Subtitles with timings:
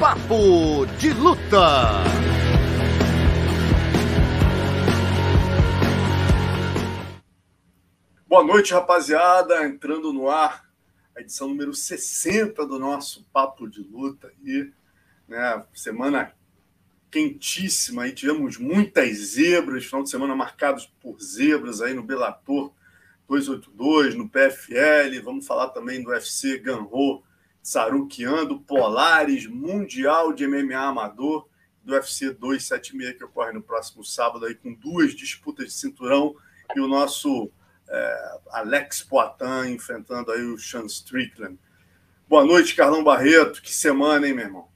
[0.00, 2.02] Papo de Luta.
[8.26, 9.62] Boa noite, rapaziada.
[9.66, 10.66] Entrando no ar,
[11.14, 14.32] a edição número 60 do nosso Papo de Luta.
[14.42, 14.72] aí,
[15.28, 16.32] né, semana
[17.10, 22.72] quentíssima aí, tivemos muitas zebras, final de semana marcados por zebras aí no Bellator
[23.28, 27.22] 282, no PFL, vamos falar também do UFC Ganro,
[27.62, 31.48] Sarukiando, Polares, Mundial de MMA Amador,
[31.82, 36.34] do UFC 276 que ocorre no próximo sábado aí com duas disputas de cinturão
[36.74, 37.50] e o nosso
[37.88, 41.58] é, Alex Poitin enfrentando aí o Sean Strickland.
[42.28, 43.60] Boa noite, Carlão Barreto.
[43.60, 44.68] Que semana, hein, meu irmão?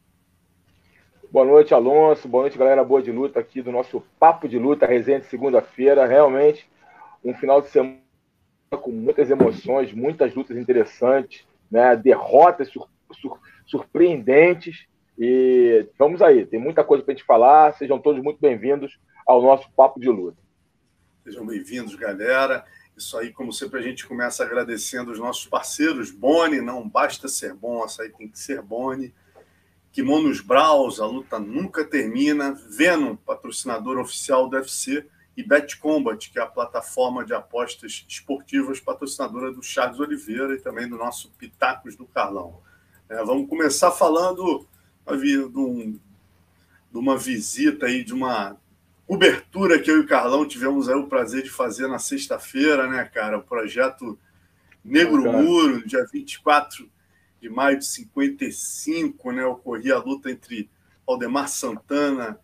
[1.30, 2.26] Boa noite, Alonso.
[2.26, 6.06] Boa noite, galera boa de luta aqui do nosso Papo de Luta, resenha de segunda-feira.
[6.06, 6.68] Realmente
[7.24, 8.00] um final de semana
[8.70, 11.96] com muitas emoções, muitas lutas interessantes, né?
[11.96, 12.88] derrotas sur
[13.20, 14.86] sur surpreendentes.
[15.18, 17.74] E vamos aí, tem muita coisa para a gente falar.
[17.74, 20.38] Sejam todos muito bem-vindos ao nosso Papo de Luta.
[21.24, 22.64] Sejam bem-vindos, galera.
[22.96, 26.12] Isso aí, como sempre, a gente começa agradecendo os nossos parceiros.
[26.12, 29.12] Boni, não basta ser bom, isso aí tem que ser Boni.
[29.90, 32.54] Kimonos Braus, a luta nunca termina.
[32.68, 35.04] Venom, patrocinador oficial do UFC.
[35.36, 40.60] E Bet Combat, que é a plataforma de apostas esportivas patrocinadora do Charles Oliveira e
[40.60, 42.60] também do nosso Pitacos do Carlão.
[43.08, 44.66] É, vamos começar falando
[45.18, 45.98] de, um,
[46.90, 48.56] de uma visita aí, de uma
[49.06, 53.04] cobertura que eu e o Carlão tivemos aí o prazer de fazer na sexta-feira, né,
[53.04, 53.38] cara?
[53.38, 54.18] O projeto
[54.84, 56.88] Negro Muro, dia 24
[57.40, 59.44] de maio de 55, né?
[59.44, 60.70] Ocorria a luta entre
[61.06, 62.40] Aldemar Santana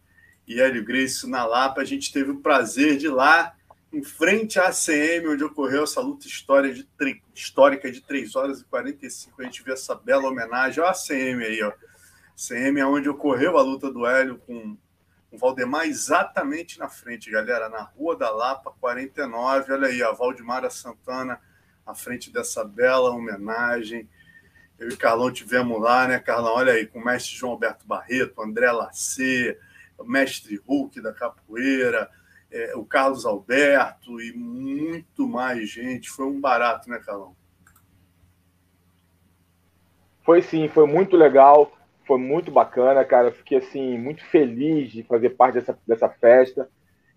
[0.51, 1.81] e Hélio Grace na Lapa.
[1.81, 3.55] A gente teve o prazer de ir lá,
[3.93, 6.89] em frente à ACM, onde ocorreu essa luta história de
[7.33, 9.41] histórica de 3 horas e 45.
[9.41, 11.73] A gente viu essa bela homenagem à ACM aí, ó.
[12.35, 14.77] ACM é onde ocorreu a luta do Hélio com
[15.31, 19.73] o Valdemar exatamente na frente, galera, na Rua da Lapa, 49.
[19.73, 21.41] Olha aí, a Valdemara Santana
[21.87, 24.09] à frente dessa bela homenagem.
[24.77, 26.55] Eu e Carlão tivemos lá, né, Carlão?
[26.55, 29.70] Olha aí, com o mestre João Alberto Barreto, André Lacê, o
[30.05, 32.11] mestre Hulk da capoeira,
[32.51, 36.11] é, o Carlos Alberto e muito mais gente.
[36.11, 37.37] Foi um barato, né, Carlão?
[40.23, 41.73] Foi sim, foi muito legal
[42.11, 43.31] foi muito bacana, cara.
[43.31, 46.69] fiquei assim muito feliz de fazer parte dessa, dessa festa.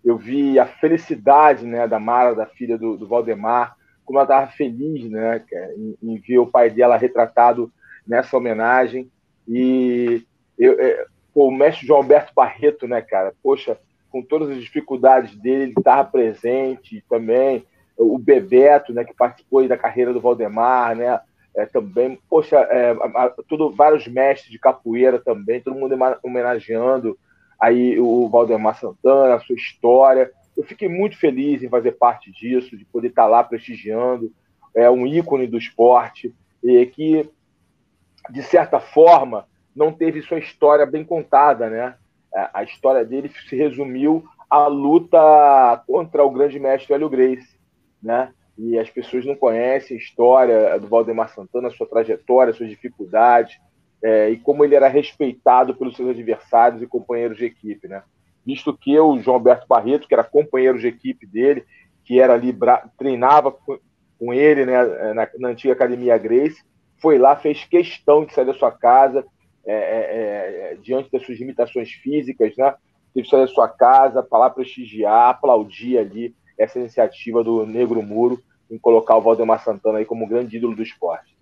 [0.04, 4.52] Eu vi a felicidade, né, da Mara, da filha do, do Valdemar, como ela estava
[4.52, 5.44] feliz, né,
[5.76, 7.72] em, em, ver o pai dela retratado
[8.06, 9.10] nessa homenagem.
[9.48, 10.24] E
[10.56, 13.76] eu, é, pô, o mestre João Alberto Barreto, né, cara, poxa,
[14.10, 17.66] com todas as dificuldades dele, ele estava presente também.
[17.98, 21.20] O Bebeto, né, que participou da carreira do Valdemar, né,
[21.56, 22.94] é, também, poxa, é,
[23.48, 27.18] tudo, vários mestres de capoeira também, todo mundo homenageando
[27.60, 30.30] aí o Valdemar Santana, a sua história.
[30.56, 34.32] Eu fiquei muito feliz em fazer parte disso, de poder estar lá prestigiando,
[34.74, 37.28] é um ícone do esporte, e que,
[38.30, 41.96] de certa forma, não teve sua história bem contada, né?
[42.34, 47.58] É, a história dele se resumiu à luta contra o grande mestre Hélio Grace,
[48.02, 48.32] né?
[48.56, 53.58] e as pessoas não conhecem a história do Valdemar Santana, sua trajetória, suas dificuldades,
[54.02, 58.02] é, e como ele era respeitado pelos seus adversários e companheiros de equipe, né?
[58.46, 61.64] Visto que o João Alberto Barreto, que era companheiro de equipe dele,
[62.04, 62.54] que era ali,
[62.98, 64.84] treinava com ele né,
[65.14, 66.62] na, na antiga Academia Grace,
[66.98, 69.24] foi lá, fez questão de sair da sua casa,
[69.66, 72.74] é, é, é diante das suas limitações físicas, né?
[73.12, 78.02] Teve que sair da sua casa para lá prestigiar, aplaudir ali essa iniciativa do Negro
[78.02, 81.36] Muro em colocar o Valdemar Santana aí como grande ídolo do esporte.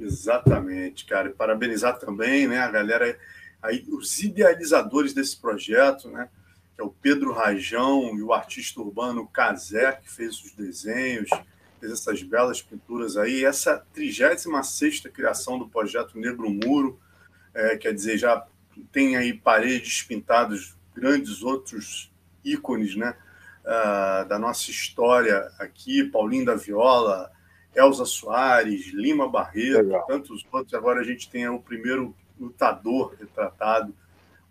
[0.00, 1.28] Exatamente, cara.
[1.28, 3.16] E parabenizar também, né, a galera,
[3.62, 6.28] aí, os idealizadores desse projeto, né,
[6.74, 11.30] que é o Pedro Rajão e o artista urbano Casé, que fez os desenhos,
[11.78, 13.44] fez essas belas pinturas aí.
[13.44, 16.98] Essa 36 criação do projeto Negro Muro,
[17.56, 18.46] é, quer dizer, já
[18.92, 22.12] tem aí paredes pintadas, grandes outros
[22.44, 23.14] ícones, né?
[23.66, 27.30] uh, da nossa história aqui, Paulinho da Viola,
[27.74, 30.06] Elza Soares, Lima Barreto, Legal.
[30.06, 30.72] tantos outros.
[30.74, 33.92] Agora a gente tem o primeiro lutador retratado,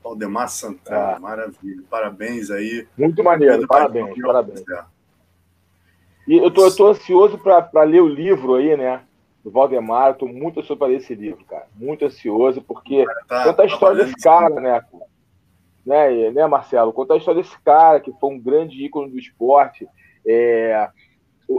[0.04, 1.20] Valdemar Santana, é.
[1.20, 1.84] maravilha.
[1.90, 2.88] Parabéns aí.
[2.98, 4.64] Muito maneiro, parabéns, parabéns.
[6.28, 9.02] E eu tô, eu tô ansioso para ler o livro aí, né?
[9.46, 11.68] Do Valdemar, eu tô muito ansioso para ler esse livro, cara.
[11.76, 14.84] Muito ansioso, porque tá, conta a história desse cara, né?
[15.86, 16.92] Né, né, Marcelo?
[16.92, 19.88] Conta a história desse cara que foi um grande ícone do esporte.
[20.26, 20.90] É,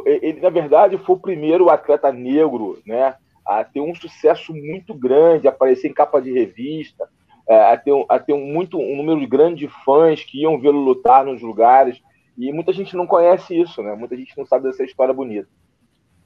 [0.05, 3.15] ele, na verdade, foi o primeiro atleta negro, né?
[3.47, 7.09] A ter um sucesso muito grande, aparecer em capa de revista,
[7.49, 10.81] é, a ter, a ter um, muito, um número grande de fãs que iam vê-lo
[10.81, 12.03] lutar nos lugares.
[12.37, 13.95] E muita gente não conhece isso, né?
[13.95, 15.49] Muita gente não sabe dessa história bonita.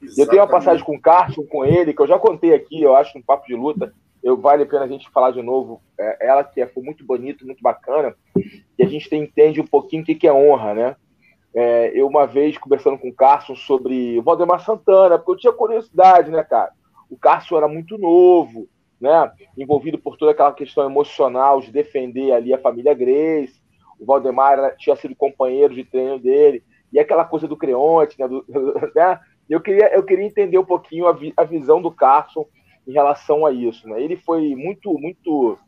[0.03, 0.21] Exatamente.
[0.21, 2.97] Eu tenho uma passagem com o Carson, com ele, que eu já contei aqui, eu
[2.97, 3.93] acho, no Papo de Luta.
[4.23, 5.81] Eu, vale a pena a gente falar de novo.
[5.99, 8.15] É, ela que é, foi muito bonita, muito bacana.
[8.79, 10.97] E a gente tem, entende um pouquinho o que, que é honra, né?
[11.55, 15.53] É, eu, uma vez, conversando com o Carson sobre o Valdemar Santana, porque eu tinha
[15.53, 16.73] curiosidade, né, cara?
[17.09, 18.69] O Carson era muito novo,
[19.01, 19.33] né?
[19.57, 23.61] Envolvido por toda aquela questão emocional de defender ali a família Grace
[24.01, 28.45] o Valdemar tinha sido companheiro de treino dele, e aquela coisa do Creonte, né, do,
[28.97, 29.21] né?
[29.51, 32.47] Eu, queria, eu queria entender um pouquinho a, vi, a, visão do Carson
[32.87, 33.89] em relação a isso.
[33.89, 34.01] Né?
[34.01, 35.59] Ele foi muito, muito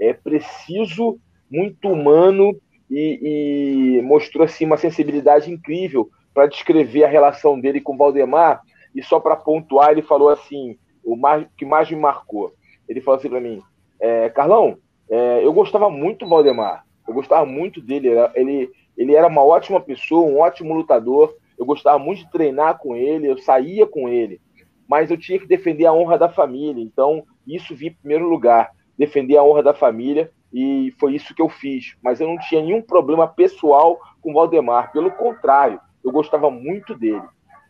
[0.00, 1.18] é, preciso,
[1.50, 2.56] muito humano
[2.88, 8.62] e, e mostrou assim, uma sensibilidade incrível para descrever a relação dele com o Valdemar.
[8.94, 12.52] E só para pontuar, ele falou assim: o mais, que mais me marcou.
[12.88, 13.60] Ele falou assim para mim:
[13.98, 14.78] é, Carlão,
[15.10, 18.08] é, eu gostava muito do Valdemar, eu gostava muito dele.
[18.34, 21.34] Ele, ele era uma ótima pessoa, um ótimo lutador.
[21.58, 24.40] Eu gostava muito de treinar com ele, eu saía com ele.
[24.88, 26.82] Mas eu tinha que defender a honra da família.
[26.82, 28.70] Então, isso vi em primeiro lugar.
[28.96, 30.30] Defender a honra da família.
[30.52, 31.96] E foi isso que eu fiz.
[32.02, 34.92] Mas eu não tinha nenhum problema pessoal com o Valdemar.
[34.92, 37.24] Pelo contrário, eu gostava muito dele.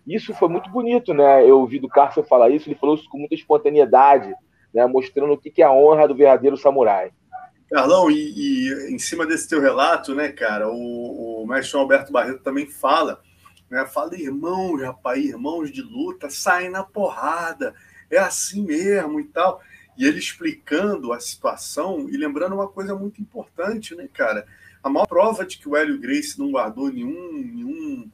[0.06, 1.42] Isso foi muito bonito, né?
[1.42, 2.68] Eu ouvi do Carson falar isso.
[2.68, 4.32] Ele falou isso com muita espontaneidade,
[4.72, 4.86] né?
[4.86, 7.10] mostrando o que é a honra do verdadeiro samurai.
[7.70, 12.40] Carlão, e, e, em cima desse teu relato, né, cara, o, o mestre Alberto Barreto
[12.42, 13.20] também fala,
[13.70, 17.74] né, fala, irmãos, rapaz, irmãos de luta, saem na porrada,
[18.10, 19.60] é assim mesmo e tal.
[19.96, 24.46] E ele explicando a situação e lembrando uma coisa muito importante, né, cara?
[24.82, 28.10] A maior prova de que o Hélio Grace não guardou nenhum, nenhum,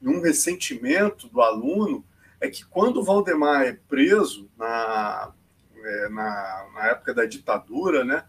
[0.00, 2.04] nenhum ressentimento do aluno
[2.40, 5.32] é que quando o Valdemar é preso na,
[5.76, 8.24] é, na, na época da ditadura, né?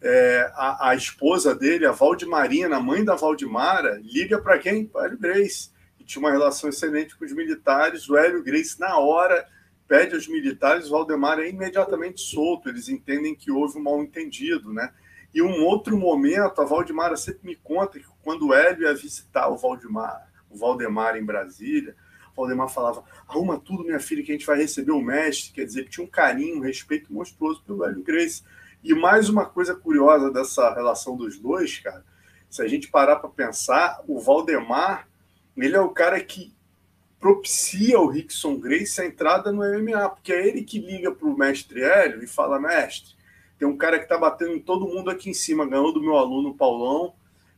[0.00, 4.86] é, a, a, esposa dele, a Valdimarina, a mãe da Valdemara, liga para quem?
[4.86, 5.70] Para o Grace,
[6.08, 8.08] tinha uma relação excelente com os militares.
[8.08, 9.46] O Hélio Grace, na hora,
[9.86, 12.70] pede aos militares, o Valdemar é imediatamente solto.
[12.70, 14.90] Eles entendem que houve um mal-entendido, né?
[15.34, 19.48] E um outro momento, a Valdemara sempre me conta que quando o Hélio ia visitar
[19.48, 21.94] o Valdemar, o Valdemar em Brasília,
[22.32, 25.52] o Valdemar falava: arruma tudo, minha filha, que a gente vai receber o mestre.
[25.52, 28.42] Quer dizer, que tinha um carinho, um respeito monstruoso pelo Hélio Grace.
[28.82, 32.02] E mais uma coisa curiosa dessa relação dos dois, cara,
[32.48, 35.07] se a gente parar para pensar, o Valdemar,
[35.66, 36.54] ele é o cara que
[37.18, 41.36] propicia o Rickson Grace a entrada no MMA, porque é ele que liga para o
[41.36, 43.14] mestre Hélio e fala: mestre,
[43.58, 46.16] tem um cara que está batendo em todo mundo aqui em cima, ganhou do meu
[46.16, 47.14] aluno Paulão.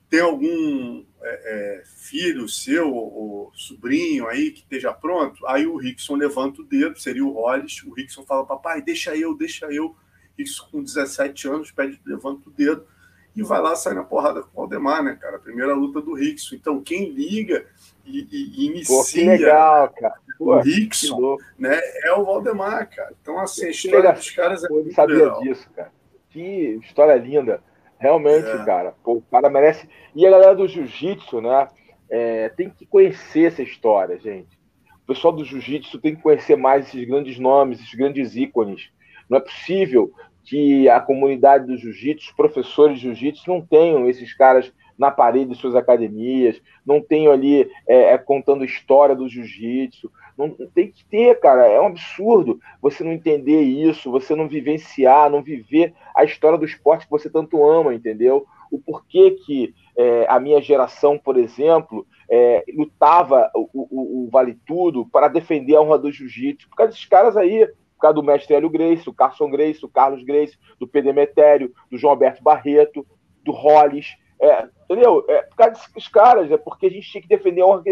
[0.08, 5.46] Tem algum é, é, filho seu ou sobrinho aí que esteja pronto?
[5.46, 7.82] Aí o Rickson levanta o dedo, seria o Hollis.
[7.84, 9.94] O Rickson fala: papai, deixa eu, deixa eu.
[10.36, 12.86] Isso com 17 anos, pede, levanta o dedo
[13.34, 15.36] e vai lá sair na porrada com o Aldemar, né, cara?
[15.36, 16.56] A primeira luta do Rickson.
[16.56, 17.64] Então, quem liga
[18.04, 20.14] e, e, e inicia Pô, que legal, cara.
[20.36, 23.12] Pô, o Rickson né, é o Valdemar, cara.
[23.20, 24.14] Então, assim, a história legal.
[24.14, 25.40] dos caras é Pô, muito sabia legal.
[25.42, 25.92] disso, cara.
[26.30, 27.62] Que história linda.
[27.98, 28.64] Realmente, é.
[28.64, 28.94] cara.
[29.04, 29.88] Pô, o cara merece.
[30.14, 31.68] E a galera do jiu-jitsu, né?
[32.08, 34.58] É, tem que conhecer essa história, gente.
[35.04, 38.90] O pessoal do jiu-jitsu tem que conhecer mais esses grandes nomes, esses grandes ícones.
[39.28, 40.12] Não é possível
[40.44, 45.52] que a comunidade do jiu-jitsu, os professores de jiu-jitsu, não tenham esses caras na parede
[45.52, 50.12] de suas academias, não tenham ali é, é, contando história do jiu-jitsu.
[50.36, 51.66] Não, tem que ter, cara.
[51.66, 56.66] É um absurdo você não entender isso, você não vivenciar, não viver a história do
[56.66, 58.46] esporte que você tanto ama, entendeu?
[58.70, 64.56] O porquê que é, a minha geração, por exemplo, é, lutava o, o, o, Vale
[64.66, 66.68] Tudo para defender a honra do jiu-jitsu.
[66.68, 67.68] Por causa desses caras aí,
[68.00, 71.70] por causa do mestre Hélio Grace, o Carson Grace, o Carlos Grace, do Pedro Metério,
[71.90, 73.06] do João Alberto Barreto,
[73.44, 74.16] do Hollis.
[74.40, 75.22] É, entendeu?
[75.28, 77.82] É, por causa desses caras, é porque a gente tinha que defender a honra,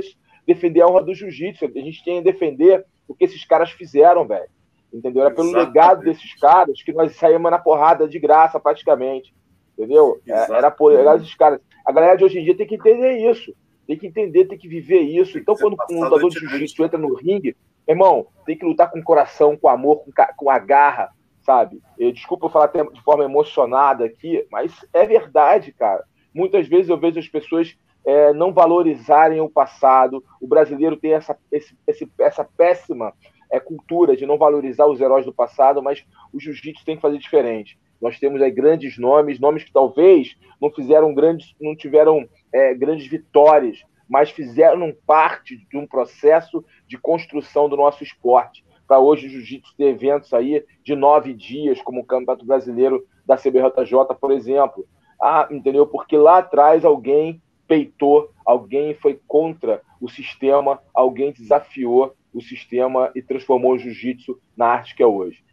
[0.47, 4.27] defender a honra do jiu-jitsu, a gente tinha que defender o que esses caras fizeram,
[4.27, 4.49] velho.
[4.91, 5.21] Entendeu?
[5.21, 5.75] Era pelo Exatamente.
[5.75, 9.35] legado desses caras que nós saímos na porrada de graça, praticamente.
[9.77, 10.19] Entendeu?
[10.27, 11.61] É, era por legado desses caras.
[11.85, 13.53] A galera de hoje em dia tem que entender isso.
[13.87, 15.39] Tem que entender, tem que viver isso.
[15.39, 17.55] Então, quando um lutador de jiu-jitsu entra no ringue,
[17.89, 21.81] Irmão, tem que lutar com o coração, com amor, com, com a garra, sabe?
[21.99, 26.05] Eu, desculpa eu falar de forma emocionada aqui, mas é verdade, cara.
[26.35, 30.23] Muitas vezes eu vejo as pessoas é, não valorizarem o passado.
[30.41, 33.15] O brasileiro tem essa, esse, esse, essa péssima
[33.51, 37.19] é, cultura de não valorizar os heróis do passado, mas o jiu-jitsu tem que fazer
[37.19, 37.79] diferente.
[38.01, 43.07] Nós temos aí grandes nomes, nomes que talvez não fizeram grandes, não tiveram é, grandes
[43.07, 49.31] vitórias, mas fizeram parte de um processo de construção do nosso esporte para hoje o
[49.31, 54.89] jiu-jitsu ter eventos aí de nove dias, como o Campeonato Brasileiro da CBJJ, por exemplo.
[55.23, 55.87] Ah, entendeu?
[55.87, 63.21] Porque lá atrás alguém peitou, alguém foi contra o sistema, alguém desafiou o sistema e
[63.21, 65.45] transformou o jiu-jitsu na arte que é hoje.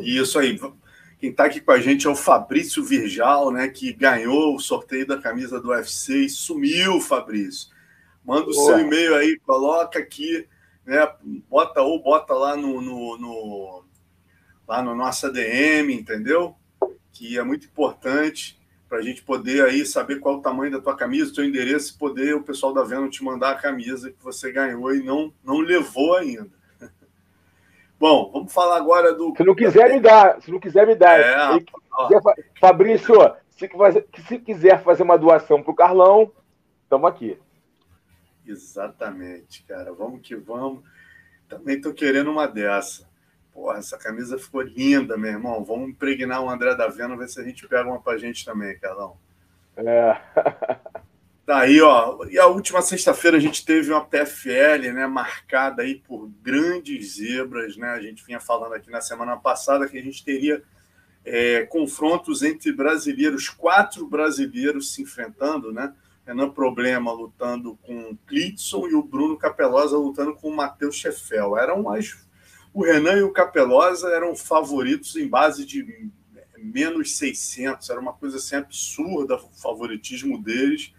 [0.00, 0.58] Isso aí.
[1.18, 5.06] Quem está aqui com a gente é o Fabrício Virgal, né, que ganhou o sorteio
[5.06, 7.70] da camisa do UFC e sumiu, Fabrício.
[8.24, 8.76] Manda o Boa.
[8.76, 10.46] seu e-mail aí, coloca aqui
[10.88, 11.06] né?
[11.50, 13.84] Bota ou bota lá no, no, no
[14.66, 16.56] lá no nosso ADM, entendeu?
[17.12, 18.58] Que é muito importante
[18.88, 21.94] para a gente poder aí saber qual o tamanho da tua camisa, o teu endereço,
[21.94, 25.32] e poder o pessoal da Veno te mandar a camisa que você ganhou e não,
[25.44, 26.50] não levou ainda.
[27.98, 29.34] Bom, vamos falar agora do.
[29.36, 31.18] Se não quiser me dar, se não quiser me dar.
[31.18, 32.20] É, quiser,
[32.60, 33.14] Fabrício,
[33.50, 33.68] se,
[34.26, 36.30] se quiser fazer uma doação para o Carlão,
[36.84, 37.38] estamos aqui.
[38.46, 39.92] Exatamente, cara.
[39.92, 40.82] Vamos que vamos.
[41.48, 43.08] Também tô querendo uma dessa.
[43.52, 45.64] Porra, essa camisa ficou linda, meu irmão.
[45.64, 48.78] Vamos impregnar o André da Vena, ver se a gente pega uma pra gente também,
[48.78, 49.16] Carlão.
[49.76, 50.20] É.
[51.48, 52.26] Tá aí, ó.
[52.26, 57.74] E a última sexta-feira a gente teve uma PFL, né, marcada aí por grandes zebras,
[57.74, 57.88] né?
[57.88, 60.62] A gente vinha falando aqui na semana passada que a gente teria
[61.24, 65.94] é, confrontos entre brasileiros, quatro brasileiros se enfrentando, né?
[66.26, 71.56] Renan Problema lutando com o Clitson e o Bruno Capelosa lutando com o Matheus Scheffel.
[71.56, 72.26] Eram mais.
[72.74, 76.10] O Renan e o Capelosa eram favoritos em base de
[76.58, 80.92] menos 600, era uma coisa assim absurda o favoritismo deles.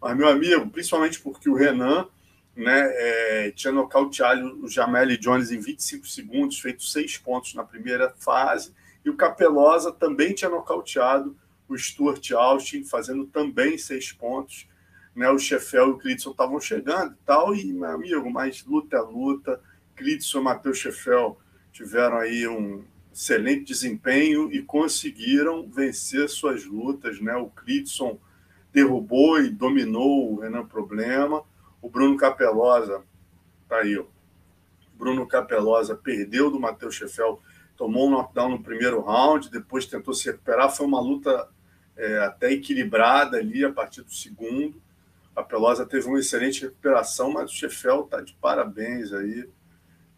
[0.00, 2.06] Mas, meu amigo, principalmente porque o Renan
[2.54, 8.14] né, é, tinha nocauteado o Jamel Jones em 25 segundos, feito seis pontos na primeira
[8.18, 8.72] fase,
[9.04, 11.36] e o Capelosa também tinha nocauteado
[11.68, 14.66] o Stuart Austin fazendo também seis pontos.
[15.14, 15.28] Né?
[15.30, 19.00] O Sheffield e o Clitson estavam chegando e tal, e, meu amigo, mas luta é
[19.00, 19.60] luta.
[19.94, 21.36] Clitson e Matheus Sheffield
[21.72, 27.20] tiveram aí um excelente desempenho e conseguiram vencer suas lutas.
[27.20, 27.34] Né?
[27.34, 28.18] O Clitson
[28.76, 31.42] derrubou e dominou o Renan Problema.
[31.80, 33.02] O Bruno Capelosa,
[33.66, 34.04] tá aí, ó.
[34.92, 37.38] Bruno Capelosa perdeu do Matheus Sheffield,
[37.74, 40.70] tomou um knockdown no primeiro round, depois tentou se recuperar.
[40.70, 41.48] Foi uma luta
[41.96, 44.78] é, até equilibrada ali a partir do segundo.
[45.34, 49.48] A Pelosa teve uma excelente recuperação, mas o Chefel está de parabéns aí.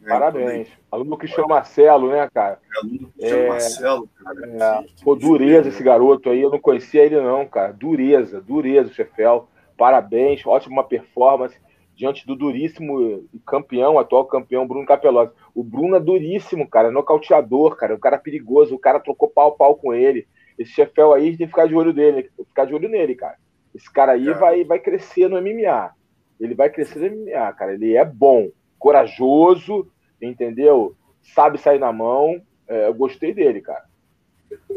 [0.00, 0.08] Né?
[0.08, 0.68] Parabéns.
[0.90, 2.58] Aluno Cristiano Marcelo, né, cara?
[2.62, 4.80] É, aluno Cristiano é, Marcelo, cara.
[4.80, 6.40] É, que, pô, dureza esse garoto aí.
[6.40, 7.72] Eu não conhecia ele, não, cara.
[7.72, 9.48] Dureza, dureza o Chefel.
[9.76, 11.56] Parabéns, ótima performance
[11.98, 15.32] diante do duríssimo campeão, atual campeão Bruno Capelosa.
[15.52, 19.28] O Bruno é duríssimo, cara, é nocauteador, cara, o cara é perigoso, o cara trocou
[19.28, 20.24] pau pau com ele.
[20.56, 23.16] Esse chefel aí, a gente tem que ficar de olho dele, ficar de olho nele,
[23.16, 23.36] cara.
[23.74, 24.34] Esse cara aí é.
[24.34, 25.90] vai, vai crescer no MMA.
[26.38, 27.74] Ele vai crescer no MMA, cara.
[27.74, 30.96] Ele é bom, corajoso, entendeu?
[31.34, 32.40] Sabe sair na mão.
[32.66, 33.84] É, eu gostei dele, cara.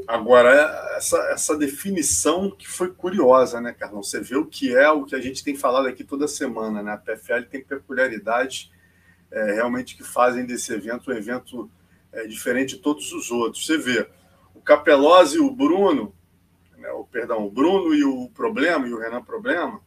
[0.08, 0.52] Agora,
[0.98, 4.04] essa, essa definição que foi curiosa, né, Carlão?
[4.04, 6.94] Você vê o que é o que a gente tem falado aqui toda semana, né?
[6.94, 8.72] A PFL tem peculiaridades
[9.32, 11.72] é, realmente que fazem desse evento um evento
[12.12, 13.66] é, diferente de todos os outros.
[13.66, 14.10] Você vê,
[14.54, 16.14] o Capelozzi e o Bruno,
[16.78, 19.80] né, o, perdão, o Bruno e o Problema, e o Renan Problema,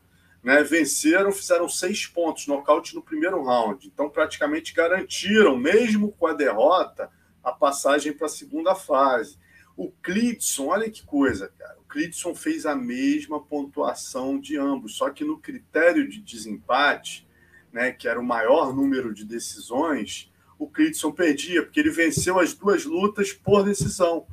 [0.45, 3.87] né, venceram, fizeram seis pontos, nocaute no primeiro round.
[3.87, 7.11] Então, praticamente garantiram, mesmo com a derrota,
[7.43, 9.39] a passagem para a segunda fase.
[9.75, 11.79] O Clitson, olha que coisa, cara.
[11.81, 17.27] O Clitson fez a mesma pontuação de ambos, só que no critério de desempate,
[17.73, 22.53] né, que era o maior número de decisões, o Clitson perdia, porque ele venceu as
[22.53, 24.27] duas lutas por decisão.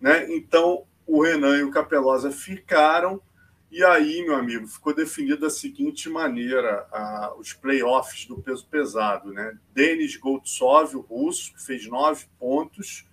[0.00, 0.32] Né?
[0.32, 3.20] Então, o Renan e o Capelosa ficaram,
[3.70, 9.32] e aí, meu amigo, ficou definido da seguinte maneira: a, os playoffs do peso pesado.
[9.32, 9.58] Né?
[9.74, 13.06] Denis Goltsov, o russo, que fez nove pontos,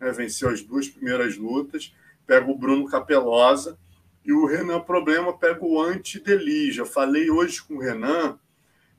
[0.00, 0.10] né?
[0.10, 1.94] venceu as duas primeiras lutas,
[2.26, 3.78] pega o Bruno Capelosa,
[4.24, 6.72] e o Renan Problema pega o Anti-Deli.
[6.72, 8.38] Já falei hoje com o Renan,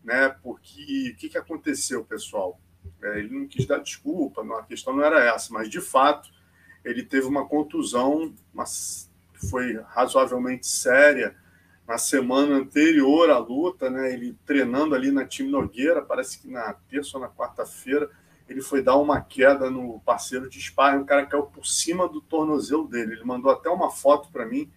[0.03, 0.29] né?
[0.41, 2.59] porque o que, que aconteceu, pessoal?
[3.03, 6.29] É, ele não quis dar desculpa, não, a questão não era essa, mas de fato
[6.83, 8.33] ele teve uma contusão,
[9.41, 11.35] mas foi razoavelmente séria
[11.87, 14.13] na semana anterior à luta, né?
[14.13, 18.09] Ele treinando ali na time Nogueira, parece que na terça ou na quarta-feira,
[18.47, 22.21] ele foi dar uma queda no parceiro de sparring, o cara caiu por cima do
[22.21, 23.13] tornozelo dele.
[23.13, 24.69] Ele mandou até uma foto para mim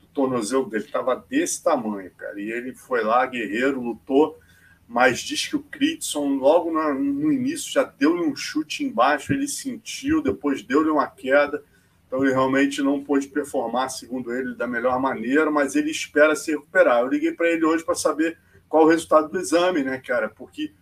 [0.00, 2.40] do tornozelo dele, estava desse tamanho, cara.
[2.40, 4.38] E ele foi lá, guerreiro, lutou,
[4.86, 10.20] mas diz que o Critson, logo no início, já deu-lhe um chute embaixo, ele sentiu,
[10.20, 11.62] depois deu-lhe uma queda.
[12.10, 16.50] Então ele realmente não pôde performar, segundo ele, da melhor maneira, mas ele espera se
[16.50, 17.02] recuperar.
[17.02, 18.36] Eu liguei para ele hoje para saber
[18.68, 20.28] qual o resultado do exame, né, cara?
[20.28, 20.74] Porque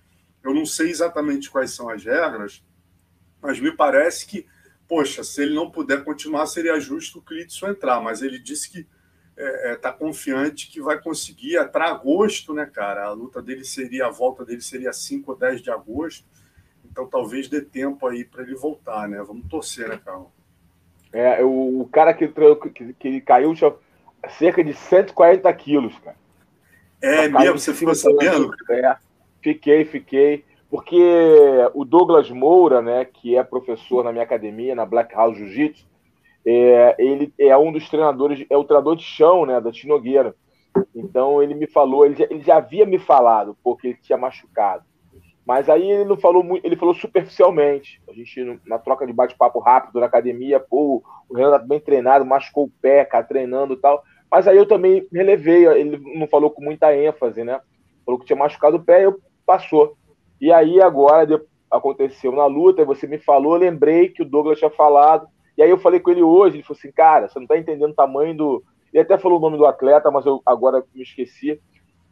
[0.42, 2.64] eu não sei exatamente quais são as regras,
[3.42, 4.46] mas me parece que,
[4.88, 8.00] poxa, se ele não puder continuar, seria justo o Clitson entrar.
[8.00, 8.88] Mas ele disse que está
[9.36, 13.04] é, é, tá confiante que vai conseguir para agosto, né, cara?
[13.04, 16.24] A luta dele seria, a volta dele seria 5 ou 10 de agosto.
[16.90, 19.22] Então talvez dê tempo aí para ele voltar, né?
[19.22, 20.37] Vamos torcer, né, Carlos?
[21.12, 23.72] É, o, o cara que, que, que caiu tinha
[24.28, 26.16] cerca de 140 quilos, cara.
[27.00, 28.50] É mesmo, você ficou sabendo?
[28.70, 28.96] É,
[29.40, 30.44] fiquei, fiquei.
[30.70, 31.00] Porque
[31.72, 35.86] o Douglas Moura, né, que é professor na minha academia, na Black House Jiu-Jitsu,
[36.44, 40.34] é, ele é um dos treinadores, é o treinador de chão, né, da Tinogueira.
[40.94, 44.84] Então ele me falou, ele já, ele já havia me falado, porque ele tinha machucado.
[45.48, 48.02] Mas aí ele não falou muito, ele falou superficialmente.
[48.06, 52.22] A gente, na troca de bate-papo rápido na academia, pô, o Renan tá bem treinado,
[52.22, 54.04] machucou o pé, cara, treinando e tal.
[54.30, 57.58] Mas aí eu também relevei, ele não falou com muita ênfase, né?
[58.04, 59.96] Falou que tinha machucado o pé, eu passou.
[60.38, 65.26] E aí agora aconteceu na luta, você me falou, lembrei que o Douglas tinha falado.
[65.56, 67.92] E aí eu falei com ele hoje, ele falou assim, cara, você não tá entendendo
[67.92, 68.62] o tamanho do.
[68.92, 71.58] Ele até falou o nome do atleta, mas eu agora me esqueci.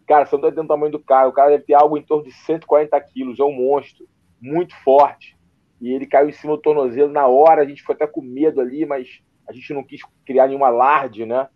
[0.06, 1.28] Cara, você não tá entendendo o tamanho do cara.
[1.28, 4.06] O cara deve ter algo em torno de 140 quilos, é um monstro,
[4.40, 5.36] muito forte.
[5.80, 8.60] E ele caiu em cima do tornozelo na hora, a gente foi até com medo
[8.60, 11.48] ali, mas a gente não quis criar nenhuma alarde, né?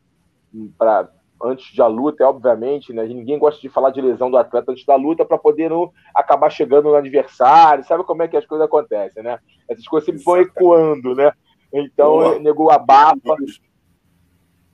[0.77, 1.09] Pra,
[1.43, 3.05] antes da luta, obviamente, né?
[3.07, 6.51] Ninguém gosta de falar de lesão do atleta antes da luta para poder não acabar
[6.51, 7.85] chegando no adversário.
[7.85, 9.39] Sabe como é que as coisas acontecem, né?
[9.69, 11.33] Essas coisas sempre vão ecoando, né?
[11.73, 12.39] Então, Boa.
[12.39, 13.37] negou abafa,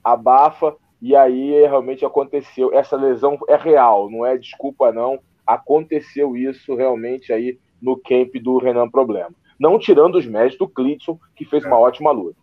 [0.02, 2.72] abafa, e aí realmente aconteceu.
[2.72, 5.18] Essa lesão é real, não é desculpa, não.
[5.46, 9.30] Aconteceu isso realmente aí no camp do Renan Problema.
[9.58, 11.66] Não tirando os méritos do Clitson, que fez é.
[11.66, 12.38] uma ótima luta.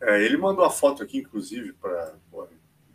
[0.00, 2.14] É, ele mandou a foto aqui, inclusive, para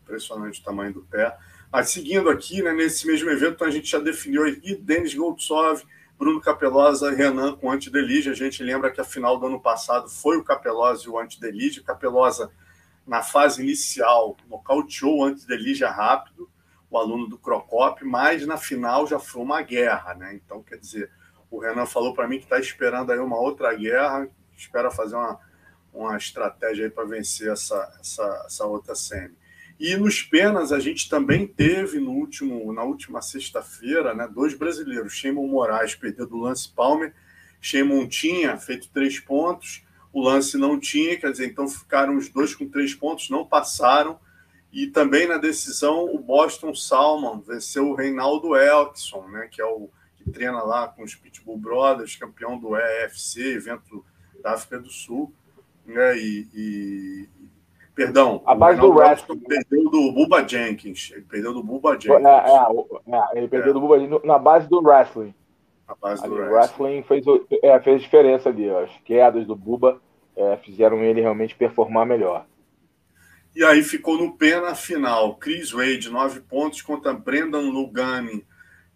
[0.03, 1.35] impressionante o tamanho do pé.
[1.71, 5.83] Mas seguindo aqui, né, nesse mesmo evento, a gente já definiu aqui Denis Goltsov,
[6.17, 8.29] Bruno Capelosa, Renan com Antidelige.
[8.29, 11.79] A gente lembra que a final do ano passado foi o Capelosa e o Antidelige.
[11.79, 12.51] O Capelosa,
[13.05, 16.49] na fase inicial, nocauteou o Antidelige rápido,
[16.89, 20.35] o aluno do Crocop, mas na final já foi uma guerra, né?
[20.35, 21.09] Então, quer dizer,
[21.49, 25.39] o Renan falou para mim que está esperando aí uma outra guerra, espera fazer uma,
[25.93, 29.35] uma estratégia aí para vencer essa, essa, essa outra semi.
[29.79, 35.13] E nos penas a gente também teve no último, na última sexta-feira, né, dois brasileiros.
[35.13, 37.15] Shimon Moraes perdeu do Lance Palmer.
[37.59, 39.83] Shimon tinha feito três pontos,
[40.13, 44.19] o Lance não tinha, quer dizer, então ficaram os dois com três pontos, não passaram.
[44.71, 49.89] E também na decisão, o Boston Salmon venceu o Reinaldo Elkson, né, que é o
[50.15, 54.05] que treina lá com os Pitbull Brothers, campeão do EFC, evento
[54.41, 55.33] da África do Sul.
[55.85, 57.29] Né, e, e
[57.93, 58.41] Perdão.
[58.45, 59.39] A base do wrestling.
[59.39, 61.11] Perdeu do Buba Jenkins.
[61.13, 62.25] Ele perdeu do Buba Jenkins.
[62.25, 63.73] É, é, é ele perdeu é.
[63.73, 65.33] do Buba na base do wrestling.
[65.91, 67.01] A base do wrestling.
[67.01, 67.25] wrestling fez,
[67.61, 68.69] é, fez diferença ali.
[68.69, 70.01] As quedas do Buba
[70.35, 72.45] é, fizeram ele realmente performar melhor.
[73.53, 75.35] E aí ficou no pé na final.
[75.35, 78.45] Chris Wade, 9 pontos, contra Brendan Lugani,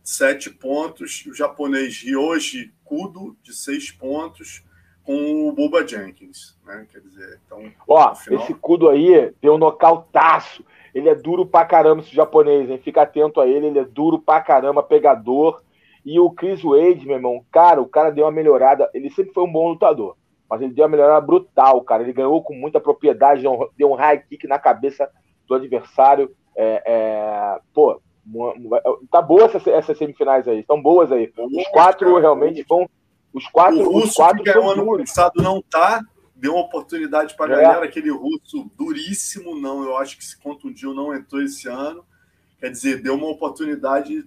[0.01, 1.25] 7 pontos.
[1.25, 4.63] O japonês Ryoji Kudo, de 6 pontos
[5.03, 6.87] com o Buba Jenkins, né?
[6.91, 7.71] Quer dizer, então.
[7.87, 8.41] Ó, final...
[8.41, 10.65] esse Kudo aí deu um nocautaço.
[10.93, 12.79] Ele é duro pra caramba, esse japonês, hein?
[12.81, 15.61] Fica atento a ele, ele é duro pra caramba, pegador.
[16.05, 18.89] E o Chris Wade, meu irmão, cara, o cara deu uma melhorada.
[18.93, 20.15] Ele sempre foi um bom lutador,
[20.49, 22.03] mas ele deu uma melhorada brutal, cara.
[22.03, 23.43] Ele ganhou com muita propriedade,
[23.75, 25.09] deu um high kick na cabeça
[25.47, 26.35] do adversário.
[26.55, 27.59] É, é...
[27.73, 27.99] Pô,
[29.11, 31.31] tá boa essas, essas semifinais aí, estão boas aí.
[31.37, 32.87] Os quatro realmente vão
[33.33, 36.01] os quatro, o russo os quatro que ganhou ano passado não tá,
[36.33, 37.61] deu uma oportunidade para a é.
[37.63, 42.05] galera, aquele russo duríssimo, não, eu acho que se contundiu, não entrou esse ano.
[42.57, 44.23] Quer dizer, deu uma oportunidade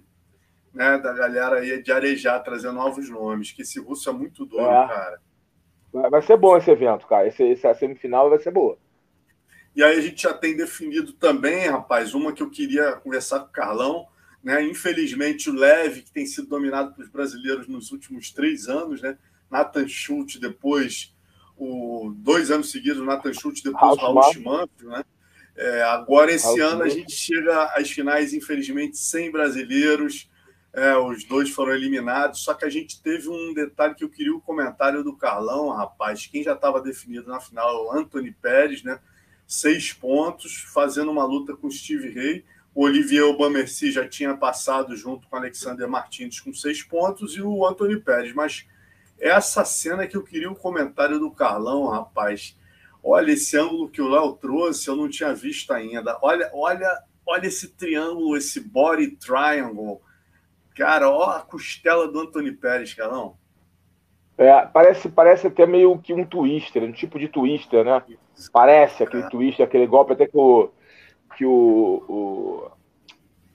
[0.73, 4.67] né, da galera aí de arejar, trazer novos nomes, que esse russo é muito doido,
[4.67, 4.87] é.
[4.87, 5.21] cara.
[5.91, 7.27] Vai ser bom esse evento, cara.
[7.27, 8.77] Esse, essa semifinal vai ser boa.
[9.75, 13.47] E aí a gente já tem definido também, rapaz, uma que eu queria conversar com
[13.47, 14.07] o Carlão,
[14.43, 14.63] né?
[14.63, 19.17] Infelizmente, o leve, que tem sido dominado pelos brasileiros nos últimos três anos, né?
[19.49, 21.15] Nathan Schultz, depois,
[21.57, 25.03] o, dois anos seguidos, o Nathan Schultz, depois o Raul Schmanfio, né?
[25.55, 30.29] É, agora, esse ano, a gente chega às finais, infelizmente, sem brasileiros.
[30.71, 34.35] É, os dois foram eliminados, só que a gente teve um detalhe que eu queria
[34.35, 36.27] o comentário do Carlão, rapaz.
[36.27, 38.99] Quem já estava definido na final é o Anthony Pérez, né?
[39.47, 42.45] Seis pontos, fazendo uma luta com o Steve Rey.
[42.75, 47.65] O Olivier Aubameyang já tinha passado junto com Alexander Martins com seis pontos e o
[47.65, 48.31] Anthony Pérez.
[48.31, 48.67] Mas
[49.19, 52.55] essa cena que eu queria o comentário do Carlão, rapaz.
[53.03, 56.19] Olha esse ângulo que o Léo trouxe, eu não tinha visto ainda.
[56.21, 60.01] Olha, olha, olha esse triângulo, esse body triangle
[60.75, 63.35] Cara, ó a costela do Antônio Pérez, Carlão.
[64.37, 68.01] É, parece, parece até meio que um twister, um tipo de twister, né?
[68.53, 69.29] Parece aquele é.
[69.29, 70.69] twister, aquele golpe até que o,
[71.35, 72.71] que o, o,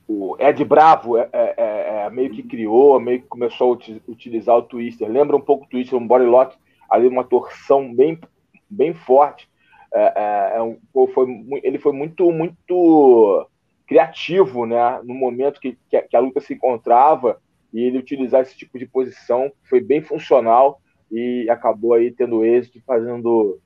[0.06, 4.56] o Ed Bravo é, é, é, é meio que criou, meio que começou a utilizar
[4.56, 5.08] o twister.
[5.08, 6.54] Lembra um pouco o twister, um body lock,
[6.90, 8.20] ali uma torção bem,
[8.68, 9.48] bem forte.
[9.90, 10.78] É, um,
[11.14, 11.26] foi,
[11.62, 13.48] ele foi muito, muito
[13.86, 15.00] criativo, né?
[15.04, 17.40] No momento que, que, a, luta se encontrava
[17.72, 22.80] e ele utilizar esse tipo de posição foi bem funcional e acabou aí tendo êxito
[22.86, 23.60] fazendo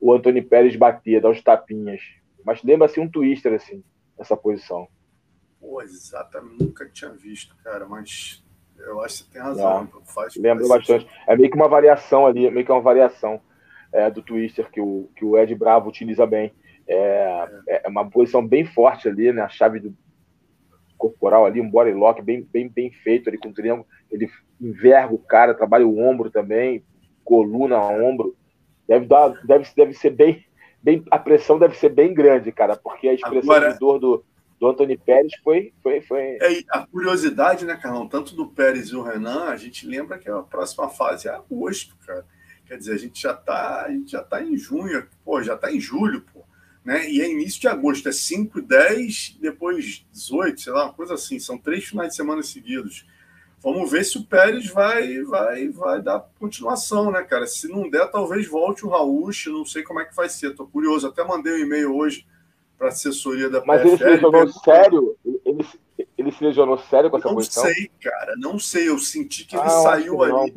[0.00, 2.00] o Antônio Pérez bater, dar os tapinhas.
[2.44, 3.84] Mas lembra assim um twister assim,
[4.18, 4.88] essa posição.
[5.60, 8.44] Pô, exatamente, nunca tinha visto, cara, mas
[8.78, 9.84] eu acho que você tem razão.
[9.84, 11.04] É, faz, lembra faz bastante.
[11.04, 11.22] Sentido.
[11.28, 13.40] É meio que uma variação ali, meio que uma variação
[13.92, 16.52] é, do twister que o, que o Ed Bravo utiliza bem.
[16.86, 19.42] É, é uma posição bem forte ali, né?
[19.42, 19.94] A chave do
[21.02, 23.86] corporal ali, um body lock bem, bem, bem feito ali com o triângulo.
[24.08, 26.84] Ele enverga o cara, trabalha o ombro também,
[27.24, 28.36] coluna, ombro.
[28.86, 30.44] Deve, dar, deve, deve ser bem,
[30.80, 31.04] bem.
[31.10, 34.24] A pressão deve ser bem grande, cara, porque a expressão Agora, de dor do,
[34.60, 35.72] do Antônio Pérez foi.
[35.82, 36.38] foi, foi...
[36.40, 38.06] É, a curiosidade, né, Carlão?
[38.06, 41.96] Tanto do Pérez e o Renan, a gente lembra que a próxima fase é agosto,
[42.06, 42.24] cara.
[42.64, 46.24] Quer dizer, a gente já está já tá em junho, pô, já está em julho,
[46.32, 46.42] pô
[46.84, 47.08] né?
[47.08, 51.38] E é início de agosto, é 5, 10, depois 18, sei lá, uma coisa assim.
[51.38, 53.06] São três finais de semana seguidos.
[53.62, 57.46] Vamos ver se o Pérez vai, vai, vai dar continuação, né, cara?
[57.46, 60.56] Se não der, talvez volte o Raul, não sei como é que vai ser.
[60.56, 61.06] Tô curioso.
[61.06, 62.26] Até mandei um e-mail hoje
[62.76, 65.16] para a assessoria da Mas PFL, ele se lesionou sério?
[65.44, 65.66] Ele,
[66.18, 67.62] ele se lesionou sério com essa não posição?
[67.62, 68.34] Não sei, cara.
[68.36, 68.88] Não sei.
[68.88, 70.52] Eu senti que ele ah, saiu que ali.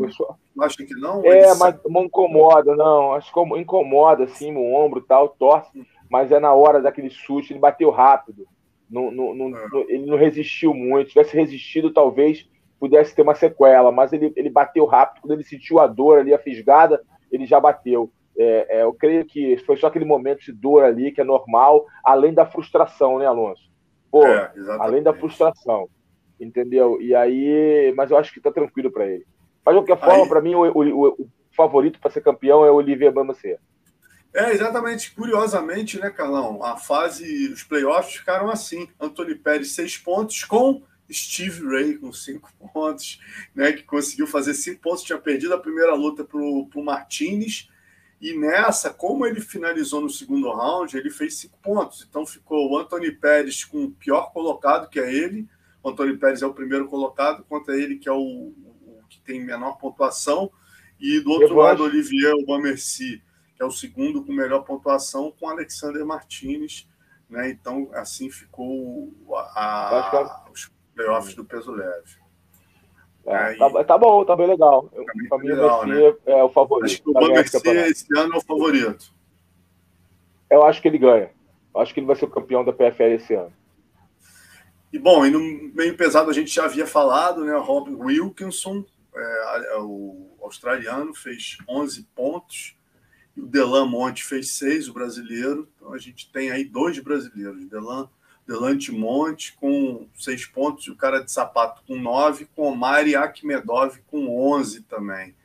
[0.55, 1.23] Não, acha que não?
[1.23, 3.13] É, mas não incomoda, não.
[3.13, 5.69] Acho que incomoda, assim, o ombro e tal, torce.
[5.77, 8.47] Hum mas é na hora daquele chute, ele bateu rápido.
[8.89, 9.69] Não, não, não, é.
[9.89, 11.07] ele não resistiu muito.
[11.07, 12.47] Se tivesse resistido, talvez
[12.79, 15.21] pudesse ter uma sequela, mas ele, ele bateu rápido.
[15.21, 18.11] Quando ele sentiu a dor ali, a fisgada, ele já bateu.
[18.37, 21.85] É, é, eu creio que foi só aquele momento de dor ali, que é normal,
[22.03, 23.71] além da frustração, né, Alonso?
[24.11, 25.89] Pô, é, além da frustração,
[26.39, 27.01] entendeu?
[27.01, 29.25] E aí, mas eu acho que tá tranquilo para ele.
[29.65, 32.75] Mas de qualquer forma, para mim, o, o, o favorito para ser campeão é o
[32.75, 33.59] Olivier Bamacer.
[34.35, 35.11] É, exatamente.
[35.11, 36.61] Curiosamente, né, Carlão?
[36.61, 38.89] A fase, os playoffs ficaram assim.
[38.99, 43.21] Antônio Pérez, seis pontos, com Steve Ray com cinco pontos,
[43.55, 43.71] né?
[43.71, 47.69] Que conseguiu fazer cinco pontos, tinha perdido a primeira luta para o Martinez.
[48.19, 52.05] E nessa, como ele finalizou no segundo round, ele fez cinco pontos.
[52.07, 55.47] Então ficou o Anthony Pérez com o pior colocado, que é ele.
[55.81, 59.41] O Anthony Pérez é o primeiro colocado, contra ele, que é o, o que tem
[59.41, 60.51] menor pontuação.
[60.99, 61.95] E do outro Eu lado, acho...
[61.95, 63.21] Olivier Aubameyang
[63.55, 66.87] que é o segundo com melhor pontuação, com Alexander Martinez.
[67.29, 67.49] Né?
[67.49, 72.25] Então, assim ficou a, a, os playoffs do peso leve.
[73.25, 74.91] É, é, tá, tá, bom, tá bem legal.
[75.29, 76.13] Para mim, legal, né?
[76.25, 76.85] é o favorito.
[76.85, 77.49] Acho que o Bamberg
[77.89, 79.13] esse ano é o favorito.
[80.49, 81.31] Eu acho que ele ganha.
[81.73, 83.51] Eu acho que ele vai ser o campeão da PFL esse ano.
[84.93, 85.39] E bom, e no
[85.73, 87.55] meio pesado a gente já havia falado, né?
[87.55, 92.77] O Rob Wilkinson, é, é o australiano, fez 11 pontos
[93.37, 95.67] o Delan Monte fez seis, o brasileiro.
[95.75, 97.65] Então a gente tem aí dois brasileiros.
[97.65, 98.09] Delan,
[98.47, 103.15] Delante Monte com seis pontos, e o cara de sapato com nove, com o Mari
[103.15, 105.35] Akhmedov com onze também.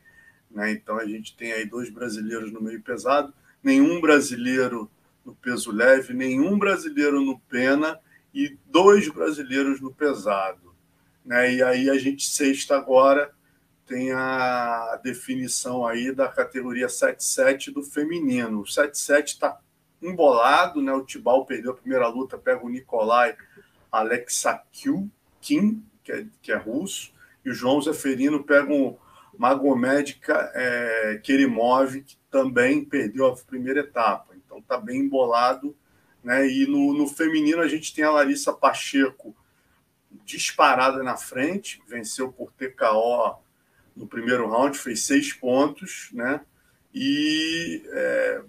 [0.50, 0.72] Né?
[0.72, 4.90] Então a gente tem aí dois brasileiros no meio pesado, nenhum brasileiro
[5.24, 7.98] no peso leve, nenhum brasileiro no pena
[8.35, 10.74] e dois brasileiros no pesado.
[11.24, 11.55] Né?
[11.55, 13.33] E aí a gente sexta agora
[13.90, 18.61] tem a definição aí da categoria 7-7 do feminino.
[18.61, 19.59] O 7-7 está
[20.00, 20.92] embolado, né?
[20.92, 23.37] O Tibal perdeu a primeira luta, pega o Nikolai
[23.90, 27.12] Alexakiu Kim, que é, que é russo,
[27.44, 28.96] e o João Zeferino pega o
[29.37, 30.20] Magomed
[30.55, 34.37] é, Kerimov, que também perdeu a primeira etapa.
[34.37, 35.76] Então tá bem embolado.
[36.22, 36.46] Né?
[36.46, 39.35] E no, no feminino a gente tem a Larissa Pacheco
[40.24, 43.49] disparada na frente, venceu por TKO
[43.96, 46.40] no primeiro round, fez seis pontos, né?
[46.94, 48.42] E é,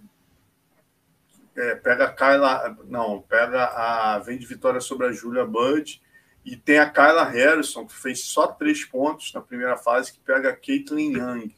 [1.55, 6.01] é, pega a Kyla, não, pega a vem de vitória sobre a Julia Bud
[6.43, 10.49] E tem a Kyla Harrison, que fez só três pontos na primeira fase, que pega
[10.49, 11.55] a Caitlin Young.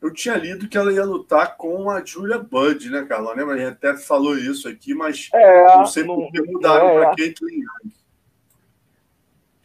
[0.00, 3.34] Eu tinha lido que ela ia lutar com a Julia Budd, né, Carlão?
[3.34, 3.54] Lembra?
[3.54, 7.12] A gente até falou isso aqui, mas é, não sei por que mudaram é, para
[7.12, 7.92] a Caitlin Young.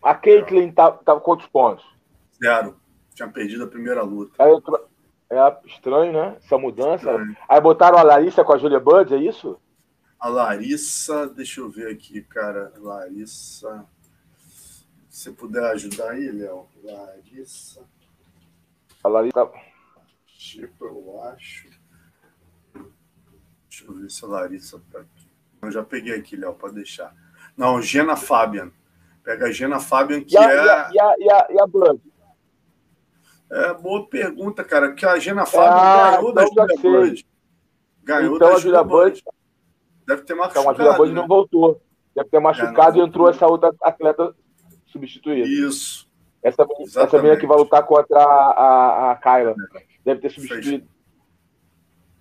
[0.03, 1.85] A estava tá, tá quantos pontos?
[2.37, 2.77] Zero.
[3.15, 4.35] Tinha perdido a primeira luta.
[4.43, 6.37] É estranho, né?
[6.43, 7.09] Essa mudança.
[7.09, 7.37] Estranho.
[7.47, 9.59] Aí botaram a Larissa com a Julia Budd, é isso?
[10.19, 12.73] A Larissa, deixa eu ver aqui, cara.
[12.77, 13.85] Larissa.
[15.09, 16.67] Se puder ajudar aí, Léo.
[16.83, 17.81] Larissa.
[19.01, 19.49] A Larissa.
[20.27, 21.69] Tipo, eu acho.
[23.69, 25.27] Deixa eu ver se a Larissa tá aqui.
[25.61, 27.15] Eu já peguei aqui, Léo, pode deixar.
[27.55, 28.71] Não, Gena Fabian.
[29.23, 30.55] Pega a Gena Fabian, que e a, é.
[30.55, 32.14] E a, e a, e a, e a?
[33.51, 34.93] É, boa pergunta, cara.
[34.93, 37.27] Que a Gena Fabian ah, ganhou da Julia Blood.
[38.03, 39.23] Ganhou então, da Julia Blood.
[40.07, 40.59] Deve ter machucado.
[40.59, 41.21] Então a Julia Blood né?
[41.21, 41.81] não voltou.
[42.15, 44.33] Deve ter machucado é, e entrou essa outra atleta
[44.87, 45.47] substituída.
[45.47, 46.07] Isso.
[46.41, 46.65] Essa,
[46.97, 49.55] essa menina que vai lutar contra a, a, a Kyla.
[50.03, 50.87] Deve ter substituído.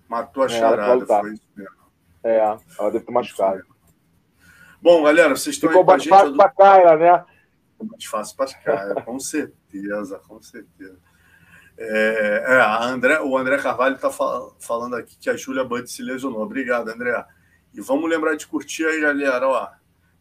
[0.07, 1.75] Matou a é, charada, foi isso mesmo.
[2.23, 3.63] É, ela deve ter machucado.
[4.81, 6.03] Bom, galera, vocês estão Ficou aí com a gente.
[6.05, 7.25] Ficou mais fácil para Kyla, né?
[7.81, 10.99] Mais fácil para Kyla, com certeza, com certeza.
[11.77, 16.01] É, é, André, o André Carvalho está fal falando aqui que a Júlia Bud se
[16.01, 16.41] lesionou.
[16.41, 17.25] Obrigado, André.
[17.73, 19.47] E vamos lembrar de curtir aí, galera.
[19.47, 19.69] Ó,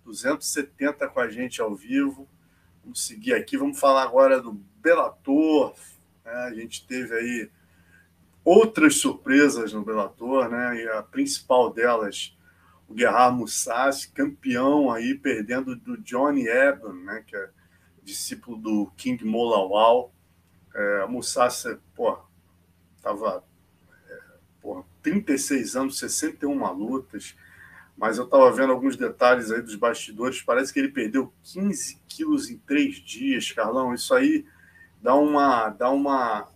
[0.04, 2.28] 270 com a gente ao vivo.
[2.82, 3.56] Vamos seguir aqui.
[3.56, 5.74] Vamos falar agora do Bellator.
[6.24, 6.32] Né?
[6.32, 7.50] A gente teve aí
[8.44, 10.82] outras surpresas no Bellator, né?
[10.82, 12.36] E a principal delas,
[12.88, 17.24] o Guerrar Musashi, campeão aí, perdendo do Johnny Eben, né?
[17.26, 17.50] Que é
[18.02, 20.12] discípulo do King Molawal.
[20.74, 22.18] É, Musashi, pô,
[23.00, 23.44] tava
[24.10, 24.18] é,
[24.60, 27.36] pô, 36 anos, 61 lutas,
[27.96, 30.42] mas eu estava vendo alguns detalhes aí dos bastidores.
[30.42, 33.94] Parece que ele perdeu 15 quilos em três dias, Carlão.
[33.94, 34.44] Isso aí
[35.00, 35.68] dá uma.
[35.68, 36.48] Dá uma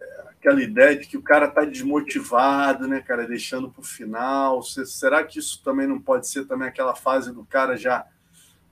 [0.00, 4.62] é, aquela ideia de que o cara está desmotivado, né, cara, deixando para o final.
[4.62, 8.06] Será que isso também não pode ser também aquela fase do cara já,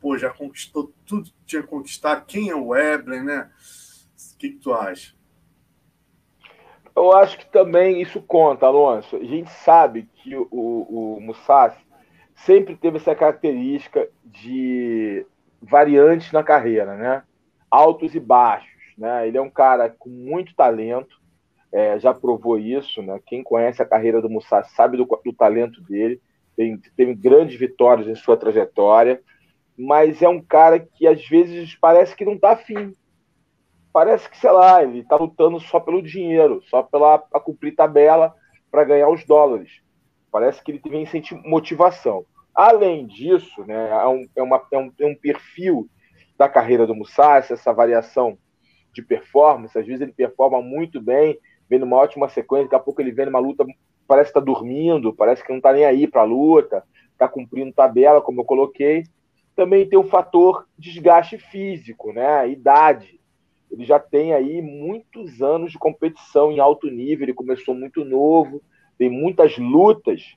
[0.00, 2.20] pô, já conquistou tudo que tinha conquistar?
[2.20, 3.50] Quem é o Webler, né?
[4.44, 5.14] Que, que tu acha?
[6.94, 9.16] Eu acho que também isso conta, Alonso.
[9.16, 11.82] A gente sabe que o, o, Musashi
[12.34, 15.26] sempre teve essa característica de
[15.62, 17.22] variantes na carreira, né?
[17.70, 19.26] Altos e baixos, né?
[19.26, 21.18] Ele é um cara com muito talento,
[21.72, 23.18] é, já provou isso, né?
[23.26, 26.20] Quem conhece a carreira do Musashi sabe do, do talento dele,
[26.54, 29.20] tem, teve grandes vitórias em sua trajetória,
[29.76, 32.94] mas é um cara que às vezes parece que não está afim,
[33.94, 38.34] parece que, sei lá, ele está lutando só pelo dinheiro, só pela pra cumprir tabela
[38.68, 39.70] para ganhar os dólares.
[40.32, 42.26] Parece que ele vem sentir motivação.
[42.52, 45.88] Além disso, né, é, um, é, uma, é, um, é um perfil
[46.36, 48.36] da carreira do Musashi, essa variação
[48.92, 49.78] de performance.
[49.78, 51.38] Às vezes ele performa muito bem,
[51.70, 53.64] vem numa ótima sequência, daqui a pouco ele vem numa luta,
[54.08, 57.72] parece que está dormindo, parece que não está nem aí para a luta, está cumprindo
[57.72, 59.04] tabela, como eu coloquei.
[59.54, 63.20] Também tem o fator desgaste físico, né, idade
[63.74, 68.62] ele já tem aí muitos anos de competição em alto nível, ele começou muito novo,
[68.96, 70.36] tem muitas lutas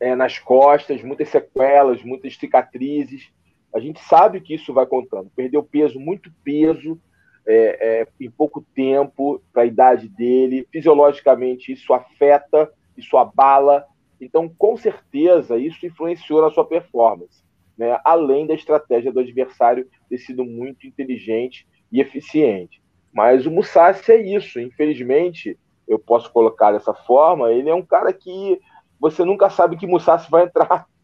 [0.00, 3.30] é, nas costas, muitas sequelas, muitas cicatrizes.
[3.74, 5.30] A gente sabe que isso vai contando.
[5.36, 6.98] Perdeu peso, muito peso,
[7.46, 10.66] é, é, em pouco tempo, para a idade dele.
[10.72, 13.84] Fisiologicamente, isso afeta, isso abala.
[14.18, 17.44] Então, com certeza, isso influenciou na sua performance.
[17.76, 18.00] Né?
[18.02, 22.82] Além da estratégia do adversário ter sido muito inteligente e eficiente.
[23.12, 28.12] Mas o Musashi é isso, infelizmente, eu posso colocar dessa forma, ele é um cara
[28.12, 28.60] que
[29.00, 30.86] você nunca sabe que Musashi vai entrar.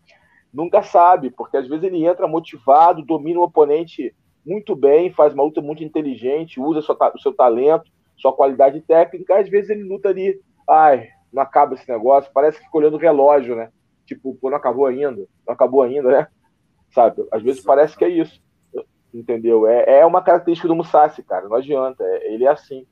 [0.53, 5.43] Nunca sabe, porque às vezes ele entra motivado, domina o oponente muito bem, faz uma
[5.43, 10.39] luta muito inteligente, usa o seu talento, sua qualidade técnica, às vezes ele luta ali,
[10.69, 13.71] ai, não acaba esse negócio, parece que fica olhando o relógio, né?
[14.05, 16.29] Tipo, pô, não acabou ainda, não acabou ainda, né?
[16.91, 17.27] Sabe?
[17.33, 18.39] Às vezes parece que é isso.
[19.13, 19.67] Entendeu?
[19.67, 21.49] É, é uma característica do Musashi, cara.
[21.49, 22.03] Não adianta.
[22.03, 22.87] É, ele é assim.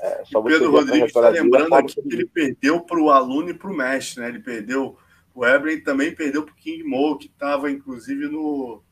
[0.00, 3.70] É, só Pedro Rodrigues está lembrando aqui que ele perdeu para o aluno e para
[3.70, 4.28] o mestre, né?
[4.28, 4.96] Ele perdeu.
[5.34, 8.82] O Evelyn também perdeu para o King Mo, que estava, inclusive, no,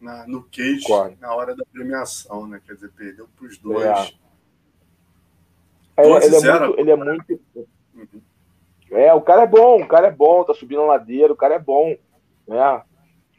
[0.00, 0.86] na, no cage
[1.20, 2.60] na hora da premiação, né?
[2.64, 3.84] Quer dizer, perdeu para os dois.
[3.84, 4.28] É.
[5.98, 7.40] É, ele, é muito, ele é muito.
[7.94, 8.22] Uhum.
[8.92, 11.56] É, o cara é bom, o cara é bom, tá subindo a ladeira, o cara
[11.56, 11.96] é bom,
[12.46, 12.82] né?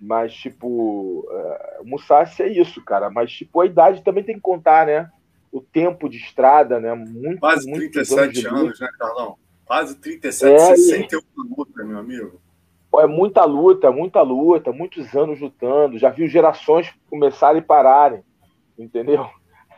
[0.01, 3.09] Mas, tipo, uh, o Musashi é isso, cara.
[3.09, 5.09] Mas, tipo, a idade também tem que contar, né?
[5.51, 6.93] O tempo de estrada, né?
[6.93, 9.37] Muito, Quase 37 anos, anos né, Carlão?
[9.65, 11.21] Quase 37, é, 61
[11.57, 12.41] luta, meu amigo.
[12.89, 15.99] Pô, é muita luta, muita luta, muitos anos lutando.
[15.99, 18.23] Já viu gerações começarem e pararem,
[18.77, 19.27] entendeu?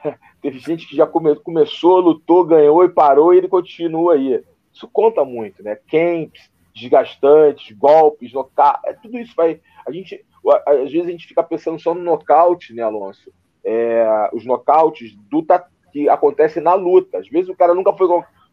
[0.41, 4.41] Teve gente que já come, começou, lutou, ganhou e parou e ele continua aí.
[4.73, 5.75] Isso conta muito, né?
[5.75, 9.59] Camps, desgastantes, golpes, nocaute, é, tudo isso vai.
[9.85, 10.23] A gente,
[10.65, 13.31] às vezes a gente fica pensando só no nocaute, né, Alonso?
[13.63, 15.43] É, os nocautes do,
[15.91, 17.19] que acontecem na luta.
[17.19, 18.07] Às vezes o cara nunca foi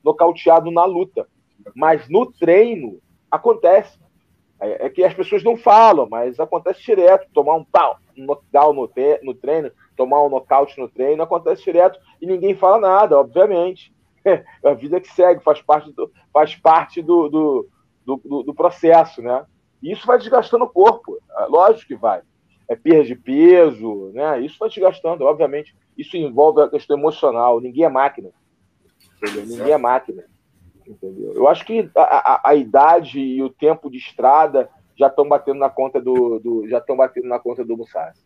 [0.04, 1.26] nocauteado na luta,
[1.74, 3.00] mas no treino
[3.30, 3.98] acontece.
[4.60, 7.28] É, é que as pessoas não falam, mas acontece direto.
[7.32, 8.90] Tomar um pau, um no,
[9.22, 13.92] no treino, tomar um nocaute no treino, acontece direto e ninguém fala nada, obviamente.
[14.24, 17.68] É a vida que segue, faz parte do, faz parte do, do,
[18.16, 19.44] do, do processo, né?
[19.82, 22.22] E isso vai desgastando o corpo, é lógico que vai.
[22.68, 24.40] É perda de peso, né?
[24.40, 25.74] Isso vai desgastando, obviamente.
[25.96, 27.60] Isso envolve a questão emocional.
[27.60, 28.30] Ninguém é máquina.
[29.16, 29.46] Entendeu?
[29.46, 30.24] Ninguém é máquina.
[30.86, 31.32] Entendeu?
[31.34, 34.68] Eu acho que a, a, a, idade e o tempo de estrada
[34.98, 38.20] já estão batendo na conta do, do já estão batendo na conta do Musashi.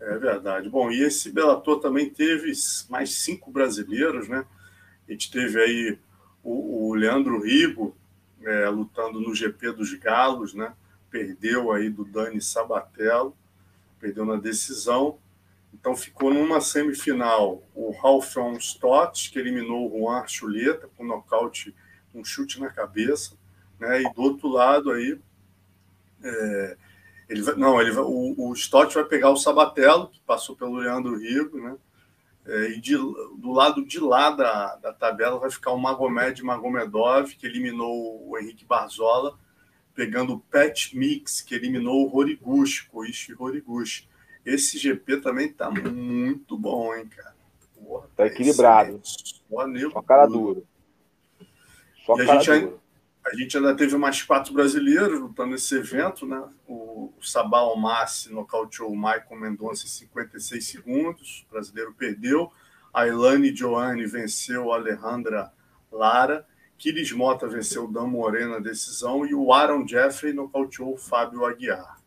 [0.00, 0.68] É verdade.
[0.68, 2.52] Bom, e esse Bellator também teve
[2.88, 4.46] mais cinco brasileiros, né?
[5.08, 5.98] A gente teve aí
[6.42, 7.96] o, o Leandro Rigo
[8.42, 10.74] é, lutando no GP dos Galos, né?
[11.10, 13.36] Perdeu aí do Dani Sabatello,
[13.98, 15.18] perdeu na decisão.
[15.72, 21.74] Então ficou numa semifinal o Ralphon Stott, que eliminou o Juan Chuleta com nocaute,
[22.14, 23.36] um chute na cabeça,
[23.78, 24.02] né?
[24.02, 25.18] E do outro lado aí,
[26.22, 26.76] é,
[27.28, 30.76] ele vai, não, ele vai, o, o Stott vai pegar o Sabatello, que passou pelo
[30.76, 31.76] Leandro Rigo, né?
[32.48, 37.34] É, e de, do lado de lá da, da tabela vai ficar o Magomed Magomedov,
[37.36, 39.38] que eliminou o Henrique Barzola,
[39.94, 44.08] pegando o Pat Mix, que eliminou o Horiguchi, Koichi Horiguchi.
[44.46, 47.36] Esse GP também tá muito bom, hein, cara?
[47.74, 48.98] Porra, tá equilibrado.
[49.02, 50.66] Só, Só cara duro.
[52.06, 52.80] Só e cara a, gente, duro.
[53.30, 56.42] A, gente ainda teve mais quatro brasileiros lutando nesse evento, né?
[56.66, 61.46] O, o Sabah Almassi nocauteou o Michael Mendonça em 56 segundos.
[61.48, 62.50] O brasileiro perdeu.
[62.92, 65.52] A Ilane Joanne venceu a Alejandra
[65.92, 66.46] Lara.
[66.78, 69.26] Kiris Mota venceu o Dan Morena na decisão.
[69.26, 71.98] E o Aaron Jeffrey nocauteou o Fábio Aguiar.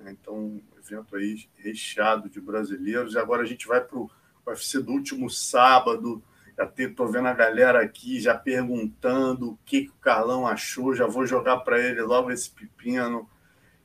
[0.00, 3.14] Então, evento aí recheado de brasileiros.
[3.14, 4.10] E agora a gente vai para o
[4.46, 6.22] UFC do último sábado.
[6.58, 10.92] Já estou vendo a galera aqui já perguntando o que, que o Carlão achou.
[10.92, 13.20] Já vou jogar para ele logo esse pepino.
[13.20, 13.28] O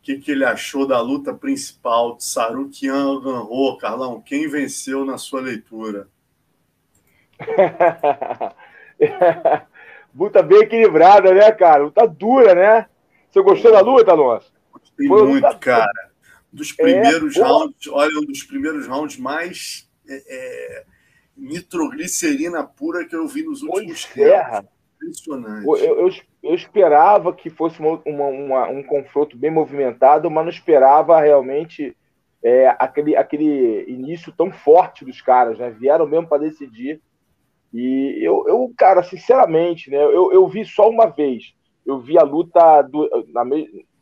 [0.02, 4.20] que, que ele achou da luta principal de Sarukian Ganro, Carlão?
[4.20, 6.08] Quem venceu na sua leitura?
[10.16, 11.84] luta bem equilibrada, né, cara?
[11.84, 12.88] Luta dura, né?
[13.30, 14.52] Você gostou da luta, Alonso?
[14.72, 15.58] Gostei Foi muito, luta...
[15.60, 16.14] cara
[16.54, 20.86] dos primeiros é, rounds, olha, um dos primeiros rounds mais é, é,
[21.36, 24.70] nitroglicerina pura que eu vi nos últimos pois é, tempos.
[24.96, 25.68] Impressionante.
[25.68, 26.12] Eu, eu,
[26.44, 31.96] eu, esperava que fosse uma, uma, uma, um confronto bem movimentado, mas não esperava realmente
[32.44, 35.70] é, aquele, aquele início tão forte dos caras, né?
[35.70, 37.02] Vieram mesmo para decidir.
[37.74, 39.98] E eu, eu, cara, sinceramente, né?
[39.98, 41.54] Eu, eu vi só uma vez.
[41.86, 43.44] Eu vi a luta do, na,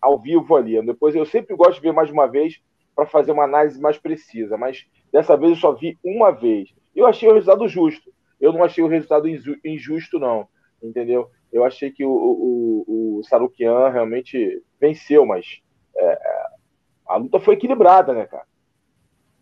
[0.02, 0.84] ao vivo ali.
[0.86, 2.60] Depois eu sempre gosto de ver mais uma vez
[2.96, 6.74] para fazer uma análise mais precisa, mas dessa vez eu só vi uma vez.
[6.96, 8.12] Eu achei o resultado justo.
[8.40, 9.28] Eu não achei o resultado
[9.64, 10.48] injusto, não.
[10.82, 11.30] Entendeu?
[11.52, 15.62] Eu achei que o, o, o Sarukian realmente venceu, mas
[15.96, 16.18] é,
[17.08, 18.46] a luta foi equilibrada, né, cara?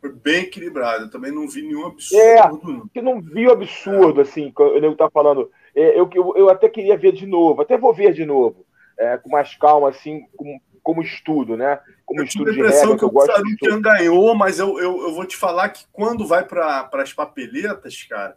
[0.01, 1.05] Foi bem equilibrada.
[1.05, 2.21] Eu também não vi nenhum absurdo.
[2.21, 4.23] É, que não vi o absurdo, é.
[4.23, 5.49] assim, o nego tá falando.
[5.75, 8.65] É, eu, eu, eu até queria ver de novo, até vou ver de novo
[8.99, 11.79] é, com mais calma, assim, como, como estudo, né?
[12.05, 15.25] Como eu estudo de regra, que eu gosto de ganhou, mas eu, eu, eu vou
[15.25, 18.35] te falar que quando vai para as papeletas, cara,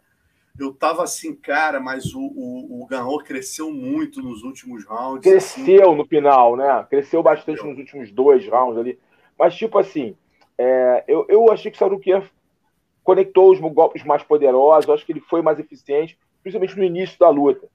[0.59, 5.23] eu tava assim, cara, mas o, o, o cresceu muito nos últimos rounds.
[5.23, 5.97] Cresceu assim.
[5.97, 6.85] no final, né?
[6.89, 8.99] Cresceu bastante nos últimos dois rounds ali.
[9.37, 10.15] Mas, tipo assim,
[10.57, 12.23] é, eu, eu achei que o Sarukian
[13.03, 17.17] conectou os golpes mais poderosos, eu acho que ele foi mais eficiente, principalmente no início
[17.19, 17.67] da luta.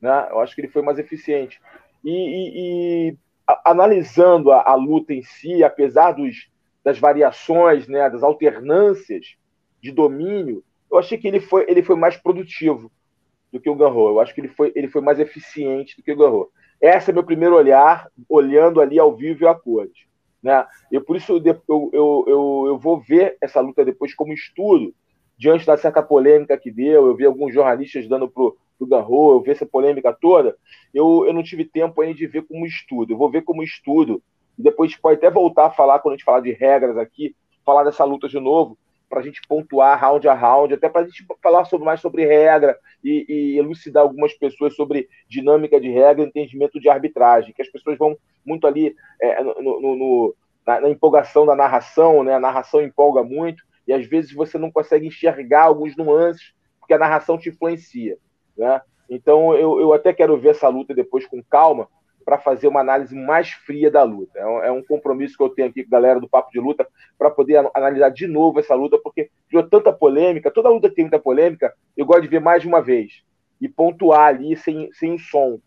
[0.00, 0.28] Né?
[0.30, 1.60] Eu acho que ele foi mais eficiente.
[2.04, 3.16] E, e, e
[3.64, 6.48] analisando a, a, luta em si, apesar dos,
[6.84, 9.36] das variações, né, das alternâncias
[9.80, 12.90] de domínio, eu achei que ele foi, ele foi mais produtivo
[13.52, 14.08] do que o Garro.
[14.08, 16.50] Eu acho que ele foi, ele foi mais eficiente do que o Garro.
[16.80, 20.06] Esse é meu primeiro olhar, olhando ali ao vivo e a cores.
[20.42, 20.66] Né?
[20.92, 24.94] E por isso eu, eu, eu, eu vou ver essa luta depois como estudo,
[25.36, 27.06] diante da certa polêmica que deu.
[27.06, 30.56] Eu vi alguns jornalistas dando pro do Garro, eu vi essa polêmica toda,
[30.92, 33.12] eu, eu não tive tempo ainda de ver como estudo.
[33.12, 34.22] Eu vou ver como estudo,
[34.58, 36.96] e depois a gente pode até voltar a falar, quando a gente falar de regras
[36.96, 41.02] aqui, falar dessa luta de novo, para a gente pontuar round a round, até para
[41.02, 45.88] a gente falar sobre, mais sobre regra e, e, elucidar algumas pessoas sobre dinâmica de
[45.88, 50.34] regra entendimento de arbitragem, que as pessoas vão muito ali é, no, no, no
[50.66, 52.34] na, na, empolgação da narração, né?
[52.34, 56.98] A narração empolga muito e às vezes você não consegue enxergar alguns nuances porque a
[56.98, 58.16] narração te influencia,
[58.56, 58.80] né?
[59.08, 61.88] Então eu, eu até quero ver essa luta depois com calma
[62.24, 64.36] para fazer uma análise mais fria da luta.
[64.36, 66.58] É um, é um, compromisso que eu tenho aqui com a galera do Papo de
[66.58, 66.86] Luta
[67.16, 70.50] para poder analisar de novo essa luta, porque criou tanta polêmica.
[70.50, 73.22] Toda luta tem muita polêmica, eu gosto de ver mais de uma vez
[73.60, 75.60] e pontuar ali sem, sem o som,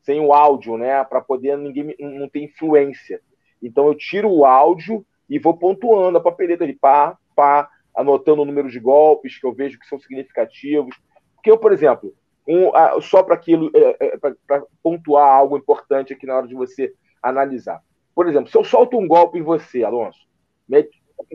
[0.00, 1.04] sem o áudio, né?
[1.04, 3.20] Para poder ninguém não ter influência.
[3.62, 8.44] Então eu tiro o áudio e vou pontuando a papeleta ali, pá, pá, anotando o
[8.46, 10.96] número de golpes que eu vejo que são significativos.
[11.34, 12.14] Porque eu, por exemplo,
[12.46, 12.70] um,
[13.00, 17.82] só para aquilo, é, é, para pontuar algo importante aqui na hora de você analisar.
[18.14, 20.20] Por exemplo, se eu solto um golpe em você, Alonso,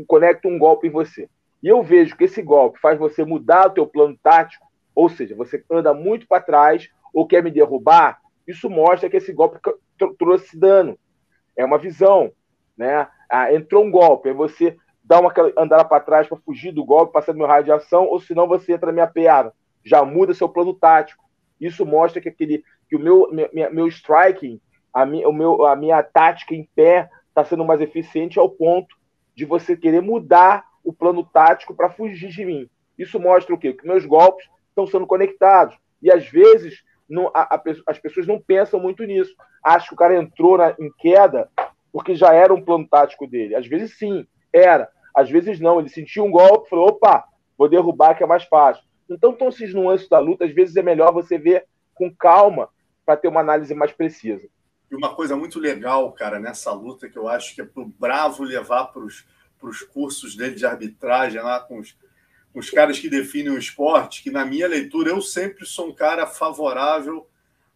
[0.07, 1.29] conecto um golpe em você,
[1.61, 5.35] e eu vejo que esse golpe faz você mudar o teu plano tático, ou seja,
[5.35, 9.59] você anda muito para trás ou quer me derrubar, isso mostra que esse golpe
[10.17, 10.97] trouxe dano.
[11.55, 12.31] É uma visão,
[12.75, 13.07] né?
[13.29, 17.13] Ah, entrou um golpe, aí você dá uma andada para trás para fugir do golpe,
[17.13, 19.53] passando meu raio de ação, ou senão você entra na minha perna
[19.83, 21.23] já muda seu plano tático.
[21.59, 24.59] Isso mostra que aquele que o meu meu, meu striking,
[24.93, 28.95] a minha, o meu, a minha tática em pé está sendo mais eficiente ao ponto
[29.35, 32.69] de você querer mudar o plano tático para fugir de mim.
[32.97, 33.73] Isso mostra o quê?
[33.73, 35.77] Que meus golpes estão sendo conectados.
[36.01, 39.35] E às vezes não, a, a, as pessoas não pensam muito nisso.
[39.63, 41.49] Acham que o cara entrou na, em queda
[41.91, 43.55] porque já era um plano tático dele.
[43.55, 44.89] Às vezes sim, era.
[45.13, 45.79] Às vezes não.
[45.79, 47.25] Ele sentiu um golpe e falou: opa,
[47.57, 48.83] vou derrubar que é mais fácil.
[49.13, 52.69] Então, estão esses nuances da luta, às vezes é melhor você ver com calma
[53.05, 54.47] para ter uma análise mais precisa.
[54.89, 57.85] E uma coisa muito legal, cara, nessa luta que eu acho que é para o
[57.85, 61.95] Bravo levar para os cursos dele de arbitragem lá com os,
[62.51, 65.95] com os caras que definem o esporte, que na minha leitura eu sempre sou um
[65.95, 67.27] cara favorável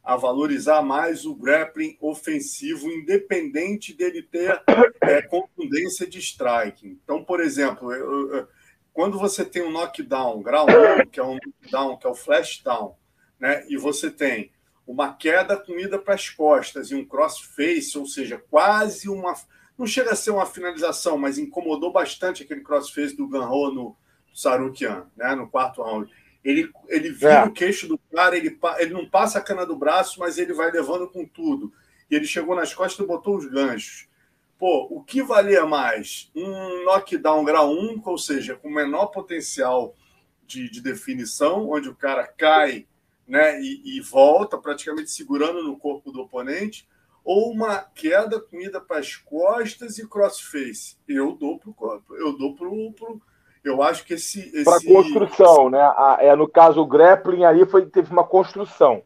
[0.03, 4.61] a valorizar mais o grappling ofensivo, independente dele ter
[5.01, 6.99] é, contundência de striking.
[7.03, 8.47] Então, por exemplo, eu, eu,
[8.95, 12.61] quando você tem um knockdown grau 1, que é um knockdown, que é o flash
[12.63, 12.95] down,
[13.37, 13.65] né?
[13.67, 14.53] e você tem
[14.87, 19.33] uma queda com ida para as costas e um crossface, ou seja, quase uma.
[19.77, 23.97] Não chega a ser uma finalização, mas incomodou bastante aquele crossface do Ganho no
[24.33, 25.35] Sarukian, né?
[25.35, 26.09] no quarto round.
[26.41, 27.43] Ele, ele vira é.
[27.43, 30.71] o queixo do cara, ele, ele não passa a cana do braço, mas ele vai
[30.71, 31.73] levando com tudo.
[32.09, 34.07] E ele chegou nas costas e botou os ganchos
[34.65, 36.31] pô, o que valia mais?
[36.35, 39.93] Um knockdown grau 1, ou seja, com menor potencial
[40.43, 42.87] de, de definição, onde o cara cai
[43.27, 46.87] né, e, e, volta, praticamente segurando no corpo do oponente,
[47.23, 50.97] ou uma queda com ida para as costas e crossface.
[51.07, 53.21] Eu dou pro corpo, eu dou pro, pro
[53.63, 54.63] eu acho que esse, esse...
[54.63, 55.93] para construção, né?
[56.21, 59.03] é no caso o grappling aí foi teve uma construção,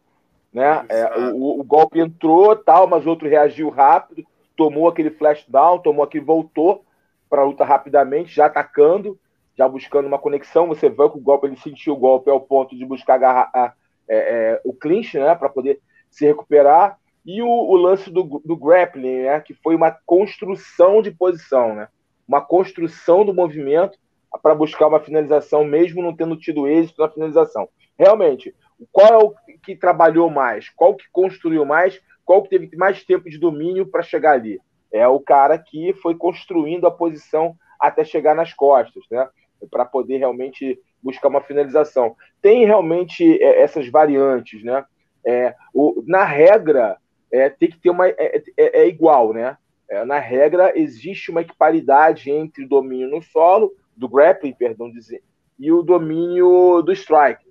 [0.53, 0.85] né?
[0.87, 4.25] É, o, o, golpe entrou tal, mas o outro reagiu rápido
[4.59, 6.83] tomou aquele flash down, tomou aquele, voltou
[7.29, 9.17] para a luta rapidamente, já atacando,
[9.57, 10.67] já buscando uma conexão.
[10.67, 13.73] Você vê que o golpe, ele sentiu o golpe ao ponto de buscar agarrar, a,
[14.09, 15.79] é, é, o clinch, né, para poder
[16.11, 16.99] se recuperar.
[17.25, 21.87] E o, o lance do, do, grappling, né, que foi uma construção de posição, né,
[22.27, 23.97] uma construção do movimento
[24.43, 27.69] para buscar uma finalização, mesmo não tendo tido êxito na finalização.
[27.97, 28.53] Realmente,
[28.91, 29.33] qual é o
[29.63, 30.67] que trabalhou mais?
[30.69, 32.01] Qual que construiu mais?
[32.29, 34.61] Qual que teve mais tempo de domínio para chegar ali?
[34.91, 39.27] É o cara que foi construindo a posição até chegar nas costas, né?
[39.71, 42.15] Para poder realmente buscar uma finalização.
[42.39, 44.85] Tem realmente é, essas variantes, né?
[45.25, 46.97] É, o, na regra,
[47.31, 48.07] é, tem que ter uma.
[48.07, 49.57] É, é, é igual, né?
[49.89, 55.23] É, na regra, existe uma equiparidade entre o domínio no solo, do grappling, perdão dizer,
[55.57, 57.48] e o domínio do strike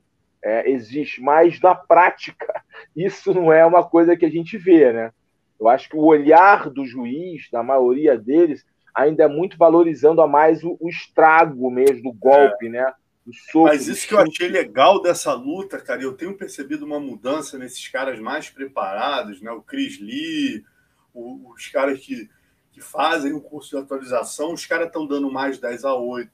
[0.48, 2.62] é, existe, mas na prática
[2.96, 5.12] isso não é uma coisa que a gente vê, né?
[5.60, 10.26] Eu acho que o olhar do juiz, da maioria deles, ainda é muito valorizando a
[10.26, 12.70] mais o, o estrago mesmo do golpe, é.
[12.70, 12.92] né?
[13.52, 17.58] Soco, Mas isso que eu achei legal dessa luta, cara, eu tenho percebido uma mudança
[17.58, 19.50] nesses caras mais preparados, né?
[19.50, 20.64] O Chris Lee,
[21.12, 22.26] o, os caras que,
[22.72, 26.30] que fazem o curso de atualização, os caras estão dando mais 10 a 8,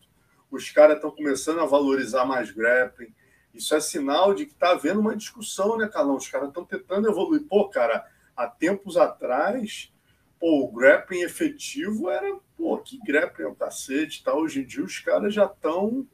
[0.52, 3.12] os caras estão começando a valorizar mais grappling.
[3.54, 6.16] Isso é sinal de que está havendo uma discussão, né, Carlão?
[6.16, 7.44] Os caras estão tentando evoluir.
[7.48, 8.04] Pô, cara,
[8.36, 9.92] há tempos atrás,
[10.40, 14.34] pô, o grappling efetivo era, pô, que grappling é o cacete, tá?
[14.34, 16.04] Hoje em dia os caras já estão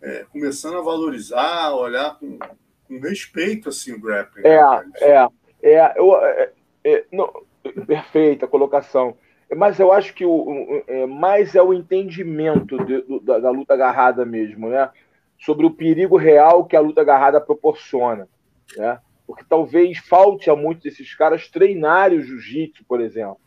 [0.00, 2.38] é, começando a valorizar, olhar com,
[2.86, 4.46] com respeito, assim, o grappling.
[4.46, 5.28] É, né, é,
[5.74, 6.52] é, eu, é,
[6.84, 7.30] é, não,
[7.86, 9.16] perfeita colocação.
[9.56, 13.50] Mas eu acho que o, o é, mais é o entendimento de, do, da, da
[13.50, 14.90] luta agarrada mesmo, né?
[15.38, 18.28] Sobre o perigo real que a luta agarrada proporciona.
[18.76, 18.98] Né?
[19.26, 23.38] Porque talvez falte a muitos desses caras treinarem o jiu-jitsu, por exemplo.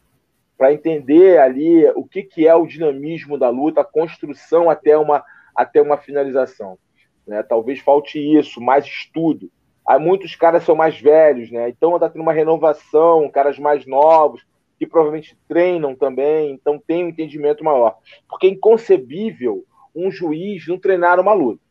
[0.58, 5.24] para entender ali o que, que é o dinamismo da luta, a construção até uma,
[5.56, 6.78] até uma finalização.
[7.26, 7.42] Né?
[7.44, 9.52] Talvez falte isso, mais estudo.
[9.86, 11.68] Há muitos caras são mais velhos, né?
[11.68, 14.46] Então está tendo uma renovação, caras mais novos,
[14.78, 17.98] que provavelmente treinam também, então tem um entendimento maior.
[18.30, 19.66] Porque é inconcebível
[19.96, 21.62] um juiz não treinar uma luta.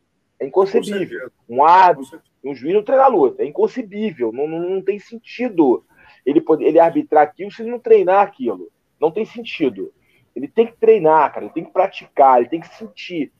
[0.41, 1.31] É inconcebível.
[1.47, 3.43] Um árbitro, um juiz não treinar a luta.
[3.43, 4.31] É inconcebível.
[4.31, 5.85] Não, não, não tem sentido
[6.25, 8.71] ele, poder, ele arbitrar aquilo se ele não treinar aquilo.
[8.99, 9.93] Não tem sentido.
[10.35, 11.45] Ele tem que treinar, cara.
[11.45, 13.31] Ele tem que praticar, ele tem que sentir.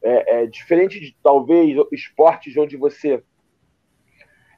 [0.00, 3.20] É, é diferente de talvez esportes onde você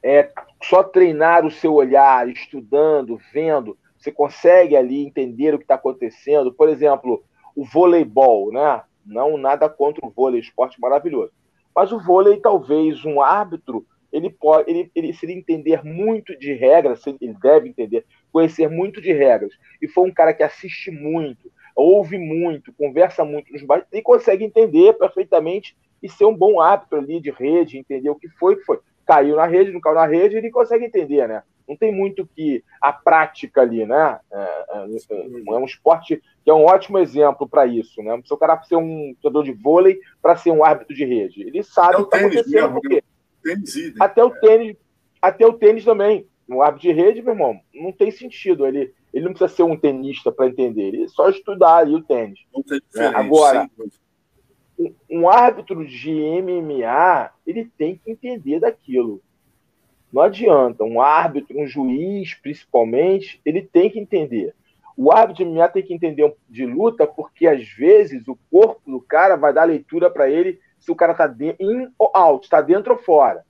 [0.03, 0.31] é,
[0.61, 6.53] só treinar o seu olhar, estudando, vendo, você consegue ali entender o que está acontecendo.
[6.53, 7.23] Por exemplo,
[7.55, 8.83] o voleibol, né?
[9.03, 11.31] Não nada contra o vôlei, esporte maravilhoso.
[11.77, 16.51] Mas o vôlei, talvez um árbitro, ele pode, ele, ele se ele entender muito de
[16.51, 21.51] regras, ele deve entender, conhecer muito de regras, e for um cara que assiste muito,
[21.75, 26.97] ouve muito, conversa muito nos bares, ele consegue entender perfeitamente e ser um bom árbitro
[26.97, 28.79] ali de rede, entender o que foi que foi.
[29.07, 31.41] Caiu na rede, não caiu na rede, ele consegue entender, né?
[31.67, 34.19] Não tem muito que a prática ali, né?
[34.31, 38.21] É, é, é um esporte que é um ótimo exemplo para isso, né?
[38.25, 41.61] Se o cara ser um jogador de vôlei para ser um árbitro de rede, ele
[41.63, 42.73] sabe o que está acontecendo.
[42.73, 43.03] Porque...
[43.43, 44.77] Tênis, até o tênis,
[45.21, 46.27] até o tênis também.
[46.49, 48.65] Um árbitro de rede, meu irmão, não tem sentido.
[48.65, 50.83] Ele, ele não precisa ser um tenista para entender.
[50.83, 52.39] Ele é só estudar ali o tênis.
[52.95, 53.07] Né?
[53.13, 53.89] Agora, um,
[55.09, 59.21] um árbitro de MMA, ele tem que entender daquilo.
[60.11, 60.83] Não adianta.
[60.83, 64.53] Um árbitro, um juiz, principalmente, ele tem que entender.
[64.95, 68.99] O árbitro de MMA tem que entender de luta, porque às vezes o corpo do
[68.99, 71.27] cara vai dar leitura para ele se o cara está
[71.59, 73.45] in ou out, está dentro ou fora.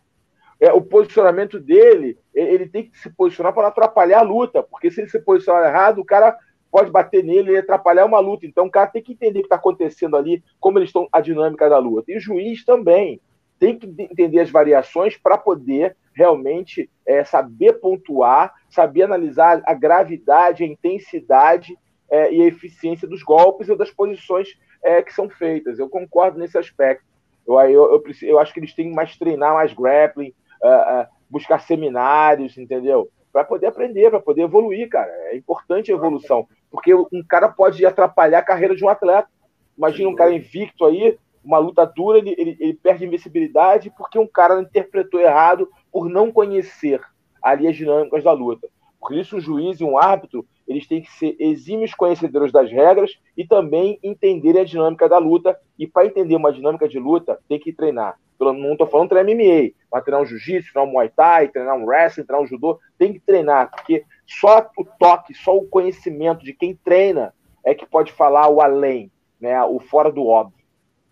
[0.59, 5.01] É, o posicionamento dele, ele tem que se posicionar para atrapalhar a luta, porque se
[5.01, 6.35] ele se posicionar errado, o cara
[6.71, 8.45] pode bater nele e atrapalhar uma luta.
[8.45, 11.21] Então o cara tem que entender o que está acontecendo ali, como eles estão, a
[11.21, 12.11] dinâmica da luta.
[12.11, 13.19] E o juiz também
[13.59, 20.63] tem que entender as variações para poder realmente é, saber pontuar, saber analisar a gravidade,
[20.63, 21.77] a intensidade
[22.09, 24.49] é, e a eficiência dos golpes ou das posições
[24.83, 25.79] é, que são feitas.
[25.79, 27.05] Eu concordo nesse aspecto.
[27.47, 31.07] Eu, eu, eu, eu acho que eles têm que mais treinar mais grappling, uh, uh,
[31.29, 33.09] buscar seminários, entendeu?
[33.31, 35.11] Para poder aprender, para poder evoluir, cara.
[35.31, 39.29] É importante a evolução, porque um cara pode atrapalhar a carreira de um atleta.
[39.77, 44.27] Imagina um cara invicto aí, uma luta dura, ele, ele, ele perde invencibilidade porque um
[44.27, 47.01] cara interpretou errado por não conhecer
[47.41, 48.67] ali as dinâmicas da luta.
[48.99, 53.17] Por isso, o juiz e um árbitro eles têm que ser exímios conhecedores das regras
[53.37, 55.57] e também entender a dinâmica da luta.
[55.79, 58.19] E para entender uma dinâmica de luta, tem que treinar.
[58.39, 61.85] Não estou falando treinar MMA, mas treinar um jiu-jitsu, treinar um muay thai, treinar um
[61.85, 62.79] wrestling, treinar um judô.
[62.97, 67.85] Tem que treinar, porque só o toque, só o conhecimento de quem treina é que
[67.85, 69.61] pode falar o além, né?
[69.63, 70.57] o fora do óbvio.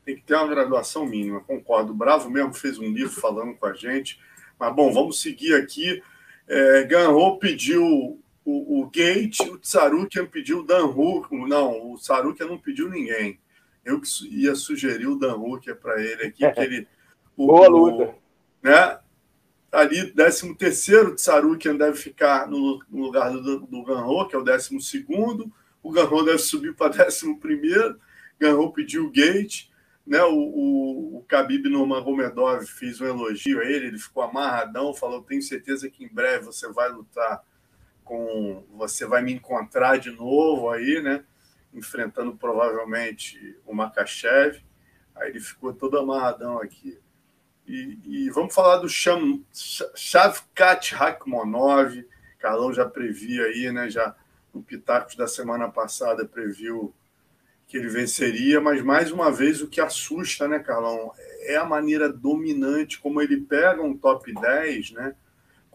[0.03, 1.91] Tem que ter uma graduação mínima, concordo.
[1.91, 4.19] O Bravo mesmo fez um livro falando com a gente.
[4.59, 6.01] Mas, bom, vamos seguir aqui.
[6.47, 7.83] É, Ganro pediu
[8.45, 11.47] o, o Gate, o Tsarukian pediu o Dan Hooker.
[11.47, 13.39] Não, o Tsarukian não pediu ninguém.
[13.83, 16.87] Eu que ia sugerir o Dan Hooker para ele aqui, que ele.
[17.35, 18.15] O, Boa luta.
[18.61, 18.99] né?
[19.71, 24.43] Ali, 13 terceiro, Tsarukian deve ficar no, no lugar do, do Ganro, que é o
[24.43, 25.51] 12 segundo.
[25.83, 27.99] O Ganro deve subir para 11 primeiro.
[28.39, 29.69] Ganro pediu o Gate.
[30.05, 35.23] Né, o, o, o Khabib Nurmagomedov fez um elogio a ele, ele ficou amarradão, falou:
[35.23, 37.43] Tenho certeza que em breve você vai lutar
[38.05, 41.25] com você vai me encontrar de novo aí, né?
[41.73, 44.63] Enfrentando provavelmente o Makachev.
[45.15, 46.99] Aí ele ficou todo amarradão aqui.
[47.67, 49.41] E, e vamos falar do Sham,
[49.95, 52.05] Shavkat Rakhmonov.
[52.39, 53.89] Carlão já previa aí, né?
[53.89, 54.15] Já
[54.53, 56.93] no Pitacos da semana passada previu
[57.67, 61.11] que ele venceria, mas mais uma vez o que assusta, né, Carlão,
[61.41, 65.15] é a maneira dominante como ele pega um top 10, né?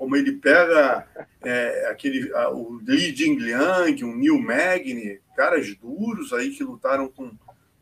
[0.01, 1.07] como ele pega
[1.43, 7.30] é, aquele, a, o Li Jingliang, o Neil Magny, caras duros aí que lutaram com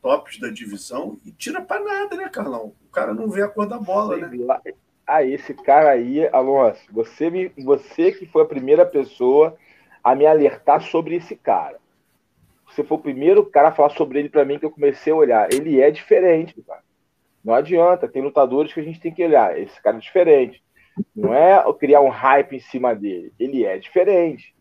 [0.00, 2.74] tops da divisão e tira para nada, né, Carlão?
[2.86, 4.30] O cara não vê a cor da bola, né?
[4.44, 4.60] Lá.
[5.06, 9.56] Ah, esse cara aí, Alonso, você, me, você que foi a primeira pessoa
[10.04, 11.78] a me alertar sobre esse cara.
[12.68, 15.16] Você foi o primeiro cara a falar sobre ele para mim que eu comecei a
[15.16, 15.52] olhar.
[15.52, 16.82] Ele é diferente, cara.
[17.42, 19.58] Não adianta, tem lutadores que a gente tem que olhar.
[19.58, 20.62] Esse cara é diferente.
[21.16, 23.32] Não é criar um hype em cima dele.
[23.38, 24.54] Ele é diferente.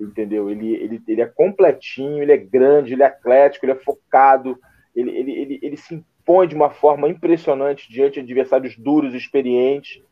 [0.00, 0.50] Entendeu?
[0.50, 4.58] Ele, ele, ele é completinho, ele é grande, ele é atlético, ele é focado,
[4.94, 10.02] ele, ele, ele, ele se impõe de uma forma impressionante diante de adversários duros, experientes.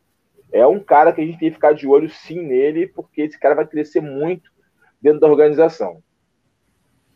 [0.51, 3.39] É um cara que a gente tem que ficar de olho sim nele, porque esse
[3.39, 4.51] cara vai crescer muito
[5.01, 6.01] dentro da organização.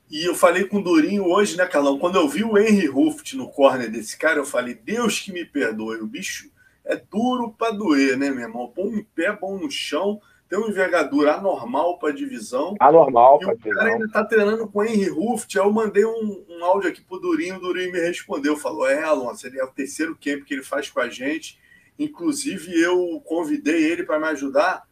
[0.09, 1.99] E eu falei com o Durinho hoje, né, Carlão?
[1.99, 5.43] Quando eu vi o Henry Ruft no corner desse cara, eu falei, Deus que me
[5.43, 6.49] perdoe, o bicho
[6.85, 8.71] é duro para doer, né, meu irmão?
[8.73, 12.75] Bom em pé, bom no chão, tem uma envergadura anormal para divisão.
[12.79, 13.73] Anormal para divisão.
[13.73, 15.57] O cara ainda tá treinando com o Henry Ruft.
[15.57, 19.03] Aí eu mandei um, um áudio aqui pro Durinho, o Durinho me respondeu, falou, é,
[19.03, 21.59] Alonso, ele é o terceiro camp que ele faz com a gente.
[21.99, 24.83] Inclusive, eu convidei ele para me ajudar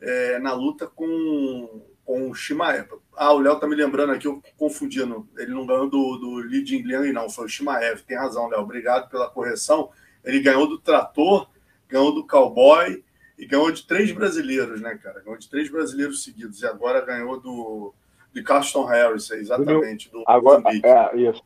[0.00, 2.88] é, na luta com, com o Shimaev.
[3.14, 5.28] Ah, o Léo tá me lembrando aqui, eu confundindo.
[5.36, 8.00] Ele não ganhou do, do Li Jingliang, não, foi o Shimaev.
[8.02, 8.60] Tem razão, Léo.
[8.60, 9.90] Obrigado pela correção.
[10.24, 11.50] Ele ganhou do Trator,
[11.88, 13.04] ganhou do Cowboy
[13.42, 15.20] e ganhou de três brasileiros, né, cara?
[15.20, 16.62] Ganhou de três brasileiros seguidos.
[16.62, 17.92] E agora ganhou do
[18.32, 20.08] de Carston Harris, exatamente.
[20.12, 21.42] Do, agora, é, isso.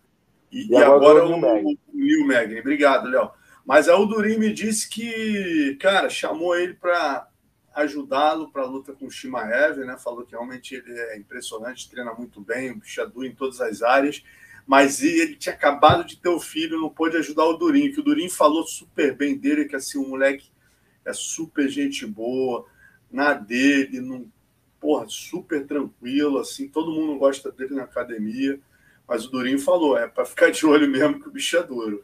[0.53, 2.61] E, e, agora, agora o, o Neil Magny.
[2.61, 3.31] Obrigado, Léo.
[3.65, 7.29] Mas aí o Durim me disse que, cara, chamou ele para
[7.75, 9.97] ajudá-lo para a luta com o Shimaev, né?
[9.97, 13.81] Falou que realmente ele é impressionante, treina muito bem, o bicho é em todas as
[13.81, 14.23] áreas,
[14.67, 18.05] mas ele tinha acabado de ter o filho, não pôde ajudar o Durinho, que o
[18.05, 20.55] Durinho falou super bem dele, que assim, o moleque
[21.07, 22.67] é super gente boa,
[23.11, 24.27] na dele, não,
[24.81, 28.59] porra, super tranquilo, assim, todo mundo gosta dele na academia,
[29.09, 32.03] mas o Durinho falou, é para ficar de olho mesmo que o bicho é duro.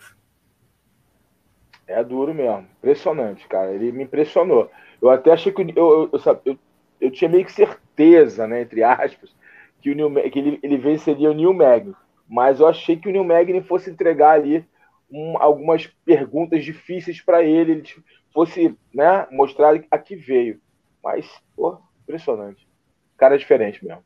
[1.86, 4.70] É duro mesmo, impressionante, cara, ele me impressionou.
[5.00, 6.58] Eu até achei que eu, eu, eu, eu,
[7.00, 9.34] eu tinha meio que certeza, né, entre aspas,
[9.80, 11.94] que, o Neil, que ele, ele venceria o Neil Magny.
[12.28, 14.64] Mas eu achei que o Neil Magny fosse entregar ali
[15.12, 20.60] um, algumas perguntas difíceis para ele, ele fosse né, mostrar a que veio.
[21.04, 22.66] Mas, pô, impressionante.
[23.16, 24.02] Cara diferente mesmo.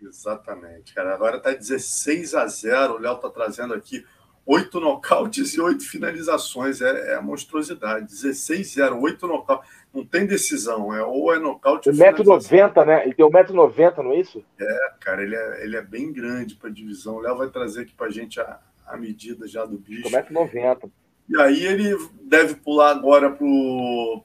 [0.00, 1.14] Exatamente, cara.
[1.14, 2.94] Agora tá 16 a 0.
[2.94, 4.04] O Léo tá trazendo aqui
[4.46, 6.80] oito nocautes e oito finalizações.
[6.80, 8.06] É, é monstruosidade.
[8.06, 13.04] 16 a 0, oito nocautes não tem decisão, é ou é nocaute ou 1,90m, né?
[13.04, 14.44] Ele tem 1,90m, não é isso?
[14.60, 17.14] É, cara, ele é, ele é bem grande para divisão.
[17.14, 20.08] O Léo vai trazer aqui para a gente a, a medida já do bicho.
[20.08, 20.90] 1,90m.
[21.28, 23.36] E aí ele deve pular agora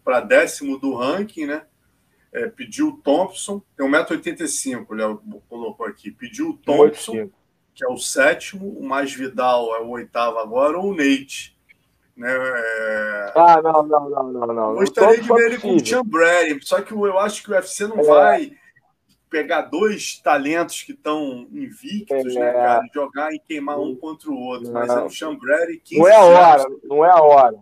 [0.04, 1.64] para décimo do ranking, né?
[2.32, 6.12] É, pediu o Thompson, tem 1,85m, o Léo colocou aqui.
[6.12, 7.30] Pediu o Thompson,
[7.74, 11.58] que é o sétimo, o mais Vidal é o oitavo agora, ou o Nate
[12.20, 12.30] né?
[12.30, 13.32] É...
[13.34, 14.76] Ah, não, não, não, não, não.
[14.76, 18.00] Gostaria de ver ele com o Brady, só que eu acho que o UFC não
[18.00, 18.04] é.
[18.04, 18.59] vai
[19.30, 22.46] pegar dois talentos que estão invictos, né, é.
[22.46, 24.68] né, cara, jogar e queimar um contra o outro.
[24.68, 24.74] Não.
[24.74, 27.58] Mas é o Sean Brady 15 Não é a hora, não é a hora.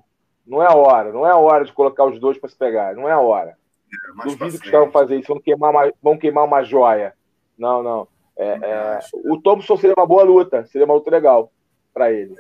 [0.46, 2.96] Não é a hora, não é a hora de colocar os dois para se pegar,
[2.96, 3.58] não é a hora.
[3.94, 7.14] É, Duvido que os caras vão fazer isso, vão queimar uma, vão queimar uma joia.
[7.58, 8.08] Não, não.
[8.38, 11.52] É, é, o Thompson seria uma boa luta, seria uma luta legal
[11.94, 12.36] para ele.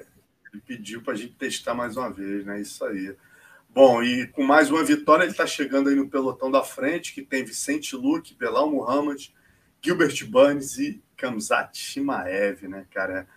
[0.53, 2.61] Ele pediu para a gente testar mais uma vez, né?
[2.61, 3.15] Isso aí.
[3.77, 7.21] Bom, e com mais uma vitória, ele está chegando aí no pelotão da frente, que
[7.21, 9.27] tem Vicente Luque, Belal Muhammad,
[9.79, 13.27] Gilbert Burns e Kamzat Shimaev, né, cara?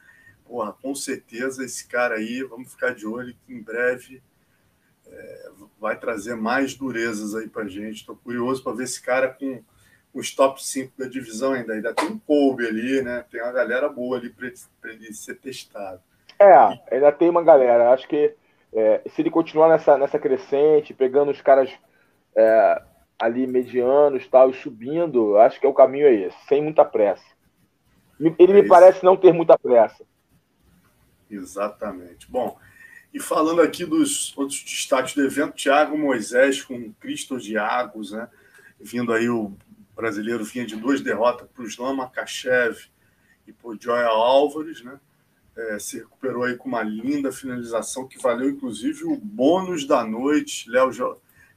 [0.47, 4.23] Porra, com certeza esse cara aí, vamos ficar de olho que em breve
[5.07, 7.97] é, vai trazer mais durezas aí pra gente.
[7.97, 9.63] Estou curioso para ver esse cara com
[10.15, 11.75] os top 5 da divisão ainda.
[11.75, 13.27] Ainda tem um Kobe ali, né?
[13.31, 16.01] Tem uma galera boa ali para ele, ele ser testado.
[16.39, 16.55] É,
[16.91, 17.93] ainda tem uma galera.
[17.93, 18.35] Acho que
[18.73, 21.71] é, se ele continuar nessa, nessa crescente, pegando os caras
[22.37, 22.83] é,
[23.19, 27.25] ali medianos tal, e subindo, acho que é o caminho é esse, sem muita pressa.
[28.39, 30.05] Ele me é parece não ter muita pressa.
[31.31, 32.31] Exatamente.
[32.31, 32.59] Bom,
[33.13, 38.29] e falando aqui dos outros destaques do evento, Thiago Moisés com Cristo Diagos, né?
[38.79, 39.53] Vindo aí o
[39.95, 42.77] brasileiro vinha de duas derrotas para o Islam Makachev
[43.47, 44.99] e por Joel Álvares, né?
[45.69, 50.71] É, se recuperou aí com uma linda finalização que valeu inclusive o bônus da noite.
[50.71, 50.91] Léo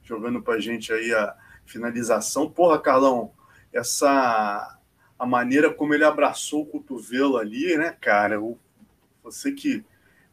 [0.02, 1.34] jogando para a gente aí a
[1.64, 2.50] finalização.
[2.50, 3.32] Porra, Carlão,
[3.72, 4.78] essa
[5.18, 8.40] a maneira como ele abraçou o cotovelo ali, né, cara?
[8.40, 8.58] O,
[9.22, 9.84] você que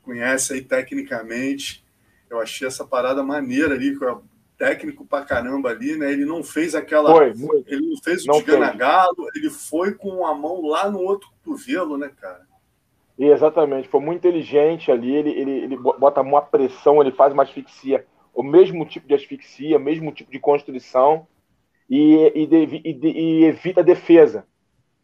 [0.03, 1.86] conhece aí tecnicamente,
[2.30, 3.97] eu achei essa parada maneira ali,
[4.57, 6.11] técnico pra caramba ali, né?
[6.11, 7.11] Ele não fez aquela.
[7.11, 11.97] Foi, ele não fez o desganagalo, ele foi com a mão lá no outro cotovelo,
[11.97, 12.51] né, cara?
[13.22, 17.43] E exatamente, foi muito inteligente ali, ele, ele, ele bota uma pressão, ele faz uma
[17.43, 18.03] asfixia,
[18.34, 21.28] o mesmo tipo de asfixia, o mesmo tipo de constrição,
[21.88, 24.43] e, e, e, e evita a defesa,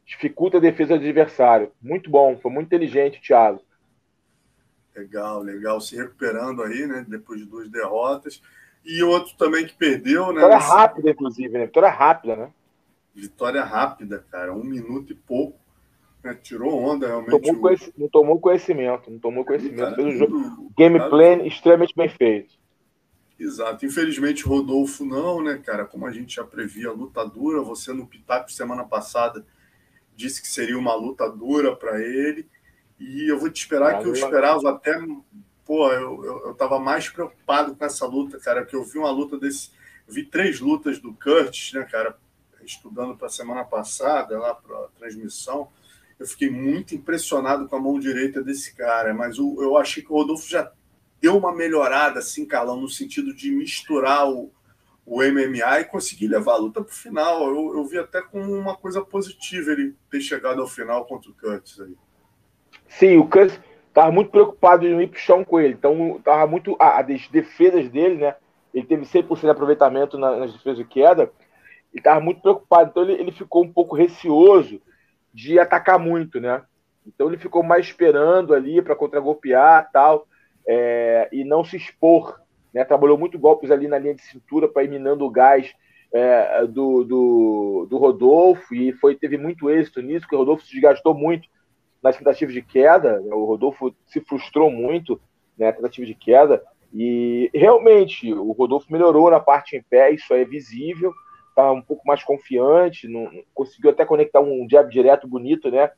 [0.04, 1.72] dificulta a defesa do adversário.
[1.80, 3.62] Muito bom, foi muito inteligente, Thiago.
[4.96, 8.42] Legal, legal, se recuperando aí, né, depois de duas derrotas.
[8.84, 10.42] E outro também que perdeu, né?
[10.42, 11.66] Vitória rápida, inclusive, né?
[11.68, 12.52] Vitória rápida, né?
[13.14, 15.67] Vitória rápida, cara, um minuto e pouco
[16.28, 16.40] né?
[16.42, 17.42] Tirou onda, realmente.
[17.42, 19.96] Tomou conhecimento, não tomou conhecimento, não tomou conhecimento.
[19.96, 22.56] Fez um jogo, gameplay extremamente bem feito.
[23.40, 23.86] Exato.
[23.86, 25.86] Infelizmente, Rodolfo não, né, cara?
[25.86, 27.62] Como a gente já previa, luta dura.
[27.62, 29.46] Você no Pitap semana passada
[30.16, 32.50] disse que seria uma luta dura para ele.
[33.00, 35.00] E eu vou te esperar que eu esperava até.
[35.64, 39.12] Pô, eu, eu, eu tava mais preocupado com essa luta, cara, que eu vi uma
[39.12, 39.70] luta desse.
[40.08, 42.18] Vi três lutas do Curtis, né, cara,
[42.64, 45.70] estudando para a semana passada, lá para a transmissão.
[46.20, 50.12] Eu fiquei muito impressionado com a mão direita desse cara, mas o, eu achei que
[50.12, 50.72] o Rodolfo já
[51.22, 54.52] deu uma melhorada, assim, Carlão, no sentido de misturar o,
[55.06, 57.48] o MMA e conseguir levar a luta para o final.
[57.48, 61.34] Eu, eu vi até como uma coisa positiva ele ter chegado ao final contra o
[61.34, 61.96] Curtis aí.
[62.88, 65.74] Sim, o Curtis estava muito preocupado em ir para o chão com ele.
[65.74, 66.76] Então, estava muito.
[66.80, 68.36] as defesas dele, né?
[68.74, 71.24] Ele teve 100% de aproveitamento nas defesas de queda.
[71.24, 72.90] Ele estava muito preocupado.
[72.90, 74.82] Então, ele, ele ficou um pouco receoso
[75.38, 76.64] de atacar muito, né?
[77.06, 80.28] Então, ele ficou mais esperando ali para contragolpear tal,
[80.68, 82.38] é, e não se expor
[82.78, 82.86] né?
[82.86, 85.74] Trabalhou muito golpes ali na linha de cintura para ir minando o gás
[86.14, 90.74] é, do, do, do, Rodolfo e foi, teve muito êxito nisso, porque o Rodolfo se
[90.74, 91.48] desgastou muito
[92.04, 93.20] nas tentativas de queda.
[93.20, 93.34] Né?
[93.34, 95.20] O Rodolfo se frustrou muito
[95.58, 96.64] né, na tentativa de queda.
[96.94, 101.12] E realmente o Rodolfo melhorou na parte em pé, isso é visível,
[101.58, 105.90] está um pouco mais confiante, não, conseguiu até conectar um jab direto bonito, né?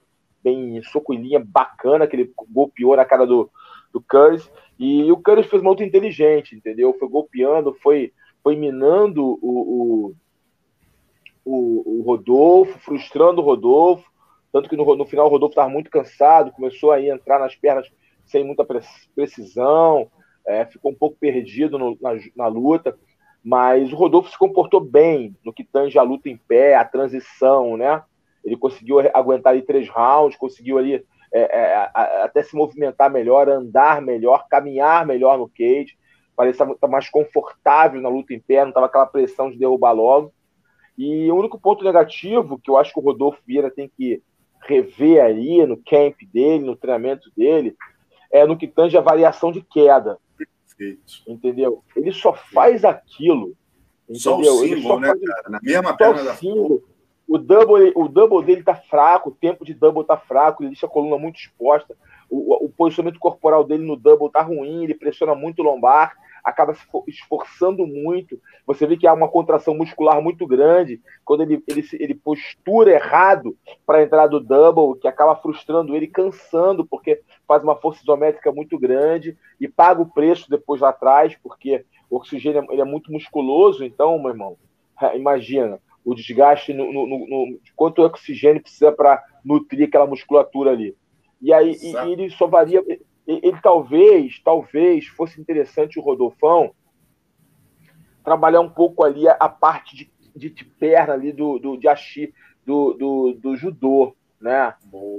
[0.41, 3.51] Bem soco em linha bacana, que ele golpeou na cara do,
[3.91, 4.49] do Curtis.
[4.79, 6.95] E o Curtis fez uma luta inteligente, entendeu?
[6.97, 10.15] Foi golpeando, foi, foi minando o, o,
[11.43, 14.09] o, o Rodolfo, frustrando o Rodolfo.
[14.53, 17.91] Tanto que no, no final o Rodolfo estava muito cansado, começou a entrar nas pernas
[18.25, 18.65] sem muita
[19.13, 20.09] precisão,
[20.47, 22.97] é, ficou um pouco perdido no, na, na luta.
[23.43, 27.77] Mas o Rodolfo se comportou bem no que tange a luta em pé, a transição,
[27.77, 28.03] né?
[28.43, 31.75] Ele conseguiu aguentar ali três rounds, conseguiu ali é, é,
[32.23, 35.97] até se movimentar melhor, andar melhor, caminhar melhor no cage,
[36.35, 40.33] parecia mais confortável na luta em pé, não estava aquela pressão de derrubar logo.
[40.97, 44.21] E o único ponto negativo que eu acho que o Rodolfo Vieira tem que
[44.61, 47.75] rever ali no camp dele, no treinamento dele,
[48.31, 50.17] é no que tange a variação de queda.
[50.79, 51.23] Perfeito.
[51.27, 51.83] Entendeu?
[51.93, 53.53] Ele só faz aquilo.
[54.07, 54.21] Entendeu?
[54.21, 55.49] Só o símbolo, né, cara?
[55.49, 56.87] Na mesma perna da símbolo.
[57.27, 60.87] O double, o double dele tá fraco, o tempo de double tá fraco, ele deixa
[60.87, 61.95] a coluna muito exposta.
[62.27, 66.73] O, o posicionamento corporal dele no double tá ruim, ele pressiona muito o lombar, acaba
[66.73, 68.39] se esforçando muito.
[68.65, 73.55] Você vê que há uma contração muscular muito grande quando ele, ele, ele postura errado
[73.85, 78.77] para entrar do double, que acaba frustrando ele, cansando, porque faz uma força isométrica muito
[78.77, 83.83] grande e paga o preço depois lá atrás, porque o oxigênio ele é muito musculoso.
[83.83, 84.57] Então, meu irmão,
[85.15, 90.95] imagina o desgaste no, no, no, de quanto oxigênio precisa para nutrir aquela musculatura ali.
[91.41, 92.83] E aí e, ele só varia.
[93.29, 96.73] Ele, talvez, talvez fosse interessante o Rodolfão
[98.23, 101.87] trabalhar um pouco ali a, a parte de, de, de, perna ali do, do de
[101.87, 102.33] achi,
[102.65, 104.73] do, do, do judô, né?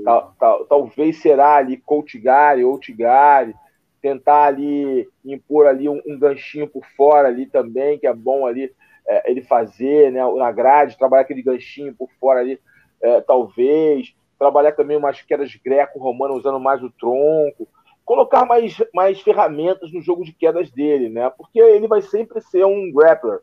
[0.04, 3.54] Tal, tal, talvez será ali Coltigari ou Tigari,
[4.02, 8.74] tentar ali impor ali um, um ganchinho por fora ali também, que é bom ali
[9.06, 12.60] é, ele fazer, né, na grade, trabalhar aquele ganchinho por fora ali,
[13.00, 17.68] é, talvez, trabalhar também umas quedas greco-romanas usando mais o tronco,
[18.10, 21.30] colocar mais, mais ferramentas no jogo de quedas dele, né?
[21.30, 23.38] Porque ele vai sempre ser um grappler.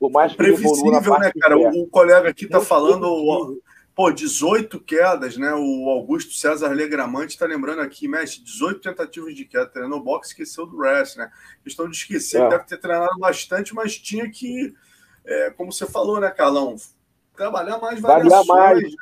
[0.00, 1.58] Por mais que evolua na parte né, cara?
[1.58, 3.60] O colega aqui tá falando,
[3.94, 5.52] pô, 18 quedas, né?
[5.54, 10.64] O Augusto César Legramante está lembrando aqui, mestre, 18 tentativas de queda, treinou boxe, esqueceu
[10.64, 11.30] do rest, né?
[11.62, 12.48] Questão de esquecer, é.
[12.48, 14.72] deve ter treinado bastante, mas tinha que
[15.26, 16.74] é, como você falou, né, Carlão?
[17.36, 18.46] Trabalhar mais variações.
[18.46, 18.94] Variar mais,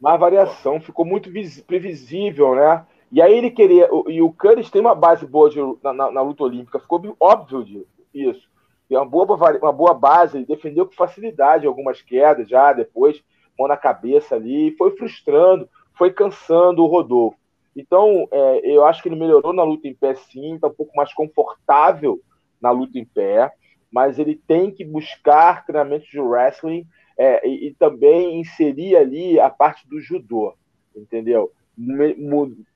[0.00, 1.30] mais variação, ficou muito
[1.64, 2.84] previsível, né?
[3.10, 3.88] E aí ele queria.
[4.08, 7.86] E o Curtis tem uma base boa de, na, na, na, luta olímpica, ficou óbvio
[8.12, 8.48] isso.
[8.90, 13.22] E uma boa, uma boa base, ele defendeu com facilidade algumas quedas já, depois,
[13.58, 17.38] mão na cabeça ali, foi frustrando, foi cansando o Rodolfo.
[17.76, 20.96] Então, é, eu acho que ele melhorou na luta em pé sim, está um pouco
[20.96, 22.20] mais confortável
[22.60, 23.52] na luta em pé
[23.90, 26.86] mas ele tem que buscar treinamentos de wrestling
[27.16, 30.54] é, e, e, também inserir ali a parte do judô,
[30.94, 31.50] entendeu?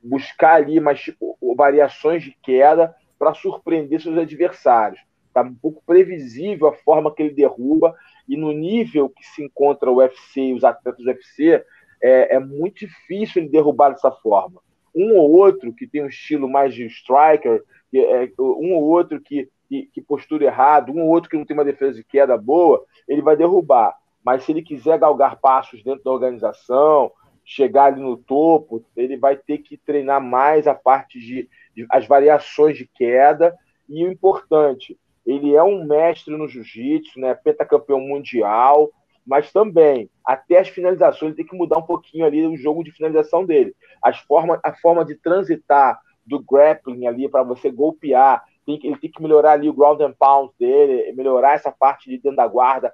[0.03, 5.01] Buscar ali mais tipo, variações de queda para surpreender seus adversários.
[5.29, 7.95] Está um pouco previsível a forma que ele derruba
[8.29, 11.65] e no nível que se encontra o UFC e os atletas do UFC,
[12.03, 14.61] é, é muito difícil ele derrubar dessa forma.
[14.95, 17.63] Um ou outro que tem um estilo mais de striker,
[17.95, 21.57] é, um ou outro que que, que postura errado, um ou outro que não tem
[21.57, 23.97] uma defesa de queda boa, ele vai derrubar.
[24.23, 27.11] Mas se ele quiser galgar passos dentro da organização,
[27.45, 32.07] chegar ali no topo, ele vai ter que treinar mais a parte de, de as
[32.07, 33.55] variações de queda.
[33.88, 37.34] E o importante, ele é um mestre no jiu-jitsu, né?
[37.34, 38.90] Pentacampeão mundial.
[39.26, 42.93] mas também até as finalizações ele tem que mudar um pouquinho ali o jogo de
[42.93, 43.74] finalização dele.
[44.03, 48.97] As forma, a forma de transitar do grappling ali para você golpear, tem que, ele
[48.97, 52.47] tem que melhorar ali o ground and pound dele, melhorar essa parte de dentro da
[52.47, 52.93] guarda,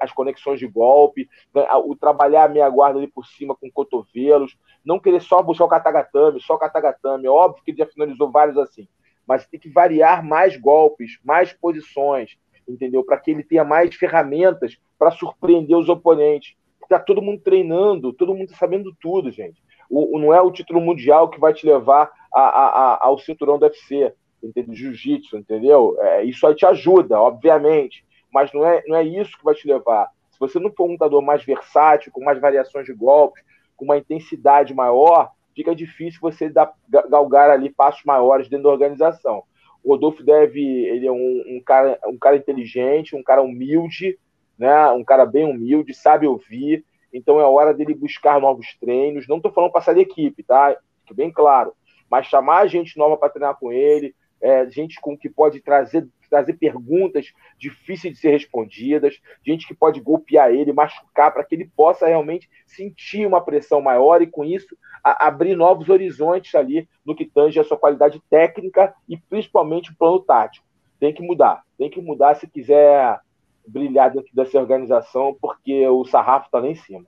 [0.00, 4.56] as conexões de golpe, né, o trabalhar a meia guarda ali por cima com cotovelos,
[4.84, 7.26] não querer só buscar o katagatame, só o katagatame.
[7.26, 8.88] É óbvio que ele já finalizou vários assim,
[9.26, 12.36] mas tem que variar mais golpes, mais posições,
[12.68, 13.04] entendeu?
[13.04, 16.56] Para que ele tenha mais ferramentas para surpreender os oponentes.
[16.82, 19.62] Está todo mundo treinando, todo mundo sabendo tudo, gente.
[19.88, 23.58] O, não é o título mundial que vai te levar a, a, a, ao cinturão
[23.58, 24.12] do UFC,
[24.42, 24.74] entendeu?
[24.74, 25.96] Jiu-jitsu, entendeu?
[26.00, 29.66] É, isso aí te ajuda, obviamente, mas não é, não é isso que vai te
[29.66, 30.08] levar.
[30.30, 33.42] Se você não for um lutador mais versátil, com mais variações de golpes,
[33.76, 39.42] com uma intensidade maior, fica difícil você dar, galgar ali passos maiores dentro da organização.
[39.82, 44.18] O Rodolfo deve, ele é um, um, cara, um cara inteligente, um cara humilde,
[44.58, 44.90] né?
[44.90, 49.26] um cara bem humilde, sabe ouvir, então é hora dele buscar novos treinos.
[49.26, 50.76] Não estou falando passar de equipe, tá?
[51.02, 51.72] Fique bem claro.
[52.10, 56.54] Mas chamar gente nova para treinar com ele, é, gente com que pode trazer, trazer
[56.54, 62.06] perguntas difíceis de ser respondidas, gente que pode golpear ele, machucar, para que ele possa
[62.06, 67.26] realmente sentir uma pressão maior e, com isso, a, abrir novos horizontes ali no que
[67.26, 70.64] tange a sua qualidade técnica e principalmente o plano tático.
[70.98, 73.20] Tem que mudar, tem que mudar se quiser
[73.66, 77.06] brilhar dentro dessa organização, porque o sarrafo está lá em cima.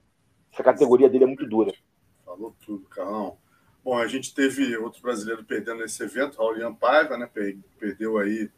[0.52, 1.72] Essa categoria dele é muito dura.
[2.24, 3.38] Falou tudo, Carlão.
[3.84, 7.28] Bom, a gente teve outro brasileiro perdendo nesse evento, Raulian Paiva, né?
[7.78, 8.48] Perdeu aí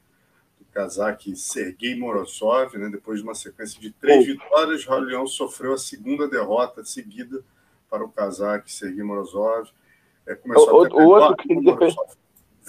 [0.74, 2.88] casaque Sergei Morozov, né?
[2.90, 4.26] Depois de uma sequência de três oh.
[4.26, 7.42] vitórias, Raulian sofreu a segunda derrota seguida
[7.88, 9.70] para o casaque Sergei Morozov.
[10.26, 11.54] É, começou o, a o outro que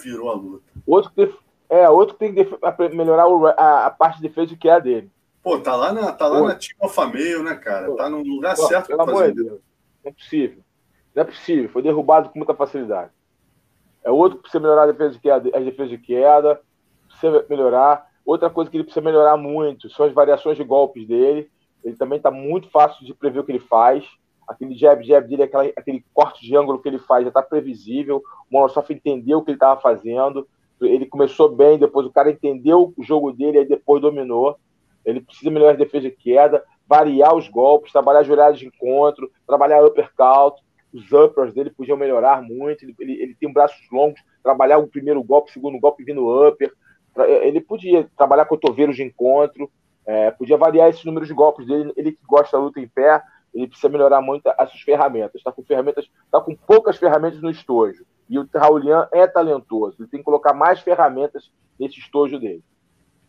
[0.02, 0.72] virou a luta.
[0.86, 1.34] Outro que,
[1.68, 3.24] é, outro que tem que melhorar
[3.58, 5.10] a, a parte de defesa que é a dele.
[5.42, 7.94] Pô, tá lá na, tá lá na Team Alpha Meio, né, cara?
[7.96, 9.60] Tá no lugar Pô, certo amor de Deus.
[10.04, 10.62] Não é possível.
[11.14, 11.68] Não é possível.
[11.70, 13.10] Foi derrubado com muita facilidade.
[14.02, 16.60] É outro que precisa melhorar a defesa de queda, as defesas de queda.
[17.18, 18.06] Precisa melhorar.
[18.24, 21.48] Outra coisa que ele precisa melhorar muito são as variações de golpes dele.
[21.84, 24.04] Ele também tá muito fácil de prever o que ele faz.
[24.46, 28.22] Aquele jab, jab dele, aquela, aquele corte de ângulo que ele faz já tá previsível.
[28.50, 30.46] O Monossoff entendeu o que ele estava fazendo.
[30.80, 34.56] Ele começou bem, depois o cara entendeu o jogo dele, aí depois dominou.
[35.04, 39.84] Ele precisa melhorar a defesa de queda, variar os golpes, trabalhar juradas de encontro, trabalhar
[39.84, 40.60] uppercut.
[40.92, 42.84] Os uppers dele podiam melhorar muito.
[42.84, 46.72] Ele, ele, ele tem braços longos, trabalhar o primeiro golpe, o segundo golpe vindo upper.
[47.18, 49.70] Ele podia trabalhar cotovelos de encontro,
[50.06, 51.92] é, podia variar esses números de golpes dele.
[51.96, 53.22] Ele que gosta da luta em pé,
[53.54, 55.36] ele precisa melhorar muito as suas ferramentas.
[55.36, 58.04] Está com ferramentas, está com poucas ferramentas no estojo.
[58.28, 59.96] E o Raulian é talentoso.
[59.98, 62.62] Ele tem que colocar mais ferramentas nesse estojo dele.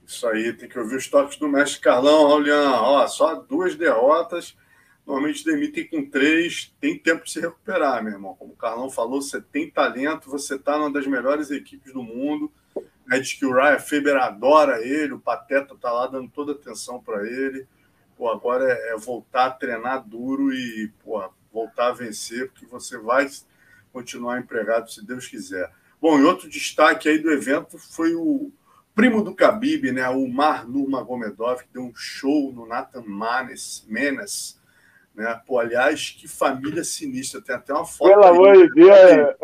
[0.05, 2.71] Isso aí, tem que ouvir os toques do mestre Carlão, Raulian.
[2.81, 4.55] Ó, só duas derrotas.
[5.05, 6.73] Normalmente demitem com três.
[6.79, 8.35] Tem tempo de se recuperar, meu irmão.
[8.35, 12.51] Como o Carlão falou, você tem talento, você está numa das melhores equipes do mundo.
[13.11, 17.01] É diz que o Ryan Faber adora ele, o Pateta tá lá dando toda atenção
[17.01, 17.65] para ele.
[18.17, 22.97] Pô, agora é, é, voltar a treinar duro e pô, voltar a vencer, porque você
[22.97, 23.29] vai
[23.93, 25.71] continuar empregado se Deus quiser.
[26.01, 28.51] Bom, e outro destaque aí do evento foi o
[28.93, 34.56] primo do Khabib, né, o Mar Nurmagomedov, que deu um show no Nathan Manes, Menes,
[35.17, 35.41] né?
[35.47, 37.41] Pô, aliás, que família sinistra.
[37.41, 38.07] Tem até uma foto.
[38.07, 39.35] Pelo amor de Deus!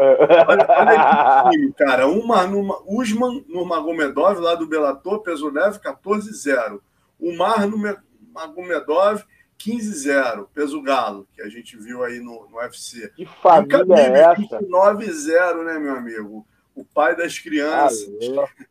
[0.47, 2.07] Olha, olha time, cara.
[2.07, 6.80] Uma, numa, Usman Nurmagomedov, lá do Bellator, peso leve, 14-0.
[7.19, 9.24] O Mar Nurmagomedov,
[9.59, 13.11] 15-0, peso galo, que a gente viu aí no, no UFC.
[13.15, 14.59] Que família é essa?
[14.61, 16.45] 9-0, né, meu amigo?
[16.76, 18.07] O pai das crianças.
[18.38, 18.65] Ah,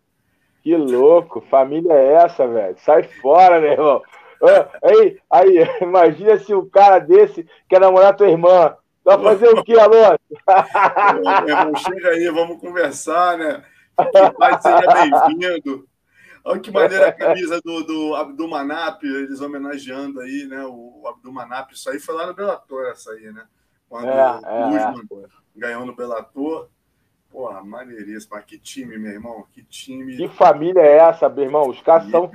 [0.62, 2.76] que louco, família é essa, velho?
[2.78, 4.03] Sai fora, meu irmão.
[4.82, 8.76] Aí, aí, imagina se um cara desse quer namorar tua irmã.
[9.05, 10.18] Vai fazer o que, Alonso?
[11.49, 13.64] irmão, chega aí, vamos conversar, né?
[13.99, 15.88] Que pai seja bem-vindo.
[16.45, 20.64] Olha que maneira a camisa do, do Abdul Manap, eles homenageando aí, né?
[20.66, 23.45] O Abdul Manap, isso aí foi lá no Bellator, essa aí, né?
[23.88, 26.68] Quando é, o Usman é, ganhou no Bellator.
[27.33, 28.37] Porra, maneiríssimo.
[28.37, 29.47] Mas que time, meu irmão.
[29.53, 30.16] Que time.
[30.16, 31.68] Que família é essa, meu irmão?
[31.68, 32.30] Os caras são.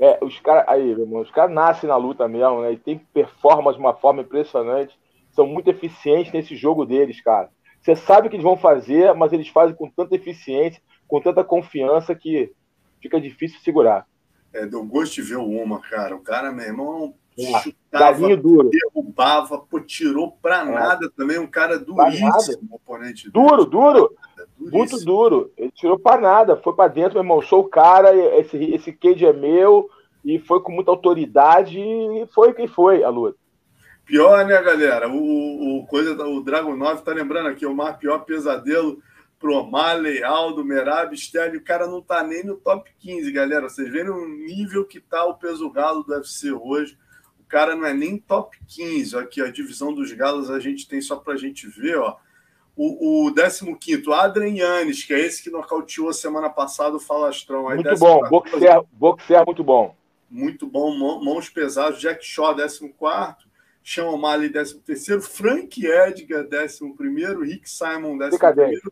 [0.00, 0.64] É, é, os caras.
[0.68, 2.72] Aí, meu irmão, os caras nascem na luta mesmo, né?
[2.72, 4.96] E tem performance de uma forma impressionante.
[5.32, 7.50] São muito eficientes nesse jogo deles, cara.
[7.82, 11.44] Você sabe o que eles vão fazer, mas eles fazem com tanta eficiência, com tanta
[11.44, 12.52] confiança que
[13.00, 14.06] fica difícil segurar.
[14.52, 16.16] É, deu gosto de ver o Uma, cara.
[16.16, 18.70] O cara, meu irmão, é, chutava, duro.
[18.70, 20.64] derrubava, pô, tirou pra é.
[20.64, 21.38] nada também.
[21.38, 23.30] Um cara duríssimo, oponente.
[23.30, 24.16] Duro, duro.
[24.72, 25.52] Muito duro.
[25.56, 27.42] Ele tirou para nada, foi para dentro, meu irmão.
[27.42, 29.88] Sou o cara, esse, esse cage é meu
[30.24, 33.38] e foi com muita autoridade e foi quem foi a luta.
[34.04, 35.08] Pior, né, galera?
[35.08, 39.02] O, o, coisa, o Dragon 9 tá lembrando aqui, o mar pior pesadelo
[39.38, 43.68] pro O'Malley, Aldo, Merab, Sterling, o cara não tá nem no top 15, galera.
[43.68, 46.96] Vocês veem o nível que tá o peso galo do UFC hoje.
[47.38, 49.16] O cara não é nem top 15.
[49.16, 52.16] Aqui, a divisão dos galos a gente tem só pra gente ver, ó.
[52.76, 57.68] O, o 15 Adrian Yannis, que é esse que nocauteou semana passada o Falastrão.
[57.68, 59.96] Aí, muito bom, boxer, boxer muito bom.
[60.30, 61.98] Muito bom, mãos pesadas.
[62.00, 62.92] Jack Shaw, 14
[63.82, 68.82] Sean O'Malley, 13 Frank Edgar, 11 Rick Simon, 11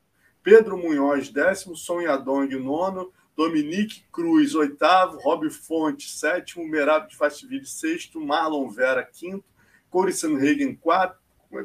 [0.41, 7.66] Pedro Munhoz, décimo, Sonha Dong, nono, Dominique Cruz, oitavo, Rob Fonte, sétimo, Merab de Fastiville,
[7.66, 9.45] sexto, Marlon Vera, quinto,
[9.91, 11.18] Corey Sanhagen, quarto,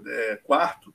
[0.08, 0.94] é, quarto,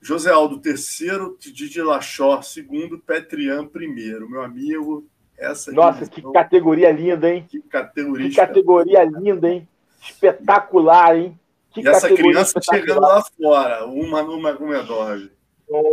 [0.00, 4.28] José Aldo, terceiro, Didi Lachor, segundo, Petrian, primeiro.
[4.28, 5.06] Meu amigo,
[5.38, 5.70] essa...
[5.72, 7.44] Nossa, que categoria linda, hein?
[7.48, 8.28] Que categoria.
[8.28, 9.68] Que categoria linda, hein?
[10.02, 11.38] Espetacular, hein?
[11.72, 15.30] Que e essa criança chegando lá fora, uma numa Gomedov.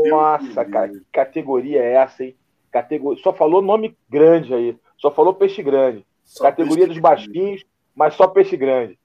[0.10, 2.36] Nossa, cara, que categoria é essa, hein?
[2.72, 3.22] Categoria...
[3.22, 4.78] Só falou nome grande aí.
[4.97, 6.05] Só falou peixe grande.
[6.24, 8.97] Só categoria dos baixinhos, mas só peixe grande.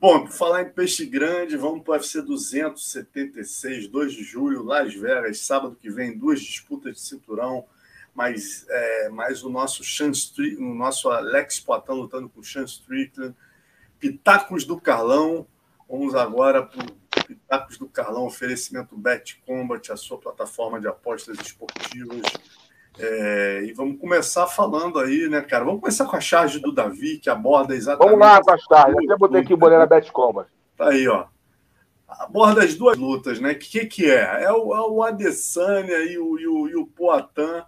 [0.00, 4.94] Bom, por falar em peixe grande, vamos para o UFC 276, 2 de julho, Las
[4.94, 7.66] Vegas, sábado que vem, duas disputas de cinturão,
[8.14, 12.64] mas é, mais o nosso Sean Street, o nosso Alex Poitin lutando com o Sean
[12.64, 13.36] Strickland,
[13.98, 15.46] Pitacos do Carlão,
[15.86, 16.86] vamos agora para
[17.26, 22.22] Pitacos do Carlão, oferecimento Bet Combat, a sua plataforma de apostas esportivas.
[23.02, 25.64] É, e vamos começar falando aí, né, cara?
[25.64, 28.10] Vamos começar com a charge do Davi, que aborda exatamente.
[28.10, 29.04] Vamos lá com a charge.
[29.04, 30.48] Até botei aqui o boné na Bet Combat.
[30.76, 31.26] Tá aí, ó.
[32.08, 33.52] Aborda as duas lutas, né?
[33.52, 34.44] O que, que é?
[34.44, 37.64] É o, é o Adesanya e o, e o, e o Poatan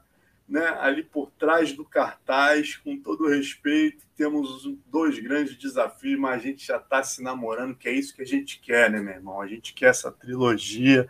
[0.52, 6.46] né, ali por trás do cartaz, com todo respeito, temos dois grandes desafios, mas a
[6.46, 9.40] gente já está se namorando, que é isso que a gente quer, né, meu irmão?
[9.40, 11.08] A gente quer essa trilogia,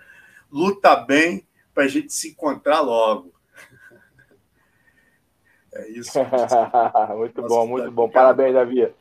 [0.48, 1.44] luta bem
[1.74, 3.34] para a gente se encontrar logo.
[5.74, 6.18] É isso.
[7.16, 8.08] muito Nossa, bom, muito bom.
[8.08, 8.92] Parabéns, Davi.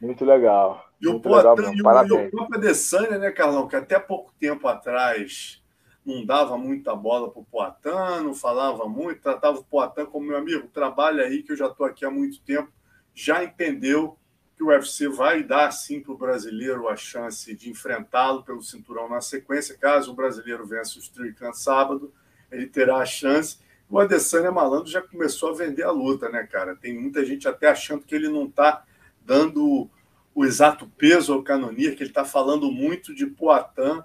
[0.00, 0.84] Muito legal.
[1.00, 1.40] E muito o e, o,
[1.74, 5.62] e o próprio Adesanya, né, Carlão, que até pouco tempo atrás
[6.04, 10.36] não dava muita bola para o Poitin, não falava muito, tratava o Poitin como meu
[10.36, 12.72] amigo, trabalha aí que eu já estou aqui há muito tempo,
[13.14, 14.18] já entendeu
[14.56, 19.08] que o UFC vai dar sim para o brasileiro a chance de enfrentá-lo pelo cinturão
[19.08, 22.12] na sequência, caso o brasileiro vença o Strickland sábado,
[22.50, 23.58] ele terá a chance.
[23.92, 26.74] O Adesanya Malandro já começou a vender a luta, né, cara?
[26.74, 28.84] Tem muita gente até achando que ele não está
[29.20, 29.86] dando
[30.34, 34.02] o exato peso ao Canonier, que ele está falando muito de Poitin,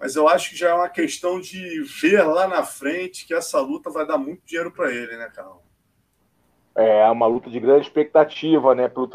[0.00, 3.60] mas eu acho que já é uma questão de ver lá na frente que essa
[3.60, 5.62] luta vai dar muito dinheiro para ele, né, Carl?
[6.74, 8.88] É uma luta de grande expectativa, né?
[8.88, 9.06] Pelo,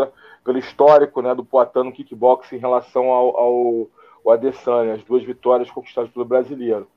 [0.45, 3.89] pelo histórico né, do Poitin no kickbox em relação ao, ao,
[4.23, 6.87] ao Adesanya, as duas vitórias conquistadas pelo brasileiro.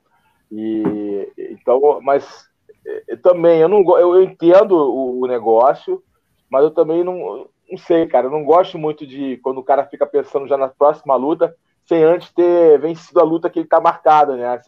[0.52, 2.52] E então, mas
[2.86, 6.02] é, também eu não eu, eu entendo o, o, negócio,
[6.50, 8.26] mas eu também não, não sei, cara.
[8.26, 11.54] Eu não gosto muito de quando o cara fica pensando já na próxima luta
[11.86, 14.60] sem antes ter vencido a luta que ele está marcada, né?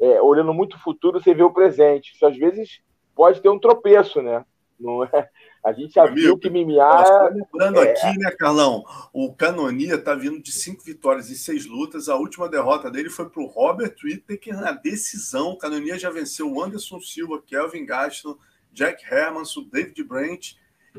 [0.00, 2.12] É, olhando muito o futuro, você vê o presente.
[2.14, 2.80] Isso às vezes
[3.14, 4.44] pode ter um tropeço, né?
[4.78, 5.28] Não é?
[5.62, 7.04] A gente já Amigo, viu que Mimiá.
[7.30, 7.90] Lembrando é...
[7.90, 8.82] aqui, né, Carlão?
[9.12, 12.08] O Canonia está vindo de cinco vitórias e seis lutas.
[12.08, 15.50] A última derrota dele foi para o Robert Whittaker na decisão.
[15.50, 18.38] O Canonia já venceu o Anderson Silva, Kelvin Gaston,
[18.72, 20.54] Jack Hermanson, David Brent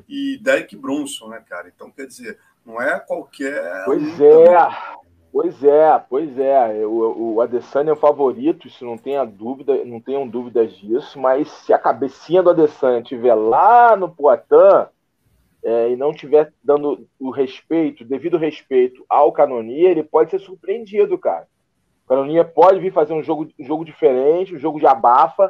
[0.07, 1.71] e Derek Brunson, né, cara?
[1.73, 3.83] Então, quer dizer, não é qualquer.
[3.85, 5.01] Pois é.
[5.31, 6.85] Pois é, pois é.
[6.85, 11.49] O, o Adesanya é o favorito, isso não tenha dúvida, não tenham dúvidas disso, mas
[11.49, 14.87] se a cabecinha do Adesanya estiver lá no Poitin
[15.63, 21.17] é, e não estiver dando o respeito, devido respeito ao Canonia, ele pode ser surpreendido,
[21.17, 21.47] cara.
[22.05, 25.49] O Canonia pode vir fazer um jogo, um jogo diferente, um jogo de abafa,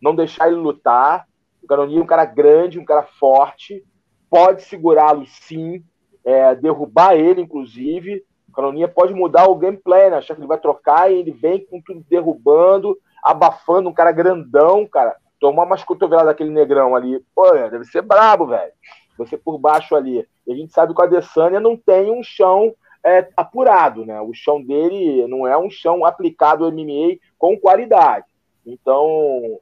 [0.00, 1.26] não deixar ele lutar.
[1.60, 3.82] O Canonia é um cara grande, um cara forte,
[4.30, 5.82] pode segurá-lo sim,
[6.24, 8.24] é, derrubar ele, inclusive,
[8.56, 10.16] Canoninha pode mudar o gameplay, né?
[10.16, 14.86] Achar que ele vai trocar e ele vem com tudo derrubando, abafando um cara grandão,
[14.86, 15.14] cara.
[15.38, 17.22] Tomar umas cotoveladas daquele negrão ali.
[17.34, 18.72] Pô, deve ser brabo, velho.
[19.18, 20.26] Você por baixo ali.
[20.46, 24.18] E a gente sabe que o Adesanya não tem um chão é, apurado, né?
[24.22, 28.24] O chão dele não é um chão aplicado ao MMA com qualidade.
[28.64, 29.06] Então,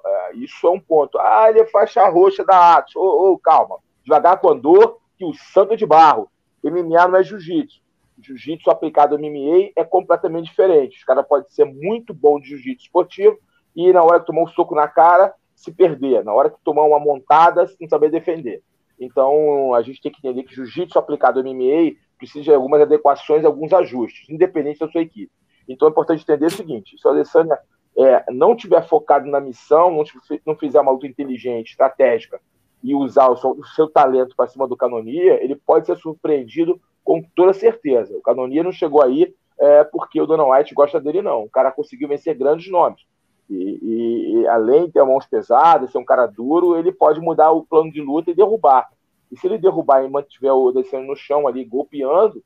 [0.07, 1.19] é, isso é um ponto.
[1.19, 2.95] Ah, ele é faixa roxa da Atos.
[2.95, 3.79] Ô, ô, calma.
[4.05, 6.29] Devagar com andor, que o santo de barro.
[6.63, 7.84] MMA não é jiu-jitsu
[8.19, 10.99] jiu-jitsu aplicado ao MMA é completamente diferente.
[10.99, 13.39] Os caras podem ser muito bom de jiu-jitsu esportivo
[13.75, 16.25] e na hora que tomar um soco na cara, se perder.
[16.25, 18.63] Na hora que tomar uma montada, não saber defender.
[18.99, 23.45] Então, a gente tem que entender que jiu-jitsu aplicado ao MMA precisa de algumas adequações,
[23.45, 25.33] alguns ajustes, independente da sua equipe.
[25.69, 27.59] Então, é importante entender o seguinte: se o Adesanya
[27.97, 30.05] é, não tiver focado na missão, não,
[30.47, 32.41] não fizer uma luta inteligente, estratégica,
[32.85, 36.79] e usar o seu, o seu talento para cima do Canonia, ele pode ser surpreendido
[37.03, 38.15] com toda certeza.
[38.15, 41.45] O Canonia não chegou aí é, porque o Dana White gosta dele, não.
[41.45, 43.01] O cara conseguiu vencer grandes nomes.
[43.49, 47.53] E, e, e, além de ter mãos pesadas, ser um cara duro, ele pode mudar
[47.53, 48.91] o plano de luta e derrubar.
[49.33, 52.43] E se ele derrubar e mantiver o descendo no chão ali, golpeando,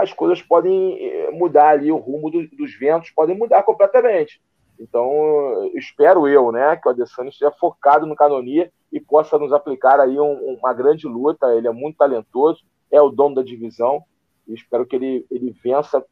[0.00, 4.40] as coisas podem eh, mudar ali, o rumo do, dos ventos podem mudar completamente.
[4.78, 10.00] Então, espero eu, né, que o Adesanya esteja focado no canonia e possa nos aplicar
[10.00, 11.54] aí um, uma grande luta.
[11.54, 14.04] Ele é muito talentoso, é o dono da divisão
[14.46, 16.04] e espero que ele, ele vença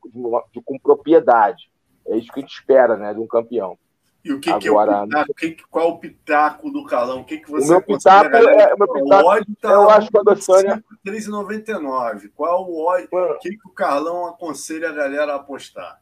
[0.53, 1.71] de, com propriedade.
[2.07, 3.79] É isso que a gente espera, né, de um campeão.
[4.25, 5.35] E o que, Agora, que é o pitaco?
[5.35, 7.21] Que, qual é o pitaco do Calão?
[7.21, 10.11] O que, que você o meu pitaco, é, o meu pitaco, o tá eu acho
[10.11, 10.85] que a Adesanya...
[11.05, 12.31] 3,99.
[12.35, 13.09] Qual o ódio?
[13.13, 16.01] O que, que o Carlão aconselha a galera a apostar?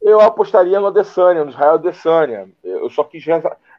[0.00, 2.48] Eu apostaria no Adesanya, no Israel Adesanya.
[2.62, 3.24] Eu só quis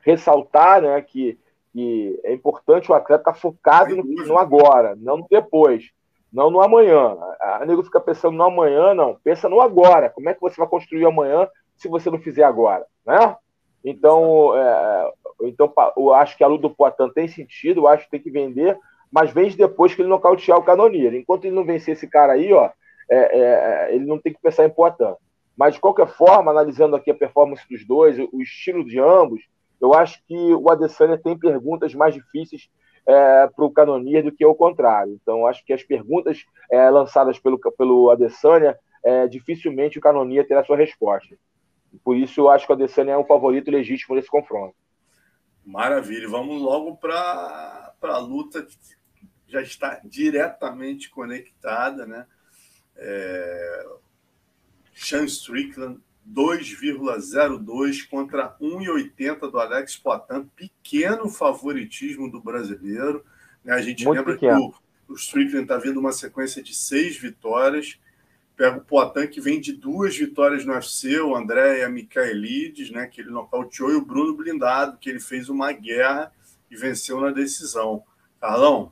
[0.03, 1.37] ressaltar né, que,
[1.71, 5.91] que é importante o atleta estar focado no, no, agora, não no depois,
[6.31, 7.15] não no amanhã.
[7.39, 9.15] A nego fica pensando no amanhã, não.
[9.23, 10.09] Pensa no agora.
[10.09, 12.85] Como é que você vai construir amanhã se você não fizer agora?
[13.05, 13.35] Né?
[13.83, 15.11] Então, é,
[15.43, 18.29] então eu acho que a luta do Poitin tem sentido, eu acho que tem que
[18.29, 18.77] vender,
[19.11, 21.13] mas vende depois que ele nocautear o Canonier.
[21.15, 22.69] Enquanto ele não vencer esse cara aí, ó,
[23.09, 25.15] é, é, ele não tem que pensar em Poitin.
[25.59, 29.41] Mas, de qualquer forma, analisando aqui a performance dos dois, o estilo de ambos,
[29.81, 32.69] eu acho que o Adesanya tem perguntas mais difíceis
[33.05, 35.19] é, para o Canonier do que o contrário.
[35.21, 40.63] Então, acho que as perguntas é, lançadas pelo, pelo Adesanya, é, dificilmente o Canonier terá
[40.63, 41.35] sua resposta.
[42.05, 44.75] Por isso, eu acho que o Adesanya é um favorito legítimo desse confronto.
[45.65, 46.29] Maravilha.
[46.29, 48.77] Vamos logo para a luta que
[49.45, 52.25] já está diretamente conectada, né?
[52.95, 53.85] É...
[54.99, 60.49] Sean Strickland 2,02 contra 1,80 do Alex Poitin.
[60.55, 63.25] Pequeno favoritismo do brasileiro.
[63.63, 63.73] Né?
[63.73, 64.71] A gente Muito lembra pequeno.
[64.71, 64.77] que
[65.09, 67.99] o, o Strickland está vindo uma sequência de seis vitórias
[68.59, 73.21] pega o Poitin, que vem de duas vitórias no UFC, o André Michaelides, né, que
[73.21, 76.29] ele nocauteou, e o Bruno Blindado, que ele fez uma guerra
[76.69, 78.03] e venceu na decisão.
[78.37, 78.91] Carlão?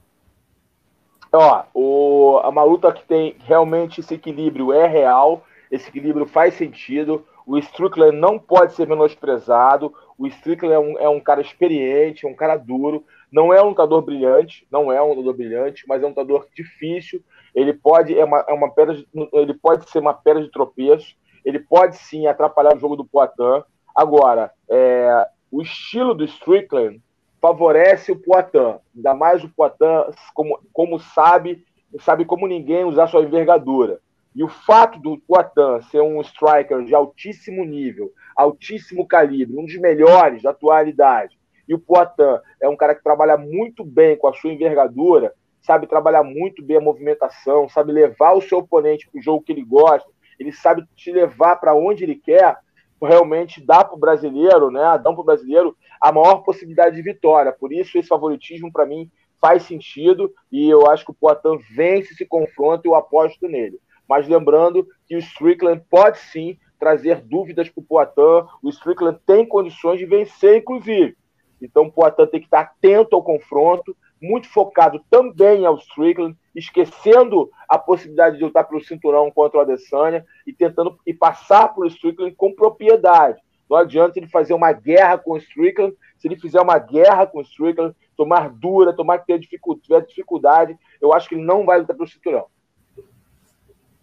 [1.34, 7.26] Ó, o, uma luta que tem realmente esse equilíbrio é real, esse equilíbrio faz sentido,
[7.46, 12.36] o Strickland não pode ser menosprezado, o Strickland é um, é um cara experiente, um
[12.36, 16.10] cara duro, não é um lutador brilhante, não é um lutador brilhante, mas é um
[16.10, 17.22] lutador difícil,
[17.54, 21.16] ele pode é uma, é uma pedra de, ele pode ser uma pedra de tropeço,
[21.46, 23.64] ele pode sim atrapalhar o jogo do Poitin.
[23.96, 27.02] Agora, é, o estilo do Strickland
[27.42, 31.66] favorece o Poitin, ainda mais o Poitin como, como sabe
[32.00, 34.00] sabe como ninguém usar sua envergadura.
[34.38, 39.76] E o fato do Poitin ser um striker de altíssimo nível, altíssimo calibre, um dos
[39.80, 44.34] melhores da atualidade, e o Poitin é um cara que trabalha muito bem com a
[44.34, 49.22] sua envergadura, sabe trabalhar muito bem a movimentação, sabe levar o seu oponente para o
[49.24, 50.08] jogo que ele gosta,
[50.40, 52.58] ele sabe te levar para onde ele quer,
[53.02, 54.84] realmente dá para o brasileiro, né?
[55.04, 57.52] Dá para o brasileiro a maior possibilidade de vitória.
[57.52, 59.10] Por isso, esse favoritismo, para mim,
[59.42, 63.80] faz sentido e eu acho que o Poitin vence esse confronto e eu aposto nele.
[64.08, 69.46] Mas lembrando que o Strickland pode sim trazer dúvidas para o Poitin, o Strickland tem
[69.46, 71.18] condições de vencer, inclusive.
[71.62, 77.50] Então o Poitin tem que estar atento ao confronto, muito focado também ao Strickland, esquecendo
[77.68, 82.36] a possibilidade de lutar pelo cinturão contra o Adesanya e tentando e passar pelo Strickland
[82.36, 83.40] com propriedade.
[83.70, 85.96] Não adianta ele fazer uma guerra com o Strickland.
[86.18, 91.14] Se ele fizer uma guerra com o Strickland, tomar dura, tomar que dificuldade, dificuldade, eu
[91.14, 92.48] acho que ele não vai lutar pelo cinturão.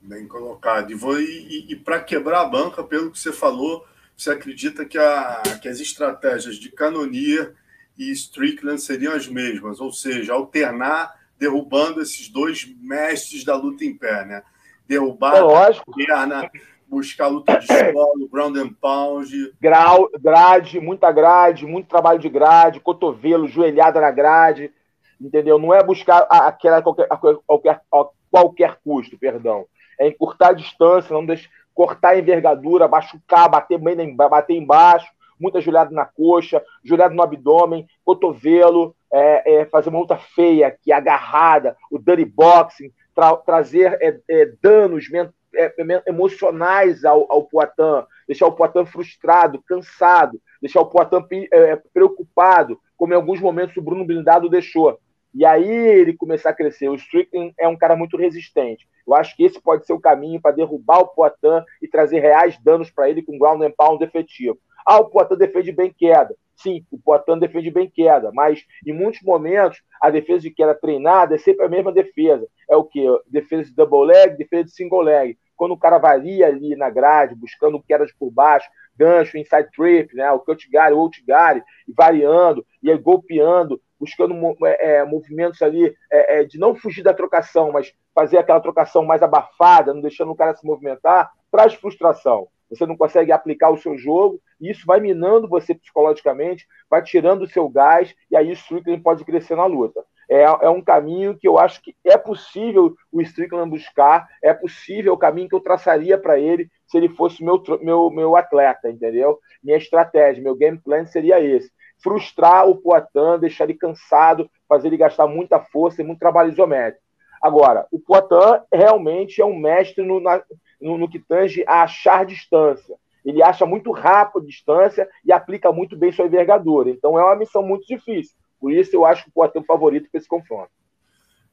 [0.05, 0.91] Bem colocado.
[0.91, 5.43] E, e, e para quebrar a banca, pelo que você falou, você acredita que, a,
[5.61, 7.55] que as estratégias de canonia
[7.99, 13.97] e Strickland seriam as mesmas, ou seja, alternar derrubando esses dois mestres da luta em
[13.97, 14.43] pé, né?
[14.87, 16.51] Derrubar é a perna,
[16.87, 19.55] buscar a luta de solo, ground and pound.
[19.59, 24.71] Grau, grade, muita grade, muito trabalho de grade, cotovelo, joelhada na grade,
[25.19, 25.59] entendeu?
[25.59, 29.67] Não é buscar aquela a qualquer, a qualquer, a qualquer custo, perdão.
[29.99, 35.09] É encurtar a distância, não deixar cortar a envergadura, machucar, bater, bem, bater embaixo,
[35.39, 40.93] muita joelhada na coxa, joelhada no abdômen, cotovelo, é, é, fazer uma luta feia, é
[40.93, 45.07] agarrada, o dirty boxing, tra trazer é, é danos
[45.55, 45.75] é,
[46.07, 53.13] emocionais ao, ao Poitin, deixar o Poitin frustrado, cansado, deixar o Poitin é, preocupado, como
[53.13, 54.99] em alguns momentos o Bruno Blindado deixou.
[55.35, 56.89] E aí ele começar a crescer.
[56.89, 58.89] O Strickland é um cara muito resistente.
[59.07, 62.57] Eu acho que esse pode ser o caminho para derrubar o Poitin e trazer reais
[62.63, 64.59] danos para ele com ground and pound efetivo.
[64.87, 66.37] Ah, o Poitin defende bem queda.
[66.57, 71.35] Sim, o Poitin defende bem queda, mas em muitos momentos a defesa de queda treinada
[71.35, 72.47] é sempre a mesma defesa.
[72.71, 73.05] É o que?
[73.27, 75.37] Defesa de double leg, defesa de single leg.
[75.57, 80.31] Quando o cara varia ali na grade, buscando quedas por baixo, gancho, inside trip, né,
[80.31, 84.35] o cut guard, o out guard, e variando, e aí golpeando, buscando
[84.67, 89.05] é, é, movimentos ali é, é, de não fugir da trocação, mas fazer aquela trocação
[89.05, 92.49] mais abafada, não deixando o cara se movimentar, traz frustração.
[92.71, 97.43] Você não consegue aplicar o seu jogo, e isso vai minando você psicologicamente, vai tirando
[97.43, 100.05] o seu gás, e aí o Strickland pode crescer na luta.
[100.35, 105.13] É, é um caminho que eu acho que é possível o Strickland buscar, é possível
[105.13, 109.39] o caminho que eu traçaria para ele se ele fosse meu, meu, meu atleta, entendeu?
[109.63, 111.71] Minha estratégia, meu game plan seria esse.
[112.03, 117.05] Frustrar o Poitin, deixar ele cansado, fazer ele gastar muita força e muito trabalho isométrico.
[117.41, 120.43] Agora, o Poitin realmente é um mestre no, na,
[120.81, 122.97] no, no que tange a achar distância.
[123.25, 126.91] Ele acha muito rápido a distância e aplica muito bem sua envergadura.
[126.91, 128.35] Então é uma missão muito difícil.
[128.65, 130.71] Por isso eu acho que o Poitin favorito para esse confronto.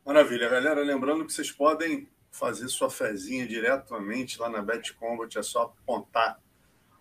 [0.05, 0.81] Maravilha, galera.
[0.81, 6.39] Lembrando que vocês podem fazer sua fezinha diretamente lá na Bet Combat, é só apontar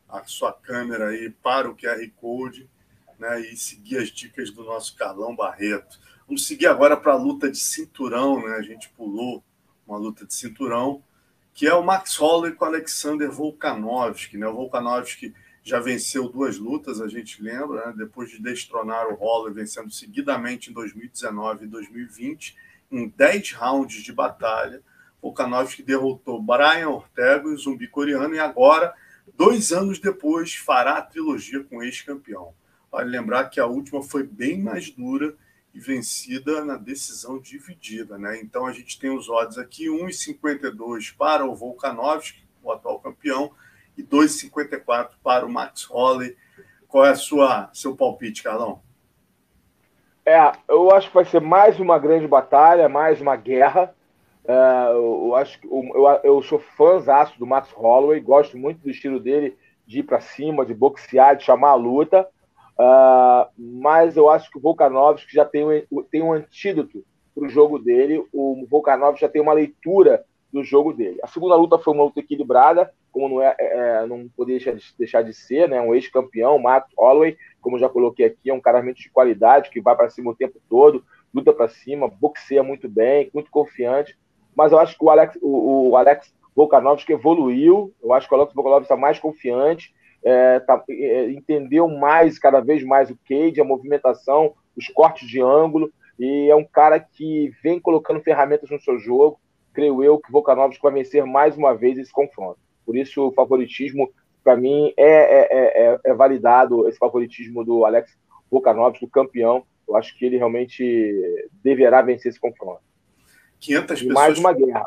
[0.08, 2.68] a sua câmera aí para o QR Code
[3.20, 6.00] né, e seguir as dicas do nosso Carlão Barreto.
[6.26, 8.56] Vamos seguir agora para a luta de cinturão, né?
[8.56, 9.44] A gente pulou
[9.86, 11.04] uma luta de cinturão
[11.54, 14.36] que é o Max Holloway com o Alexander Volkanovski.
[14.36, 14.48] Né?
[14.48, 15.32] O Volkanovski
[15.62, 17.94] já venceu duas lutas, a gente lembra, né?
[17.96, 22.56] depois de destronar o Holloway, vencendo seguidamente em 2019 e 2020,
[22.90, 24.82] em 10 rounds de batalha.
[25.20, 28.94] Volkanovski derrotou Brian Ortega, o zumbi coreano, e agora,
[29.36, 32.54] dois anos depois, fará a trilogia com o ex-campeão.
[32.90, 35.36] Vale lembrar que a última foi bem mais dura
[35.72, 38.18] e vencida na decisão dividida.
[38.18, 38.40] Né?
[38.40, 43.52] Então a gente tem os odds aqui: 1,52 para o Volkanovski, o atual campeão,
[44.00, 46.36] e 2,54 para o Max Holloway.
[46.88, 48.80] Qual é a sua seu palpite, Carlão?
[50.24, 53.94] É, eu acho que vai ser mais uma grande batalha, mais uma guerra.
[54.44, 59.20] É, eu acho que eu, eu sou fãzaço do Max Holloway, gosto muito do estilo
[59.20, 59.56] dele
[59.86, 62.26] de ir para cima, de boxear, de chamar a luta.
[62.78, 67.04] Uh, mas eu acho que o Volkanovski já tem um, tem um antídoto
[67.34, 68.24] para o jogo dele.
[68.32, 71.18] O Volkanovski já tem uma leitura do jogo dele.
[71.22, 75.32] A segunda luta foi uma luta equilibrada, como não, é, é não poderia deixar de
[75.32, 75.80] ser, né?
[75.80, 79.80] Um ex-campeão, Matt Holloway, como já coloquei aqui, é um cara muito de qualidade, que
[79.80, 84.18] vai para cima o tempo todo, luta para cima, boxeia muito bem, muito confiante.
[84.54, 88.38] Mas eu acho que o Alex, o, o Alex Volkanovski evoluiu, eu acho que o
[88.38, 93.60] Alex Volkanovski está mais confiante, é, tá, é, entendeu mais, cada vez mais o cage,
[93.60, 98.80] a movimentação, os cortes de ângulo, e é um cara que vem colocando ferramentas no
[98.80, 99.40] seu jogo.
[99.72, 102.58] Creio eu que o Volkanovski vai vencer mais uma vez esse confronto.
[102.84, 104.10] Por isso, o favoritismo,
[104.42, 108.16] para mim, é, é, é, é, validado esse favoritismo do Alex
[108.50, 109.64] Volkanovski, do campeão.
[109.88, 112.80] Eu acho que ele realmente deverá vencer esse confronto.
[113.60, 114.14] 500 e pessoas...
[114.14, 114.86] mais uma guerra.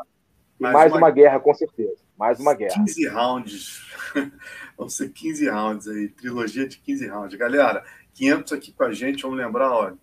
[0.58, 0.98] Mais, mais uma...
[0.98, 1.10] uma...
[1.10, 2.02] guerra, com certeza.
[2.18, 2.74] Mais uma guerra.
[2.74, 3.82] 15 rounds.
[4.76, 6.08] Vão ser 15 rounds aí.
[6.08, 7.34] Trilogia de 15 rounds.
[7.36, 7.84] Galera,
[8.14, 9.22] 500 aqui com a gente.
[9.22, 9.96] Vamos lembrar, olha.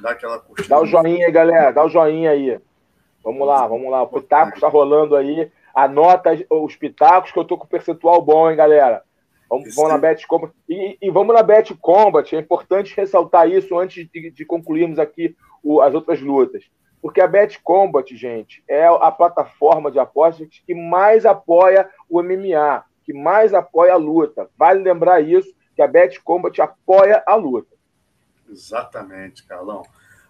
[0.00, 0.68] Dá aquela curtida.
[0.68, 1.70] Dá o joinha aí, galera.
[1.70, 2.58] Dá o joinha aí.
[3.26, 4.04] Vamos lá, vamos lá.
[4.04, 5.50] O Pitaco está rolando aí.
[5.74, 9.02] Anota os pitacos que eu tô com percentual bom, hein, galera.
[9.50, 10.54] Vamos, vamos na Bet Combat.
[10.68, 12.36] E, e, vamos na Bet Combat.
[12.36, 16.70] É importante ressaltar isso antes de, de concluirmos aqui o, as outras lutas.
[17.02, 22.84] Porque a Bet Combat, gente, é a plataforma de apostas que mais apoia o MMA,
[23.04, 24.48] que mais apoia a luta.
[24.56, 27.74] Vale lembrar isso, que a Bet Combat apoia a luta.
[28.48, 29.82] Exatamente, Carlão.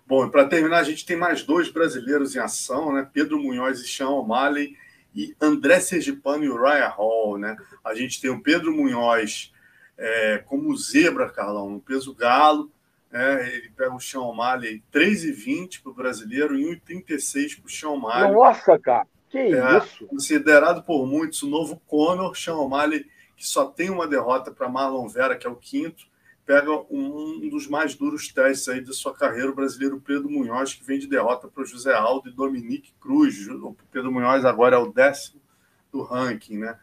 [0.06, 3.08] Bom, para terminar, a gente tem mais dois brasileiros em ação, né?
[3.12, 4.76] Pedro Munhoz e Sean O'Malley
[5.14, 7.56] e André Sergipano e Uriah Hall, né?
[7.84, 9.52] A gente tem o Pedro Munhoz
[9.98, 12.70] é, como zebra, Carlão, no peso galo,
[13.12, 17.90] é, ele pega o Sean O'Malley 3,20 para o brasileiro e 1,36 para o Sean
[17.90, 18.32] O'Malley.
[18.32, 20.06] Nossa, cara, que é, isso?
[20.06, 23.06] Considerado por muitos o novo Conor, Sean O'Malley,
[23.36, 26.06] que só tem uma derrota para Marlon Vera, que é o quinto,
[26.46, 30.84] pega um, dos mais duros testes aí da sua carreira, o brasileiro Pedro Munhoz, que
[30.84, 33.48] vem de derrota para o José Aldo e Dominique Cruz.
[33.48, 35.42] O Pedro Munhoz agora é o décimo
[35.90, 36.78] do ranking, né?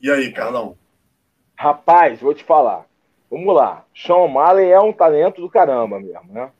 [0.00, 0.78] E aí, Carlão?
[1.54, 2.86] Rapaz, vou te falar.
[3.30, 3.84] Vamos lá.
[3.94, 6.50] Sean Malley é um talento do caramba mesmo, né?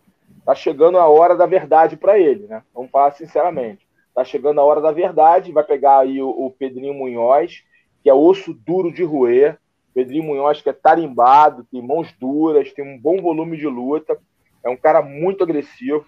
[0.45, 2.63] Tá chegando a hora da verdade para ele, né?
[2.75, 3.89] Vamos falar sinceramente.
[4.15, 5.53] Tá chegando a hora da verdade.
[5.53, 7.65] Vai pegar aí o, o Pedrinho Munhoz,
[8.03, 9.59] que é osso duro de roer.
[9.95, 14.19] Pedrinho Munhoz que é tarimbado, tem mãos duras, tem um bom volume de luta.
[14.65, 16.05] É um cara muito agressivo.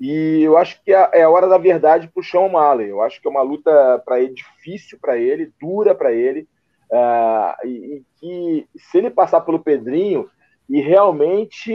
[0.00, 2.88] E eu acho que é, é a hora da verdade para o Sean O'Malley.
[2.88, 6.46] Eu acho que é uma luta para ele difícil para ele, dura para ele,
[6.90, 10.28] uh, e, que se ele passar pelo Pedrinho,
[10.68, 11.72] e realmente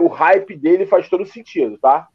[0.00, 2.08] o hype dele faz todo sentido, tá?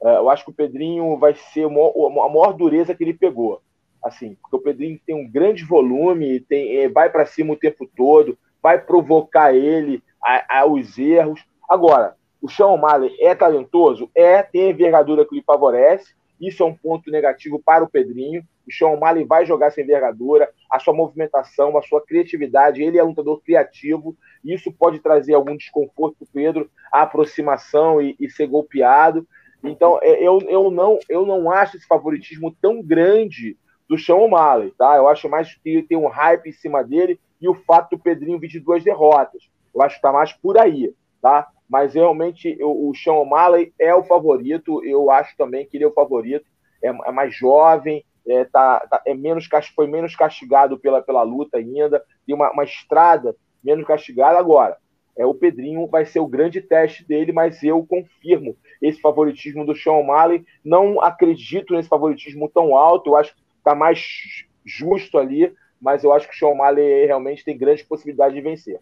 [0.00, 3.60] Uh, eu acho que o Pedrinho vai ser a maior dureza que ele pegou.
[4.02, 7.88] Assim, porque o Pedrinho tem um grande volume, tem, é, vai para cima o tempo
[7.96, 10.02] todo, vai provocar ele
[10.48, 11.44] aos erros.
[11.68, 14.10] Agora, o Sean O'Malley é talentoso?
[14.14, 16.14] É, tem envergadura que lhe favorece.
[16.40, 18.42] Isso é um ponto negativo para o Pedrinho.
[18.66, 22.82] O Sean O'Malley vai jogar sem envergadura, a sua movimentação, a sua criatividade.
[22.82, 24.16] Ele é um lutador criativo.
[24.44, 29.26] Isso pode trazer algum desconforto para o Pedro, a aproximação e, e, ser golpeado.
[29.62, 33.56] Então, é, eu, eu, não, eu não acho esse favoritismo tão grande
[33.88, 34.96] do Sean O'Malley, tá?
[34.96, 38.38] Eu acho mais que tem um hype em cima dele e o fato do Pedrinho
[38.38, 39.50] vir de duas derrotas.
[39.74, 41.48] Eu acho que está mais por aí, tá?
[41.72, 44.84] mas realmente o Sean O'Malley é o favorito.
[44.84, 46.44] Eu acho também que ele é o favorito.
[46.84, 51.56] É, é mais jovem, é, tá, tá, é menos, foi menos castigado pela, pela luta
[51.56, 53.34] ainda, tem uma, uma estrada
[53.64, 54.38] menos castigada.
[54.38, 54.76] Agora,
[55.16, 59.74] é, o Pedrinho vai ser o grande teste dele, mas eu confirmo esse favoritismo do
[59.74, 60.44] Sean O'Malley.
[60.62, 66.12] Não acredito nesse favoritismo tão alto, eu acho que está mais justo ali, mas eu
[66.12, 68.80] acho que o Sean O'Malley realmente tem grande possibilidade de vencer.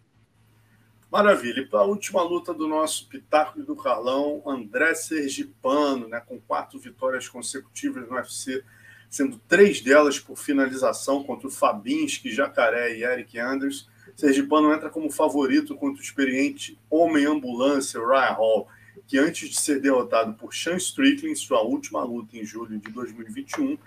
[1.11, 1.59] Maravilha.
[1.59, 6.39] E para a última luta do nosso Pitaco e do Carlão, André Sergipano, né, com
[6.39, 8.63] quatro vitórias consecutivas no UFC,
[9.09, 13.89] sendo três delas por finalização contra o Fabinski, Jacaré e Eric Anders.
[14.15, 18.67] Sergipano entra como favorito contra o experiente homem-ambulância Ryan Hall,
[19.05, 23.77] que antes de ser derrotado por Sean Strickland, sua última luta em julho de 2021,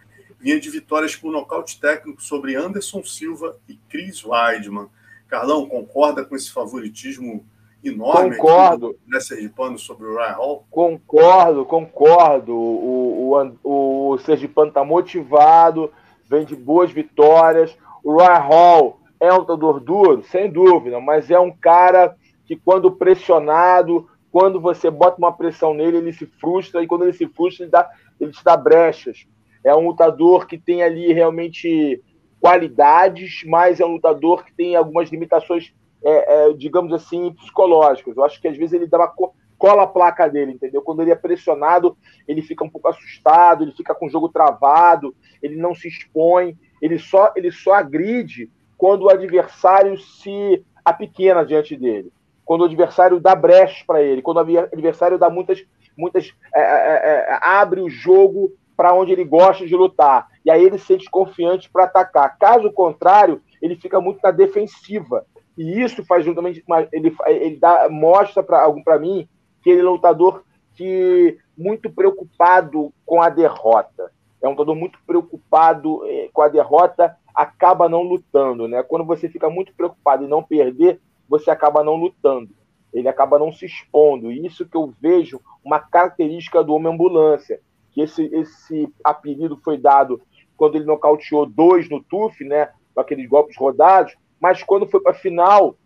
[0.45, 4.89] vinha de vitórias por nocaute técnico sobre Anderson Silva e Chris Weidman.
[5.27, 7.43] Carlão, concorda com esse favoritismo
[7.83, 8.95] enorme concordo.
[9.09, 10.67] né, Sergipano sobre o Ryan Hall?
[10.71, 12.53] Concordo, concordo.
[12.55, 13.33] O,
[13.65, 15.91] o, o Sergipano está motivado,
[16.29, 17.75] vem de boas vitórias.
[18.05, 22.15] O Ryan Hall é um lutador duro, sem dúvida, mas é um cara
[22.45, 27.15] que, quando pressionado, quando você bota uma pressão nele, ele se frustra, e quando ele
[27.15, 27.91] se frustra, ele, dá,
[28.21, 29.27] ele te dá brechas.
[29.65, 32.03] É um lutador que tem ali realmente
[32.41, 35.73] qualidades, mas é um lutador que tem algumas limitações,
[36.05, 38.15] é, é, digamos assim, psicológicas.
[38.17, 39.15] Eu acho que às vezes ele dá uma
[39.57, 40.83] cola a placa dele, entendeu?
[40.83, 41.97] Quando ele é pressionado,
[42.29, 46.55] ele fica um pouco assustado, ele fica com o jogo travado, ele não se expõe,
[46.83, 52.13] ele só, ele só agride quando o adversário se apequena diante dele,
[52.45, 55.65] quando o adversário dá brechas para ele, quando o adversário dá muitas,
[55.97, 60.29] muitas é, é, é abre o jogo para onde ele gosta de lutar.
[60.45, 62.37] E aí ele se sente confiante para atacar.
[62.39, 65.25] Caso contrário, ele fica muito na defensiva.
[65.57, 66.63] E isso faz juntamente.
[66.93, 69.29] Ele, ele dá, mostra para mim
[69.63, 70.43] que ele é um lutador
[70.75, 74.11] que muito preocupado com a derrota.
[74.43, 78.69] É um lutador muito preocupado eh, com a derrota, acaba não lutando.
[78.69, 78.83] Né?
[78.83, 82.51] Quando você fica muito preocupado em não perder, você acaba não lutando.
[82.93, 84.31] Ele acaba não se expondo.
[84.31, 87.61] E isso que eu vejo uma característica do homem ambulância
[87.95, 90.21] que esse, esse apelido foi dado
[90.57, 95.13] quando ele nocauteou dois no TUF, né, com aqueles golpes rodados, mas quando foi para
[95.13, 95.77] a final, o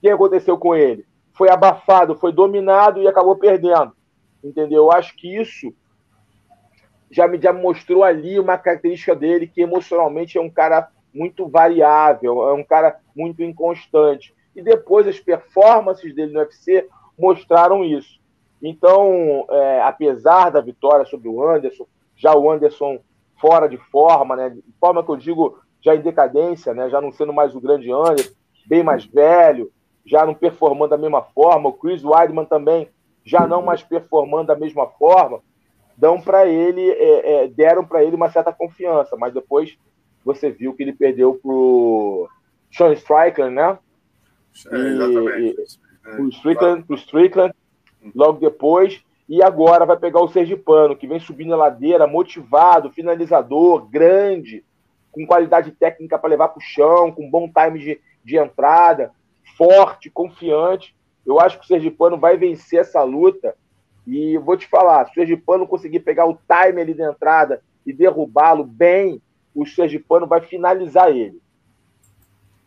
[0.00, 1.04] que aconteceu com ele?
[1.32, 3.92] Foi abafado, foi dominado e acabou perdendo.
[4.42, 4.84] Entendeu?
[4.84, 5.74] Eu acho que isso
[7.10, 12.48] já me já mostrou ali uma característica dele, que emocionalmente é um cara muito variável,
[12.48, 14.34] é um cara muito inconstante.
[14.54, 16.88] E depois as performances dele no UFC
[17.18, 18.20] mostraram isso.
[18.66, 21.86] Então, é, apesar da vitória sobre o Anderson,
[22.16, 22.98] já o Anderson
[23.38, 24.48] fora de forma, né?
[24.48, 26.88] De forma que eu digo já em decadência, né?
[26.88, 28.32] Já não sendo mais o grande Anderson,
[28.66, 29.70] bem mais velho,
[30.06, 31.68] já não performando da mesma forma.
[31.68, 32.88] O Chris Weidman também
[33.22, 35.40] já não mais performando da mesma forma.
[35.94, 39.76] Dão para ele, é, é, deram para ele uma certa confiança, mas depois
[40.24, 42.30] você viu que ele perdeu pro
[42.72, 43.78] Sean Strickland, né?
[44.72, 45.56] É, exatamente.
[46.16, 47.54] E, o Strickland, o Strickland
[48.14, 49.04] logo depois.
[49.28, 54.64] E agora vai pegar o Sergipano, que vem subindo a ladeira, motivado, finalizador, grande,
[55.10, 59.12] com qualidade técnica para levar para o chão, com bom time de, de entrada,
[59.56, 60.94] forte, confiante.
[61.24, 63.56] Eu acho que o Sergipano vai vencer essa luta.
[64.06, 67.92] E vou te falar, se o Sergipano conseguir pegar o time ali de entrada e
[67.92, 69.22] derrubá-lo bem,
[69.54, 71.40] o Sergipano vai finalizar ele.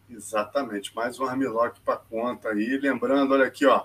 [0.09, 2.79] Exatamente, mais um armlock para conta aí.
[2.81, 3.83] Lembrando, olha aqui, ó,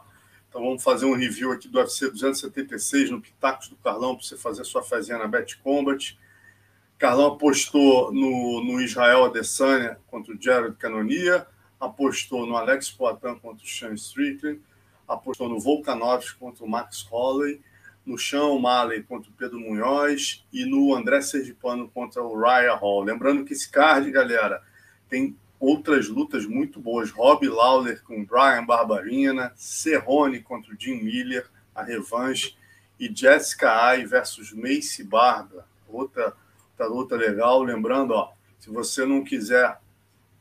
[0.52, 4.36] então vamos fazer um review aqui do UFC 276 no Pitacos do Carlão para você
[4.36, 6.18] fazer sua fezinha na Bet Combat.
[6.98, 11.46] Carlão apostou no, no Israel Adesanya contra o Jared Canonia,
[11.80, 14.60] apostou no Alex Poitin contra o Sean Strickland,
[15.08, 17.58] apostou no Volkanovski contra o Max Holloway,
[18.04, 23.04] no chão, Marley contra o Pedro Munhoz e no André Sergipano contra o Raya Hall.
[23.04, 24.62] Lembrando que esse card, galera,
[25.08, 27.12] tem outras lutas muito boas.
[27.12, 32.56] Rob Lawler com Brian Barbarina, Cerrone contra o Jim Miller, a revanche,
[32.98, 36.34] e Jessica Ai versus Macy Barba, outra,
[36.70, 37.62] outra luta legal.
[37.62, 39.78] Lembrando, ó, se você não quiser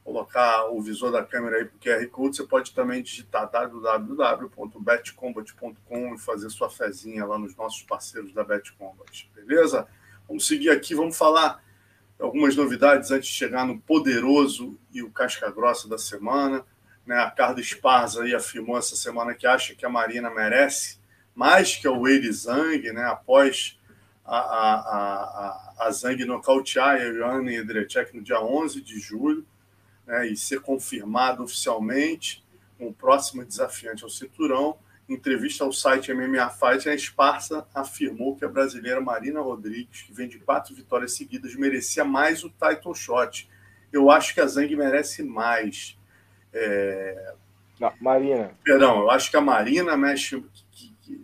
[0.04, 6.16] colocar o visor da câmera aí para o QR Code, você pode também digitar www.betcombat.com
[6.16, 9.88] e fazer sua fezinha lá nos nossos parceiros da Betcombat, beleza?
[10.28, 11.64] Vamos seguir aqui, vamos falar
[12.22, 16.64] algumas novidades antes de chegar no poderoso e o casca grossa da semana.
[17.06, 17.18] Né?
[17.18, 21.00] A Carla Esparza aí afirmou essa semana que acha que a Marina merece
[21.34, 23.04] mais que a Weili Zhang, né?
[23.06, 23.80] após
[24.24, 29.46] a, a, a, a Zhang nocautear a Eliane Edrecek no dia 11 de julho
[30.06, 32.46] né, e ser confirmado oficialmente
[32.78, 34.78] com o próximo desafiante ao cinturão.
[35.08, 40.14] Em entrevista ao site MMA Fight, a Esparça afirmou que a brasileira Marina Rodrigues, que
[40.14, 43.50] vem de quatro vitórias seguidas, merecia mais o title shot.
[43.92, 45.98] Eu acho que a Zang merece mais.
[46.54, 47.34] É...
[47.80, 48.52] Não, Marina.
[48.64, 50.44] Perdão, eu acho que a Marina mexe.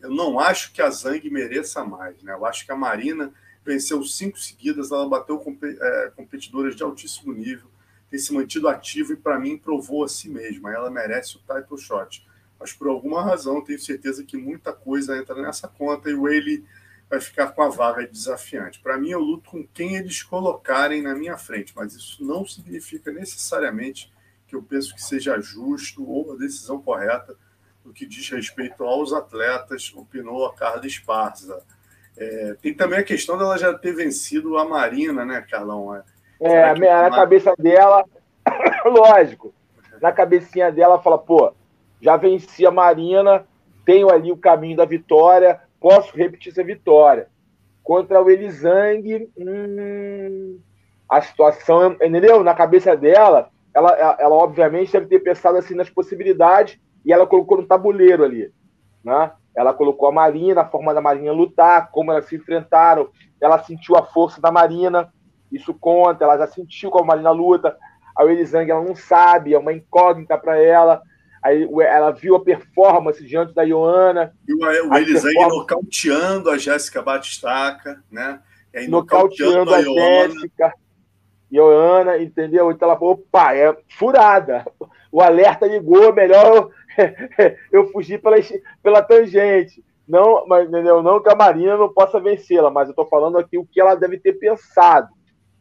[0.01, 2.21] Eu não acho que a Zang mereça mais.
[2.21, 2.33] Né?
[2.33, 3.31] Eu acho que a Marina
[3.63, 7.69] venceu cinco seguidas, ela bateu é, competidoras de altíssimo nível
[8.09, 10.73] tem se mantido ativo e, para mim, provou a si mesma.
[10.73, 12.25] Ela merece o title shot.
[12.59, 16.65] Mas, por alguma razão, tenho certeza que muita coisa entra nessa conta e o Whaley
[17.09, 18.79] vai ficar com a vaga de desafiante.
[18.79, 23.11] Para mim, eu luto com quem eles colocarem na minha frente, mas isso não significa
[23.11, 24.11] necessariamente
[24.47, 27.35] que eu penso que seja justo ou a decisão correta
[27.87, 31.63] no que diz respeito aos atletas, opinou a Carla Esparza.
[32.17, 35.95] É, tem também a questão dela já ter vencido a Marina, né, Carlão?
[35.95, 36.03] É,
[36.41, 38.03] é, na cabeça dela,
[38.85, 39.53] lógico,
[40.01, 41.53] na cabecinha dela fala, pô,
[42.01, 43.45] já venci a Marina,
[43.85, 47.27] tenho ali o caminho da vitória, posso repetir essa vitória.
[47.83, 50.59] Contra o Elisang, hum,
[51.09, 52.43] a situação, entendeu?
[52.43, 57.57] Na cabeça dela, ela, ela obviamente deve ter pensado assim nas possibilidades e ela colocou
[57.57, 58.51] no tabuleiro ali,
[59.03, 59.31] né?
[59.55, 63.09] Ela colocou a Marina, a forma da Marina lutar, como elas se enfrentaram,
[63.41, 65.11] ela sentiu a força da Marina,
[65.51, 67.75] isso conta, ela já sentiu como a Marina luta.
[68.17, 71.01] A Elisang ela não sabe, é uma incógnita para ela.
[71.47, 74.33] Aí ela viu a performance diante da Ioana.
[74.45, 75.33] E o, o performance...
[75.33, 78.41] nocauteando a Jéssica Batistaca, né?
[78.73, 80.73] E aí, nocauteando, nocauteando a, a Jéssica.
[81.49, 82.69] Ioana, entendeu?
[82.69, 84.65] Então ela falou, opa, é furada.
[85.09, 86.71] O alerta ligou, melhor eu,
[87.71, 88.35] eu fugir pela,
[88.83, 89.81] pela tangente.
[90.05, 91.01] Não, mas entendeu?
[91.01, 93.95] Não que a Marina não possa vencê-la, mas eu estou falando aqui o que ela
[93.95, 95.07] deve ter pensado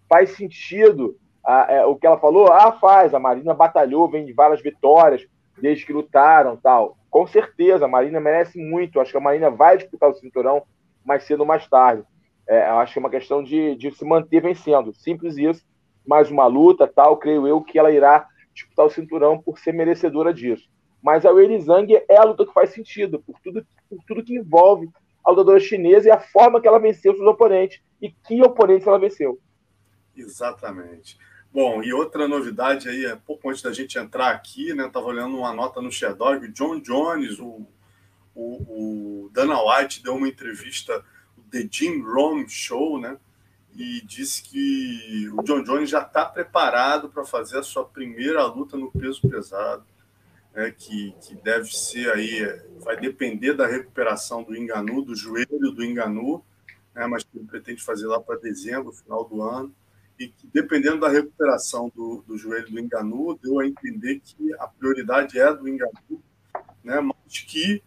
[0.08, 2.52] faz sentido a, é, o que ela falou?
[2.52, 3.14] Ah, faz.
[3.14, 5.24] A Marina batalhou, vem de várias vitórias
[5.60, 6.96] desde que lutaram tal.
[7.10, 9.00] Com certeza, a Marina merece muito.
[9.00, 10.62] Acho que a Marina vai disputar o cinturão
[11.04, 12.04] mais cedo ou mais tarde.
[12.48, 14.94] É, acho que é uma questão de, de se manter vencendo.
[14.94, 15.64] Simples isso.
[16.06, 17.16] Mais uma luta, tal.
[17.16, 20.68] Creio eu que ela irá disputar o cinturão por ser merecedora disso.
[21.02, 24.34] Mas a Weili Zhang é a luta que faz sentido, por tudo, por tudo que
[24.34, 24.88] envolve
[25.24, 28.98] a lutadora chinesa e a forma que ela venceu seus oponentes e que oponentes ela
[28.98, 29.38] venceu.
[30.16, 31.18] Exatamente.
[31.52, 34.86] Bom, e outra novidade aí, é pouco antes da gente entrar aqui, né?
[34.86, 37.66] Estava olhando uma nota no Sherdog, o John Jones, o,
[38.34, 41.02] o, o, Dana White deu uma entrevista
[41.36, 43.18] no The Jim Rome Show, né?
[43.74, 48.76] E disse que o John Jones já está preparado para fazer a sua primeira luta
[48.76, 49.84] no peso pesado,
[50.54, 50.70] né?
[50.76, 52.40] que, que deve ser aí,
[52.80, 56.42] vai depender da recuperação do Enganu, do joelho do Enganu,
[56.94, 57.06] né?
[57.06, 59.74] mas que ele pretende fazer lá para dezembro, final do ano
[60.18, 64.66] e que, dependendo da recuperação do, do joelho do Enganu, deu a entender que a
[64.66, 66.22] prioridade é do Enganu,
[66.82, 67.00] né?
[67.00, 67.82] mas que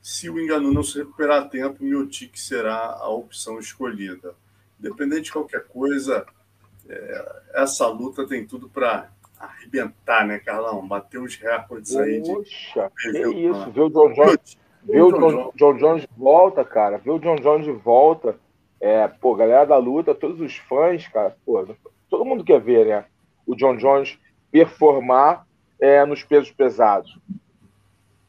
[0.00, 4.34] se o Enganu não se recuperar a tempo, o Miotic será a opção escolhida.
[4.78, 6.26] Independente de qualquer coisa,
[6.88, 10.86] é, essa luta tem tudo para arrebentar, né, Carlão?
[10.86, 12.32] Bater os recordes aí de.
[12.32, 14.58] Poxa, que isso, ver o John Jones.
[14.84, 16.98] Ver o John, John Jones de volta, cara.
[16.98, 18.36] Ver o John Jones de volta
[18.82, 21.64] é, pô, galera da luta, todos os fãs, cara, pô,
[22.10, 23.04] todo mundo quer ver, né?
[23.46, 24.18] O John Jones
[24.50, 25.46] performar
[25.80, 27.16] é, nos pesos pesados.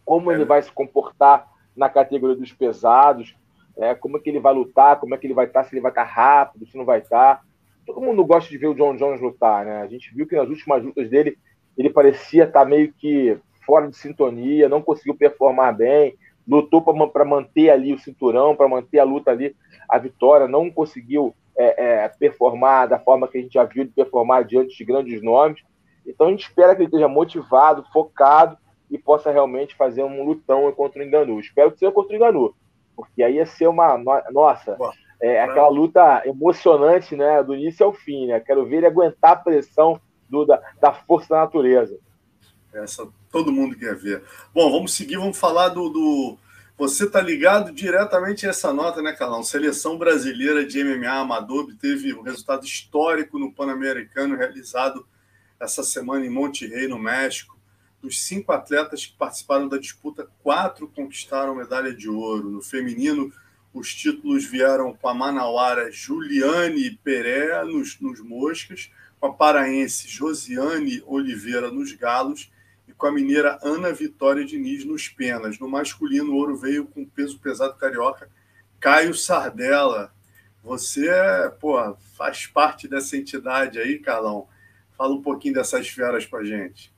[0.06, 3.36] Como ele vai se comportar na categoria dos pesados,
[3.76, 5.82] é, como é que ele vai lutar, como é que ele vai estar, se ele
[5.82, 7.44] vai estar rápido, se não vai estar.
[7.84, 9.82] Todo mundo gosta de ver o John Jones lutar, né?
[9.82, 11.36] A gente viu que nas últimas lutas dele,
[11.76, 13.36] ele parecia estar meio que
[13.66, 16.16] fora de sintonia, não conseguiu performar bem,
[16.48, 19.56] lutou para manter ali o cinturão, para manter a luta ali
[19.88, 23.92] a vitória, não conseguiu é, é, performar da forma que a gente já viu ele
[23.96, 25.62] performar diante de grandes nomes.
[26.06, 28.58] Então a gente espera que ele esteja motivado, focado
[28.90, 31.40] e possa realmente fazer um lutão contra o Enganu.
[31.40, 32.56] Espero que seja contra o Enganu.
[32.96, 33.98] Porque aí ia ser uma.
[34.32, 34.78] Nossa,
[35.22, 37.42] é aquela luta emocionante, né?
[37.42, 38.40] Do início ao fim, né?
[38.40, 40.00] Quero ver ele aguentar a pressão
[40.30, 41.98] do, da, da força da natureza.
[42.74, 44.24] Essa todo mundo quer ver.
[44.54, 45.90] Bom, vamos seguir, vamos falar do.
[45.90, 46.38] do...
[46.76, 49.44] Você tá ligado diretamente a essa nota, né, Carlão?
[49.44, 55.06] Seleção brasileira de MMA amador teve um resultado histórico no Pan-Americano realizado
[55.60, 57.60] essa semana em Monterrey, no México.
[58.02, 62.50] Dos cinco atletas que participaram da disputa, quatro conquistaram medalha de ouro.
[62.50, 63.32] No feminino,
[63.72, 68.90] os títulos vieram com a manauara Juliane Peré nos, nos moscas,
[69.20, 72.52] com a paraense Josiane Oliveira nos galos
[72.88, 75.60] e com a mineira Ana Vitória Diniz nos penas.
[75.60, 78.30] No masculino, o ouro veio com peso pesado carioca
[78.80, 80.12] Caio Sardella.
[80.64, 81.10] Você,
[81.60, 81.78] pô,
[82.18, 84.48] faz parte dessa entidade aí, Carlão.
[84.98, 86.94] Fala um pouquinho dessas feras pra gente.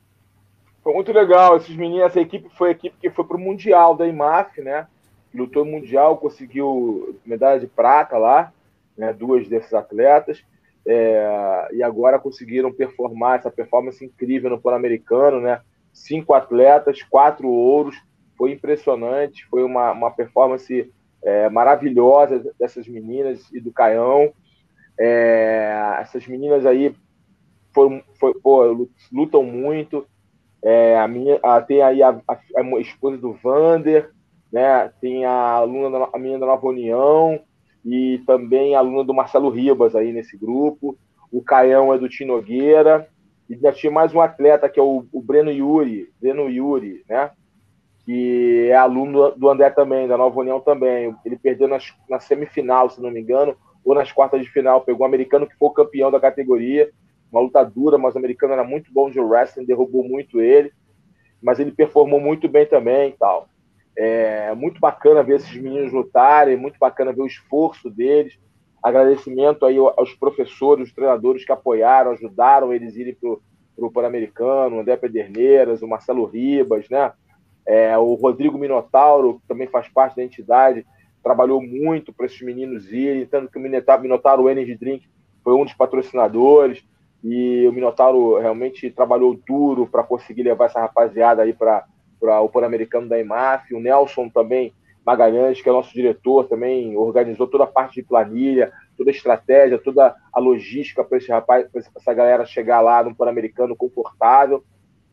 [0.83, 1.57] Foi muito legal.
[1.57, 4.87] Esses meninos, essa equipe foi a equipe que foi para o Mundial da IMAF, né?
[5.33, 8.53] Lutou Mundial, conseguiu medalha de prata lá,
[8.97, 9.11] né?
[9.11, 10.43] duas desses atletas.
[10.87, 15.61] É, e agora conseguiram performar essa performance incrível no Pan-Americano, né?
[15.95, 17.95] Cinco atletas, quatro ouros,
[18.37, 20.91] foi impressionante, foi uma, uma performance
[21.23, 24.33] é, maravilhosa dessas meninas e do Caião.
[24.99, 26.93] É, essas meninas aí
[27.73, 30.05] foi, pô, lutam muito,
[30.61, 34.11] é, a minha, a, tem aí a, a, a, esposa do Vander,
[34.51, 34.91] né?
[34.99, 37.39] Tem a aluna da, a minha da Nova União
[37.85, 40.97] e também a aluna do Marcelo Ribas aí nesse grupo.
[41.31, 43.07] O Caião é do Tinogueira.
[43.49, 47.31] E ainda tinha mais um atleta que é o, o Breno Yuri, Breno Yuri, né?
[48.05, 51.15] Que é aluno do André também, da Nova União também.
[51.25, 54.81] Ele perdeu nas, na semifinal, se não me engano, ou nas quartas de final.
[54.81, 56.91] Pegou um americano que foi campeão da categoria
[57.35, 60.71] uma luta dura, mas o americano era muito bom de wrestling, derrubou muito ele,
[61.41, 63.49] mas ele performou muito bem também e tal.
[63.97, 68.37] É muito bacana ver esses meninos lutarem, muito bacana ver o esforço deles.
[68.85, 74.79] Agradecimento aí aos professores, os treinadores que apoiaram, ajudaram eles irem para o Pan-Americano, o
[74.81, 77.11] André Pederneiras, o Marcelo Ribas, né?
[77.65, 80.85] É, o Rodrigo Minotauro, que também faz parte da entidade,
[81.23, 85.09] trabalhou muito para esses meninos irem, tanto que o Minotauro Energy Drink
[85.43, 86.85] foi um dos patrocinadores
[87.23, 91.83] e o Minotauro realmente trabalhou duro para conseguir levar essa rapaziada aí para
[92.21, 93.73] o Pan-Americano da IMAF.
[93.73, 94.71] O Nelson também,
[95.05, 99.77] Magalhães, que é nosso diretor, também organizou toda a parte de planilha, toda a estratégia,
[99.77, 104.63] toda a logística para esse rapaz, para essa galera chegar lá no Pan-Americano confortável.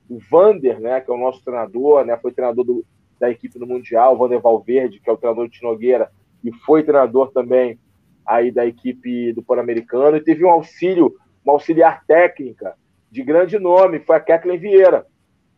[0.09, 2.85] O Vander, né, que é o nosso treinador, né, foi treinador do,
[3.20, 6.10] da equipe no Mundial, o Vander Valverde, que é o treinador de Tinogueira,
[6.43, 7.78] e foi treinador também
[8.27, 11.14] aí da equipe do Pan-Americano, e teve um auxílio
[11.44, 12.74] uma auxiliar técnica
[13.10, 15.06] de grande nome, foi a Kathleen Vieira.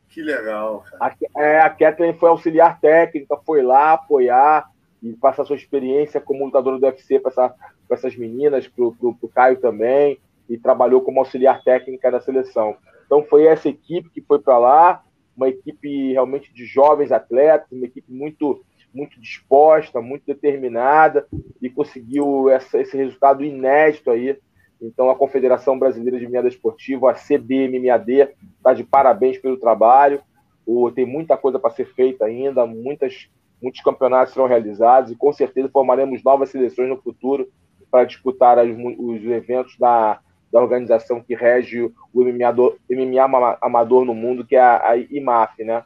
[0.09, 0.85] Que legal.
[0.91, 1.17] Cara.
[1.35, 4.71] A, é, a Kathleen foi auxiliar técnica, foi lá apoiar
[5.03, 7.55] e passar sua experiência como lutadora do UFC para essa,
[7.91, 10.19] essas meninas, para o Caio também,
[10.49, 12.77] e trabalhou como auxiliar técnica da seleção.
[13.07, 15.03] Então foi essa equipe que foi para lá,
[15.37, 18.65] uma equipe realmente de jovens atletas, uma equipe muito
[18.95, 21.27] muito disposta, muito determinada
[21.61, 24.39] e conseguiu essa, esse resultado inédito aí
[24.81, 30.21] então, a Confederação Brasileira de Meada Esportiva, a CBMMAD, está de parabéns pelo trabalho.
[30.67, 33.29] O, tem muita coisa para ser feita ainda, muitas,
[33.63, 37.49] muitos campeonatos serão realizados e com certeza formaremos novas seleções no futuro
[37.91, 38.69] para disputar as,
[38.99, 40.21] os eventos da,
[40.51, 42.53] da organização que rege o MMA,
[42.91, 45.85] MMA amador no mundo, que é a, a IMAF, né?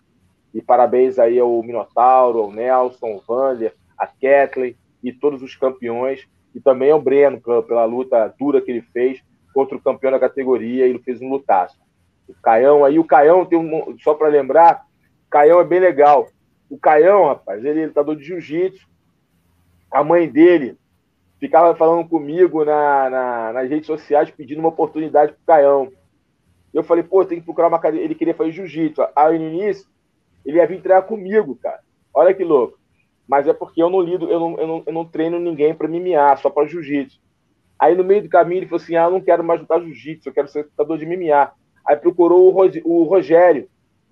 [0.54, 6.26] E parabéns aí ao Minotauro, ao Nelson, ao Vander, a Kathleen e todos os campeões
[6.58, 9.22] e também ao Breno, pela, luta dura que ele fez
[9.54, 11.78] contra o campeão da categoria, ele fez um lutaço.
[12.28, 14.84] O Caião, aí o Caião tem um, só para lembrar,
[15.28, 16.26] o Caião é bem legal.
[16.68, 18.88] O Caião, rapaz, ele é lutador de jiu-jitsu,
[19.88, 20.76] a mãe dele
[21.38, 25.92] ficava falando comigo na, na, nas redes sociais pedindo uma oportunidade pro Caião.
[26.74, 28.04] Eu falei, pô, tem que procurar uma cadeira.
[28.04, 29.00] Ele queria fazer jiu-jitsu.
[29.14, 29.88] Aí no início,
[30.44, 31.78] ele ia vir treinar comigo, cara.
[32.12, 32.77] Olha que louco
[33.28, 35.86] mas é porque eu não lido, eu não, eu não, eu não treino ninguém para
[35.86, 37.20] MMA, só para jiu-jitsu.
[37.78, 40.28] Aí no meio do caminho ele falou assim: ah, eu não quero mais lutar jiu-jitsu,
[40.28, 41.52] eu quero ser lutador de MMA.
[41.86, 42.48] Aí procurou
[42.84, 43.68] o, Rogério,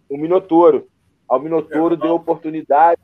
[0.09, 0.87] o Minotouro.
[1.29, 3.01] Aí o Minotouro é, deu oportunidade,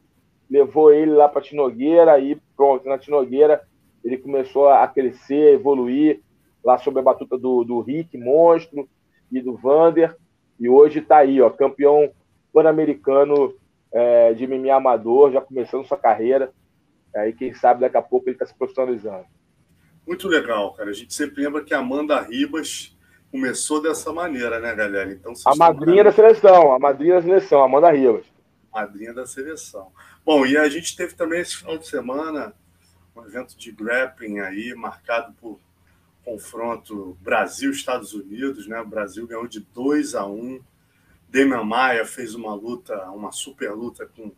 [0.48, 3.62] levou ele lá para Tinogueira, aí pronto, na Tinogueira
[4.04, 6.20] ele começou a crescer, evoluir,
[6.62, 8.88] lá sob a batuta do, do Rick, monstro,
[9.30, 10.14] e do Vander,
[10.60, 12.10] e hoje está aí, ó, campeão
[12.52, 13.54] pan-americano
[13.92, 16.52] é, de MMA amador, já começando sua carreira.
[17.14, 19.26] É, e quem sabe daqui a pouco ele está se profissionalizando.
[20.06, 20.90] Muito legal, cara.
[20.90, 22.96] A gente sempre lembra que a Amanda Ribas
[23.30, 25.12] começou dessa maneira, né, galera?
[25.12, 28.26] Então, a madrinha da seleção, a madrinha da seleção, Amanda Ribas.
[28.72, 29.92] Madrinha da seleção.
[30.24, 32.54] Bom, e a gente teve também esse final de semana
[33.14, 35.58] um evento de grappling aí, marcado por
[36.24, 38.80] confronto Brasil-Estados Unidos, né?
[38.80, 40.60] O Brasil ganhou de 2 a 1.
[41.32, 44.30] Damian Maia fez uma luta, uma super luta com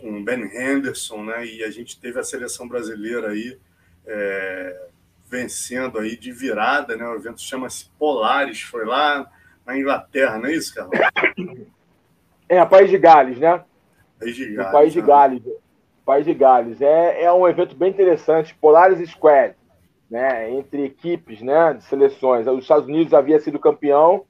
[0.00, 1.44] com Ben Henderson, né?
[1.44, 3.58] E a gente teve a seleção brasileira aí
[4.06, 4.88] é,
[5.26, 7.06] vencendo aí de virada, né?
[7.06, 9.30] O evento chama-se Polares, foi lá
[9.66, 10.98] na Inglaterra, não é isso, Carlos?
[12.48, 13.62] É, País de Gales, né?
[14.18, 14.68] País de Gales.
[14.68, 15.06] O País de né?
[15.06, 15.42] Gales.
[16.06, 16.80] País de Gales.
[16.80, 19.54] É, é um evento bem interessante, Polaris Squad,
[20.10, 20.50] né?
[20.50, 21.74] Entre equipes, né?
[21.74, 22.46] De seleções.
[22.46, 24.24] Os Estados Unidos havia sido campeão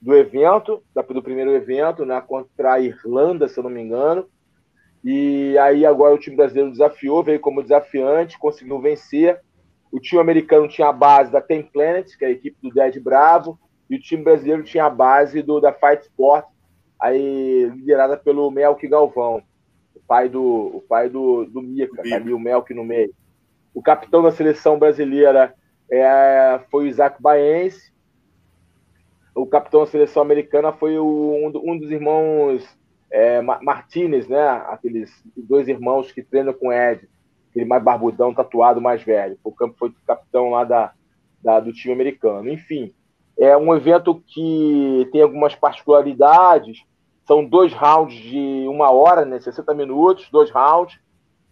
[0.00, 2.20] do evento, do primeiro evento, né?
[2.20, 4.26] Contra a Irlanda, se eu não me engano.
[5.04, 9.40] E aí agora o time brasileiro desafiou, veio como desafiante, conseguiu vencer.
[9.92, 13.00] O time americano tinha a base da Ten Planet, que é a equipe do Dead
[13.00, 13.58] Bravo,
[13.88, 16.44] e o time brasileiro tinha a base do da Fight Sport,
[17.00, 19.42] aí liderada pelo Melk Galvão,
[19.94, 23.14] o pai do o pai do, do Mika, tá ali o Melk no meio.
[23.72, 25.54] O capitão da seleção brasileira
[25.90, 27.92] é, foi o Isaac Baense.
[29.36, 32.66] O capitão da seleção americana foi o, um, dos irmãos
[33.10, 34.48] é, Martinez, né?
[34.68, 37.06] Aqueles dois irmãos que treinam com Ed,
[37.50, 39.38] aquele mais barbudão, tatuado, mais velho.
[39.44, 40.92] O campo foi capitão lá da,
[41.42, 42.48] da, do time americano.
[42.48, 42.94] Enfim,
[43.38, 46.82] é um evento que tem algumas particularidades.
[47.26, 49.38] São dois rounds de uma hora, né?
[49.38, 50.98] 60 minutos, dois rounds.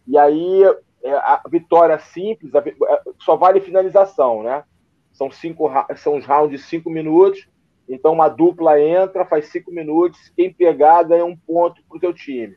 [0.09, 0.63] E aí
[1.03, 4.65] é, a vitória simples, a, é, só vale finalização, né?
[5.13, 7.47] São, cinco, são os rounds de cinco minutos.
[7.89, 10.33] Então uma dupla entra, faz cinco minutos.
[10.37, 12.57] Quem pegar ganha um ponto para o seu time.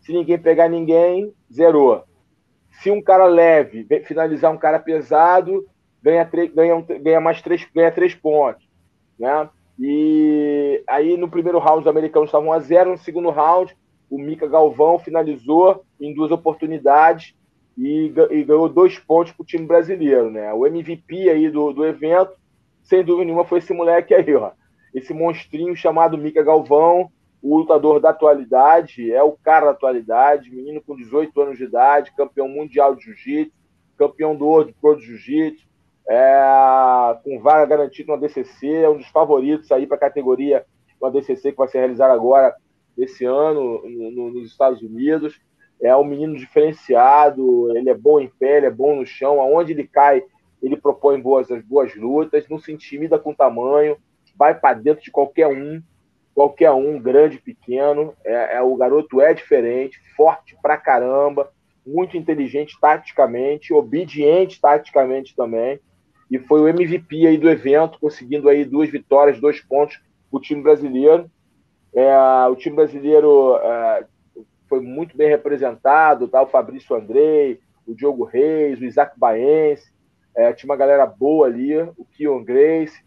[0.00, 2.04] Se ninguém pegar ninguém, zerou.
[2.82, 5.66] Se um cara leve finalizar um cara pesado,
[6.02, 6.24] ganha,
[6.54, 8.68] ganha, ganha mais três, ganha três pontos.
[9.18, 9.48] Né?
[9.78, 13.76] E aí no primeiro round os americanos estavam a zero, no segundo round
[14.10, 17.34] o Mika Galvão finalizou em duas oportunidades
[17.76, 20.30] e, e ganhou dois pontos para o time brasileiro.
[20.30, 20.52] Né?
[20.52, 22.32] O MVP aí do, do evento,
[22.86, 24.52] sem dúvida nenhuma, foi esse moleque aí, ó.
[24.94, 27.10] Esse monstrinho chamado Mika Galvão,
[27.42, 32.14] o lutador da atualidade, é o cara da atualidade, menino com 18 anos de idade,
[32.16, 33.52] campeão mundial de jiu-jitsu,
[33.96, 35.66] campeão do World Pro de Jiu-Jitsu,
[36.08, 40.64] é, com vaga garantida no ADCC, é um dos favoritos aí para a categoria
[41.00, 42.54] do ADCC que vai ser realizado agora
[42.96, 45.38] esse ano no, no, nos Estados Unidos.
[45.82, 49.72] É um menino diferenciado, ele é bom em pé, ele é bom no chão, aonde
[49.72, 50.22] ele cai,
[50.62, 53.96] ele propõe boas, boas lutas, não se intimida com tamanho,
[54.36, 55.82] vai para dentro de qualquer um,
[56.34, 58.14] qualquer um, grande, pequeno.
[58.24, 61.50] É, é, o garoto é diferente, forte pra caramba,
[61.86, 65.80] muito inteligente taticamente, obediente taticamente também
[66.30, 70.00] e foi o MVP aí do evento, conseguindo aí duas vitórias, dois pontos
[70.30, 71.30] o time brasileiro.
[71.94, 74.06] É, o time brasileiro é,
[74.68, 76.42] foi muito bem representado, tá?
[76.42, 79.92] o Fabrício Andrei, o Diogo Reis, o Isaac Baense,
[80.36, 83.02] é, tinha uma galera boa ali, o Kion Grace,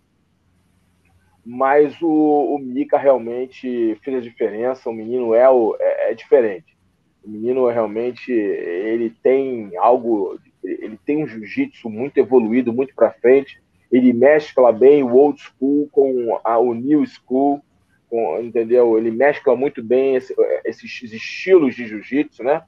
[1.46, 6.78] mas o, o Mika realmente fez a diferença, o menino é, o, é, é diferente.
[7.24, 13.62] O menino realmente ele tem algo ele tem um jiu-jitsu muito evoluído, muito para frente.
[13.92, 17.62] Ele mescla bem o old school com a, o new school,
[18.10, 18.98] com, entendeu?
[18.98, 20.36] Ele mescla muito bem esse,
[20.66, 22.64] esses estilos de jiu-jitsu, né?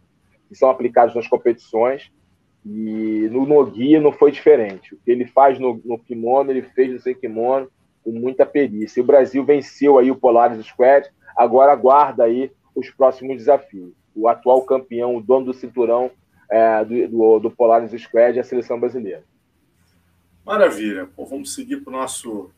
[0.47, 2.11] Que são aplicados nas competições.
[2.65, 4.93] E no Noguia não foi diferente.
[4.93, 7.69] O que ele faz no, no kimono, ele fez no sem kimono
[8.03, 8.99] com muita perícia.
[8.99, 13.91] E o Brasil venceu aí o Polaris Squad, agora aguarda aí os próximos desafios.
[14.15, 16.11] O atual campeão, o dono do cinturão,
[16.49, 19.23] é, do, do, do Polaris Squad e a seleção brasileira.
[20.45, 21.07] Maravilha.
[21.15, 22.51] Pô, vamos seguir para o nosso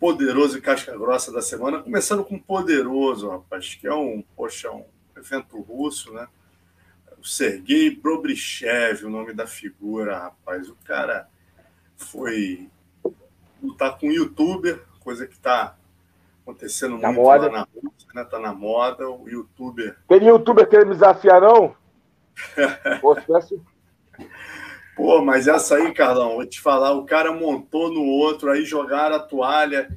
[0.00, 4.84] poderoso e casca grossa da semana, começando com poderoso, rapaz, que é um, poxa, um
[5.16, 6.26] evento russo, né?
[7.22, 10.68] O Sergei Brobrichev, o nome da figura, rapaz.
[10.68, 11.28] O cara
[11.96, 12.68] foi
[13.62, 15.76] lutar com um youtuber, coisa que está
[16.42, 17.46] acontecendo na muito moda.
[17.46, 18.24] lá na Rússia, né?
[18.24, 19.08] Tá na moda.
[19.08, 19.96] O youtuber.
[20.08, 21.76] Tem youtuber querendo me desafiar, não?
[24.96, 29.14] Pô, mas essa aí, Carlão, vou te falar, o cara montou no outro, aí jogaram
[29.14, 29.96] a toalha,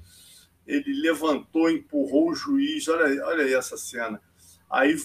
[0.68, 4.22] ele levantou, empurrou o juiz, olha, olha aí essa cena.
[4.70, 4.96] Aí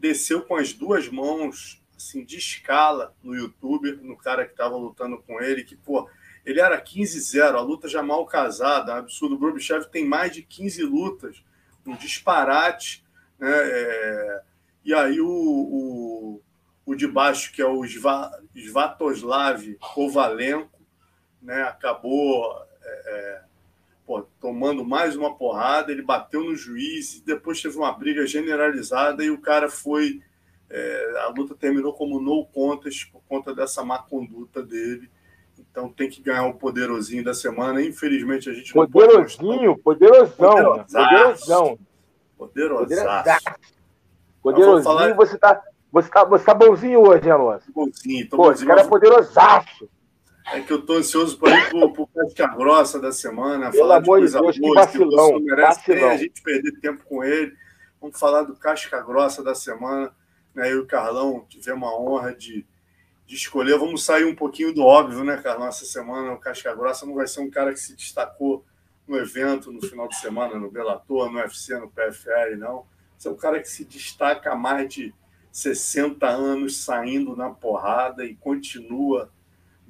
[0.00, 5.18] desceu com as duas mãos, assim, de escala no YouTube, no cara que estava lutando
[5.18, 6.08] com ele, que, pô,
[6.44, 9.34] ele era 15-0, a luta já mal casada, absurdo.
[9.34, 11.44] O Brubichev tem mais de 15 lutas,
[11.86, 13.04] um disparate,
[13.38, 13.50] né?
[13.52, 14.42] É...
[14.82, 16.42] E aí o, o
[16.90, 17.84] o de baixo, que é o
[18.56, 20.80] Svatoslav Kovalenko,
[21.40, 22.52] né, acabou
[22.82, 23.42] é, é,
[24.10, 29.22] pô, tomando mais uma porrada, ele bateu no juiz, e depois teve uma briga generalizada
[29.22, 30.20] e o cara foi.
[30.68, 35.08] É, a luta terminou como no contest por conta dessa má conduta dele.
[35.56, 37.80] Então tem que ganhar o poderosinho da semana.
[37.82, 40.84] Infelizmente a gente não Poderosinho, poderosão.
[40.84, 41.78] Poderosão.
[42.36, 43.44] Poderosaço.
[44.42, 45.14] Poderosinho, falar...
[45.14, 45.62] você tá,
[45.92, 47.70] você tá, você tá bonzinho hoje, né, Alonso?
[47.72, 48.54] Bonzinho, tô Pô, bonzinho.
[48.54, 49.88] Esse cara é poderosaço.
[50.46, 54.00] É que eu tô ansioso para ir pro, pro Casca Grossa da semana, Pelo falar
[54.00, 57.54] de coisa Deus, boa, que vacilão, que merece a gente perder tempo com ele.
[58.00, 60.12] Vamos falar do Casca Grossa da semana.
[60.54, 60.72] Né?
[60.72, 62.66] Eu e o Carlão tivemos a honra de,
[63.26, 63.78] de escolher.
[63.78, 65.68] Vamos sair um pouquinho do óbvio, né, Carlão?
[65.68, 68.64] Essa semana o Casca Grossa não vai ser um cara que se destacou
[69.06, 72.86] no evento, no final de semana, no Bellator, no UFC, no PFL, não.
[73.18, 75.14] Você é um cara que se destaca há mais de
[75.52, 79.30] 60 anos saindo na porrada e continua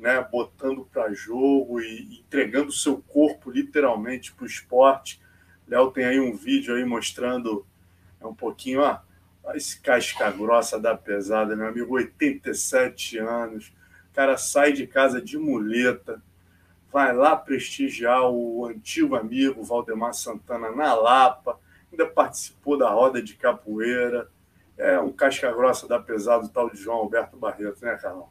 [0.00, 5.20] né, botando para jogo e entregando seu corpo literalmente para o esporte.
[5.68, 7.66] Léo tem aí um vídeo aí mostrando
[8.20, 8.98] é um pouquinho, ó,
[9.54, 13.72] esse casca grossa da pesada, meu amigo, 87 anos,
[14.10, 16.22] o cara sai de casa de muleta,
[16.92, 21.58] vai lá prestigiar o antigo amigo Valdemar Santana na Lapa,
[21.90, 24.28] ainda participou da roda de capoeira,
[24.76, 28.28] é um casca grossa da pesada, o tal de João Alberto Barreto, né, Carlão?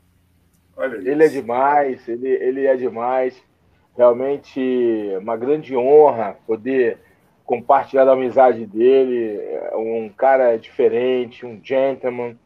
[0.80, 3.42] Ele é demais, ele, ele é demais.
[3.98, 4.60] Realmente
[5.20, 6.98] uma grande honra poder
[7.46, 9.40] compartilhar da amizade dele.
[9.76, 12.38] Um cara diferente, um gentleman,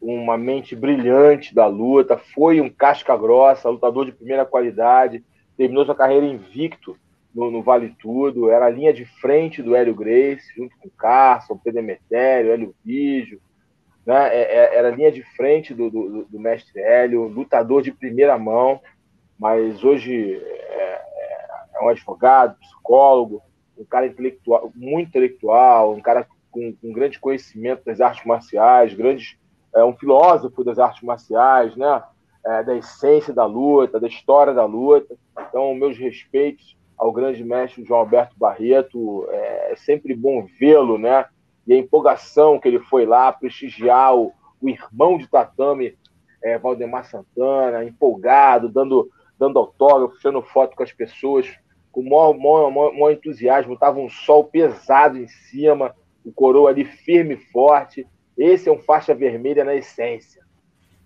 [0.00, 2.16] uma mente brilhante da luta.
[2.16, 5.22] Foi um casca grossa, lutador de primeira qualidade.
[5.56, 6.96] Terminou sua carreira invicto
[7.36, 11.60] no, no, Vale Tudo, era a linha de frente do Hélio Grace, junto com Carson,
[11.62, 13.40] Pedro Emetério, Hélio Vígio,
[14.06, 14.28] né?
[14.34, 18.80] É, é, era linha de frente do, do, do, mestre Hélio, lutador de primeira mão,
[19.38, 21.00] mas hoje é,
[21.74, 23.42] é um advogado, psicólogo,
[23.76, 29.36] um cara intelectual, muito intelectual, um cara com, com grande conhecimento das artes marciais, grandes,
[29.74, 32.02] é um filósofo das artes marciais, né?
[32.46, 35.16] É, da essência da luta, da história da luta.
[35.36, 39.26] Então, meus respeitos ao grande mestre João Alberto Barreto.
[39.30, 41.26] É, é sempre bom vê-lo, né?
[41.66, 45.96] E a empolgação que ele foi lá prestigiar o, o irmão de tatame,
[46.42, 51.48] é, Valdemar Santana, empolgado, dando, dando autógrafo, tirando foto com as pessoas,
[51.90, 53.74] com o maior, maior, maior, maior entusiasmo.
[53.74, 55.94] Estava um sol pesado em cima,
[56.24, 58.06] o coroa ali firme e forte.
[58.36, 60.44] Esse é um faixa vermelha na essência.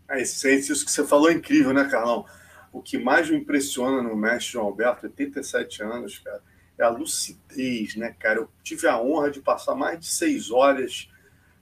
[0.08, 2.26] A essência, isso que você falou é incrível, né, Carlão?
[2.72, 6.42] o que mais me impressiona no mestre João Alberto, 87 anos, cara,
[6.82, 8.40] é a lucidez, né, cara?
[8.40, 11.08] Eu tive a honra de passar mais de seis horas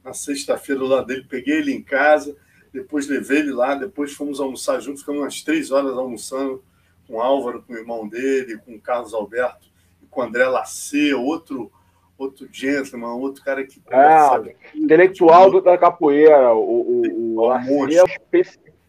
[0.04, 2.36] na sexta-feira do lado dele, peguei ele em casa,
[2.72, 6.62] depois levei ele lá, depois fomos almoçar juntos, ficamos umas três horas almoçando
[7.06, 9.68] com o Álvaro, com o irmão dele, com o Carlos Alberto
[10.02, 11.70] e com o André Lacê, outro
[12.16, 13.80] outro gentleman, outro cara que...
[13.90, 18.00] É, intelectual do, da capoeira, o, o, o Lacê
[18.32, 18.42] é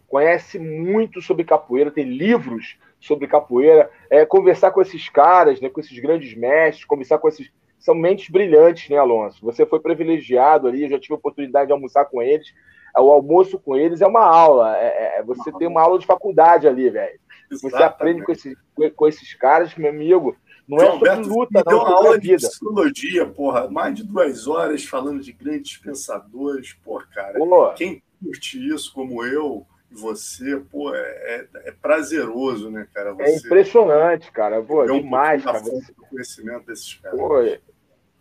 [0.08, 5.80] conhece muito sobre capoeira, tem livros sobre capoeira, é, conversar com esses caras, né, com
[5.80, 7.52] esses grandes mestres, conversar com esses.
[7.78, 9.44] São mentes brilhantes, né, Alonso?
[9.46, 12.54] Você foi privilegiado ali, eu já tive a oportunidade de almoçar com eles.
[12.98, 16.06] O almoço com eles é uma aula, é, é, é você tem uma aula de
[16.06, 17.20] faculdade ali, velho.
[17.50, 18.56] Você aprende com esses,
[18.96, 20.36] com esses caras, meu amigo.
[20.68, 21.72] Não é sobre Alberto luta, não.
[21.72, 22.38] Deu uma aula vida.
[22.38, 23.70] de psicologia, porra.
[23.70, 27.40] Mais de duas horas falando de grandes pensadores, porra, cara.
[27.40, 27.74] Pô.
[27.74, 33.10] Quem curte isso, como eu, você, pô, é, é, é, prazeroso, né, cara?
[33.10, 34.61] É você, é impressionante, cara.
[34.61, 35.60] Pô, é um demais, cara.
[35.60, 35.94] Você...
[36.10, 37.20] conhecimento desses caras.
[37.20, 37.41] Pô,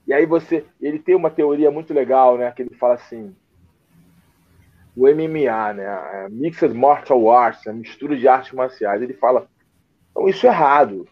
[0.09, 3.37] e aí você, ele tem uma teoria muito legal, né, que ele fala assim,
[4.97, 9.47] o MMA, né, Mixed Martial Arts, a mistura de artes marciais, ele fala,
[10.11, 11.07] então isso é errado,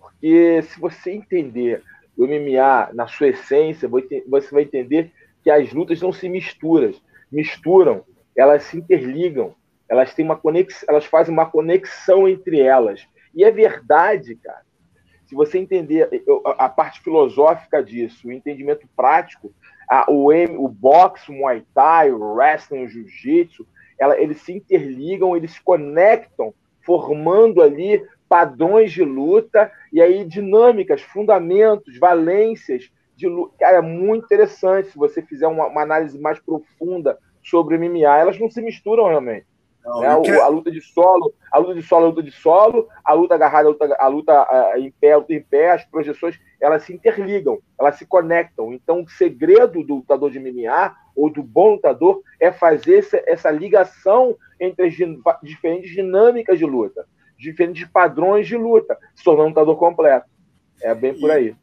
[0.00, 1.82] porque se você entender
[2.16, 5.12] o MMA na sua essência, você vai entender
[5.42, 6.94] que as lutas não se misturam,
[7.30, 8.04] misturam,
[8.34, 9.54] elas se interligam
[9.90, 13.06] elas têm uma conexão, elas fazem uma conexão entre elas.
[13.34, 14.62] E é verdade, cara.
[15.26, 16.08] Se você entender
[16.58, 19.52] a parte filosófica disso, o entendimento prático,
[19.88, 23.66] a, o, o boxe, o muay thai, o wrestling, o jiu-jitsu,
[24.16, 26.54] eles se interligam, eles se conectam,
[26.84, 33.54] formando ali padrões de luta e aí dinâmicas, fundamentos, valências de luta.
[33.58, 38.18] Cara, é muito interessante se você fizer uma, uma análise mais profunda sobre MMA.
[38.18, 39.46] Elas não se misturam realmente.
[39.84, 40.20] Não, né?
[40.22, 40.30] que...
[40.32, 43.68] A luta de solo, a luta de solo, a luta de solo, a luta agarrada,
[43.68, 44.46] a luta, a luta
[44.76, 48.72] em pé, a luta em pé, as projeções, elas se interligam, elas se conectam.
[48.72, 53.50] Então, o segredo do lutador de MMA ou do bom lutador é fazer essa, essa
[53.50, 54.94] ligação entre as
[55.42, 57.06] diferentes dinâmicas de luta,
[57.38, 60.28] diferentes padrões de luta, se tornar um lutador completo.
[60.82, 61.54] É bem por aí.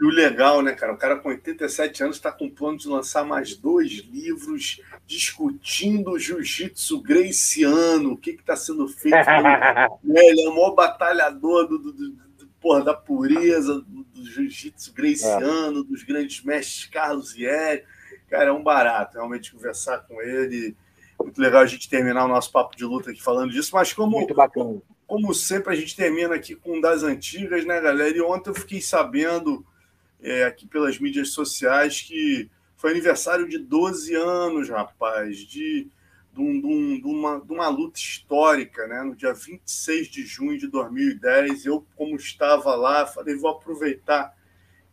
[0.00, 0.92] E o legal, né, cara?
[0.92, 6.18] O cara com 87 anos está com plano de lançar mais dois livros discutindo o
[6.18, 9.16] jiu-jitsu greciano, o que está sendo feito.
[10.04, 15.80] ele é o maior batalhador do, do, do, porra, da pureza do, do jiu-jitsu greciano,
[15.80, 15.84] é.
[15.84, 17.84] dos grandes mestres Carlos e Eri.
[18.28, 20.76] Cara, é um barato realmente conversar com ele.
[21.18, 24.18] Muito legal a gente terminar o nosso papo de luta aqui falando disso, mas como.
[24.18, 24.82] Muito bacana.
[25.06, 28.14] Como sempre, a gente termina aqui com um das antigas, né, galera?
[28.14, 29.64] E ontem eu fiquei sabendo
[30.20, 35.88] é, aqui pelas mídias sociais que foi aniversário de 12 anos, rapaz, de,
[36.32, 39.02] de, um, de, um, de, uma, de uma luta histórica, né?
[39.02, 41.64] No dia 26 de junho de 2010.
[41.64, 44.34] Eu, como estava lá, falei, vou aproveitar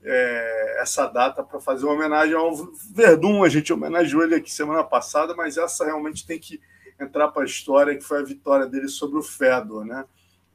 [0.02, 2.56] é, essa data para fazer uma homenagem ao
[2.94, 3.44] Verdun.
[3.44, 6.62] A gente homenageou ele aqui semana passada, mas essa realmente tem que
[7.00, 10.06] entrar para a história, que foi a vitória dele sobre o Fedor, né?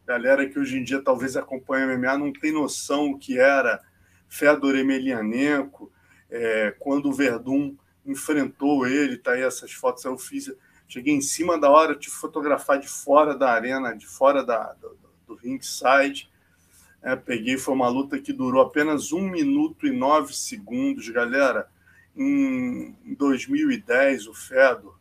[0.06, 3.82] Galera que hoje em dia talvez acompanha o MMA não tem noção o que era
[4.28, 5.90] Fedor Emelianenko,
[6.30, 10.52] é, quando o Verdun enfrentou ele, tá aí essas fotos eu fiz,
[10.86, 14.96] cheguei em cima da hora de fotografar de fora da arena, de fora da, do,
[15.26, 16.30] do ringside,
[17.02, 21.68] é, peguei, foi uma luta que durou apenas um minuto e nove segundos, galera.
[22.16, 24.98] Em 2010, o Fedor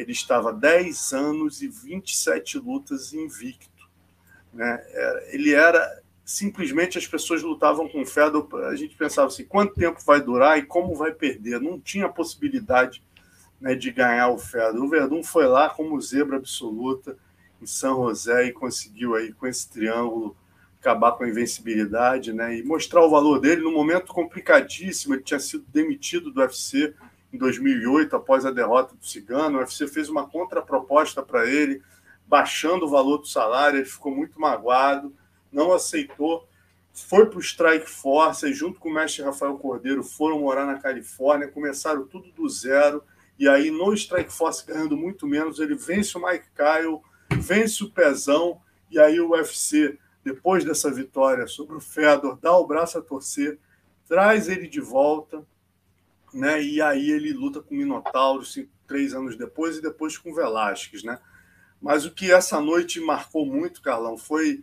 [0.00, 3.88] ele estava 10 anos e 27 lutas invicto.
[4.52, 4.82] Né?
[5.28, 5.99] Ele era
[6.30, 10.56] simplesmente as pessoas lutavam com o Fedor, a gente pensava assim, quanto tempo vai durar
[10.58, 11.60] e como vai perder?
[11.60, 13.02] Não tinha possibilidade
[13.60, 14.80] né, de ganhar o Fedor.
[14.80, 17.16] O Verdun foi lá como zebra absoluta
[17.60, 20.36] em São José e conseguiu aí com esse triângulo
[20.78, 25.14] acabar com a invencibilidade, né, e mostrar o valor dele num momento complicadíssimo.
[25.14, 26.94] Ele tinha sido demitido do UFC
[27.32, 29.58] em 2008 após a derrota do Cigano.
[29.58, 31.82] O UFC fez uma contraproposta para ele,
[32.24, 33.80] baixando o valor do salário.
[33.80, 35.12] Ele ficou muito magoado
[35.52, 36.48] não aceitou,
[36.92, 40.78] foi para o Strike Force, e junto com o mestre Rafael Cordeiro foram morar na
[40.78, 43.02] Califórnia, começaram tudo do zero,
[43.38, 47.00] e aí no Strike Force, ganhando muito menos, ele vence o Mike Kyle,
[47.40, 48.60] vence o Pezão,
[48.90, 53.58] e aí o UFC, depois dessa vitória sobre o Fedor, dá o braço a torcer,
[54.06, 55.46] traz ele de volta,
[56.34, 56.62] né?
[56.62, 60.34] E aí ele luta com o Minotauro cinco, três anos depois e depois com o
[60.34, 61.18] Velasquez, né?
[61.80, 64.62] Mas o que essa noite marcou muito, Carlão, foi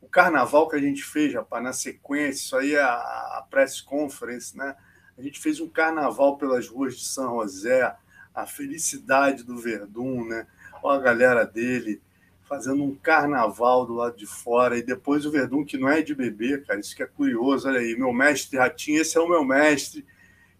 [0.00, 2.92] o carnaval que a gente fez, rapaz, na sequência, isso aí é a,
[3.38, 4.76] a press conference, né?
[5.16, 7.94] A gente fez um carnaval pelas ruas de São José,
[8.34, 10.46] a felicidade do Verdun, né?
[10.82, 12.00] Olha a galera dele
[12.48, 16.14] fazendo um carnaval do lado de fora, e depois o Verdun, que não é de
[16.14, 19.44] bebê, cara, isso que é curioso, olha aí, meu mestre Ratinho, esse é o meu
[19.44, 20.06] mestre,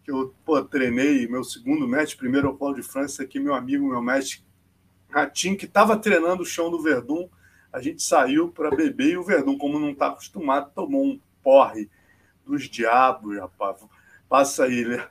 [0.05, 3.55] que eu pô, treinei, meu segundo mestre, primeiro é o Paulo de França, aqui meu
[3.55, 4.43] amigo, meu mestre
[5.09, 7.27] Ratinho, que estava treinando o chão do Verdun,
[7.73, 11.91] a gente saiu para beber e o Verdun, como não está acostumado, tomou um porre
[12.45, 13.85] dos diabos, rapaz.
[14.29, 15.09] Passa aí, né?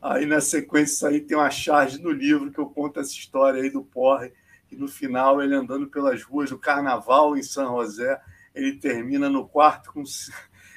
[0.00, 3.70] Aí na sequência aí tem uma charge no livro que eu conto essa história aí
[3.70, 4.32] do porre,
[4.70, 8.20] e no final ele andando pelas ruas do carnaval em São José,
[8.54, 10.02] ele termina no quarto com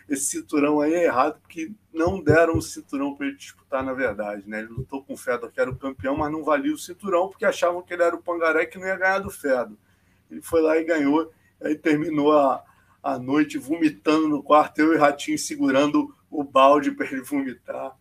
[0.10, 4.48] esse cinturão aí é errado, porque não deram o cinturão para ele disputar, na verdade.
[4.48, 4.60] Né?
[4.60, 7.46] Ele lutou com o Fedor, que era o campeão, mas não valia o cinturão, porque
[7.46, 9.78] achavam que ele era o pangaré que não ia ganhar do Fedor.
[10.30, 11.32] Ele foi lá e ganhou.
[11.62, 12.64] Aí terminou a,
[13.02, 17.96] a noite vomitando no quarto, eu e o Ratinho segurando o balde para ele vomitar.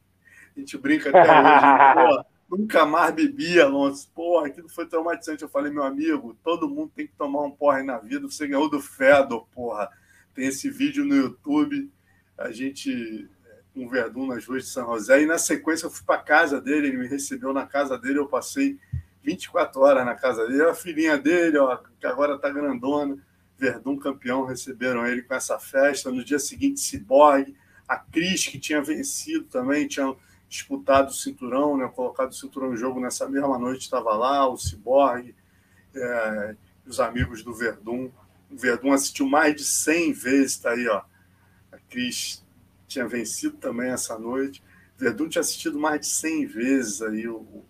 [0.57, 2.25] A gente brinca até hoje.
[2.49, 4.11] Pô, nunca mais bebi, Alonso.
[4.15, 5.43] Porra, aquilo foi traumatizante.
[5.43, 8.27] Eu falei, meu amigo, todo mundo tem que tomar um porre na vida.
[8.29, 9.91] Você ganhou do Fedor, porra.
[10.35, 11.91] Tem esse vídeo no YouTube.
[12.37, 13.29] A gente
[13.77, 15.23] com um Verdun nas ruas de São José.
[15.23, 18.19] E na sequência eu fui para casa dele, ele me recebeu na casa dele.
[18.19, 18.79] Eu passei
[19.27, 20.63] 24 horas na casa dele.
[20.63, 23.19] A filhinha dele, ó, que agora está grandona,
[23.59, 26.13] Verdun campeão, receberam ele com essa festa.
[26.13, 27.57] No dia seguinte, Cyborg,
[27.89, 30.15] a Cris, que tinha vencido também, tinha
[30.49, 34.57] disputado o cinturão, né, colocado o cinturão em jogo nessa mesma noite, estava lá, o
[34.57, 35.35] Cyborg,
[35.95, 38.11] é, os amigos do Verdun.
[38.49, 41.03] O Verdun assistiu mais de 100 vezes, está aí, ó.
[41.73, 42.45] A Cris
[42.87, 44.63] tinha vencido também essa noite.
[44.97, 47.65] Verdun tinha assistido mais de 100 vezes aí o,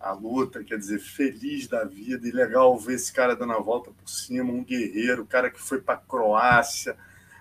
[0.00, 3.90] a luta, quer dizer, feliz da vida e legal ver esse cara dando a volta
[3.90, 6.96] por cima, um guerreiro, o cara que foi para Croácia,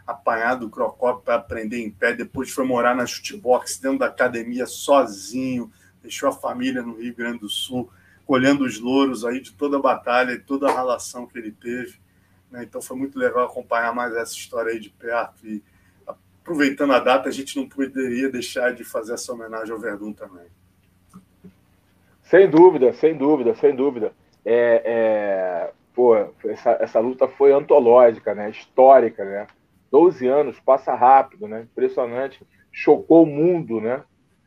[0.06, 4.66] apanhado do Crocop para aprender em pé, depois foi morar na chutebox dentro da academia
[4.66, 5.72] sozinho,
[6.02, 7.90] deixou a família no Rio Grande do Sul,
[8.26, 11.98] colhendo os louros aí de toda a batalha e toda a relação que ele teve.
[12.52, 12.64] Né?
[12.64, 15.64] Então foi muito legal acompanhar mais essa história aí de perto e
[16.06, 20.48] aproveitando a data, a gente não poderia deixar de fazer essa homenagem ao Verdun também.
[22.30, 24.14] Sem dúvida, sem dúvida, sem dúvida.
[24.46, 26.16] É, é, pô,
[26.46, 28.52] essa, essa luta foi antológica, né?
[28.52, 29.48] Histórica, né?
[29.92, 31.62] 12 anos, passa rápido, né?
[31.62, 32.40] Impressionante.
[32.72, 34.04] Chocou o mundo, né?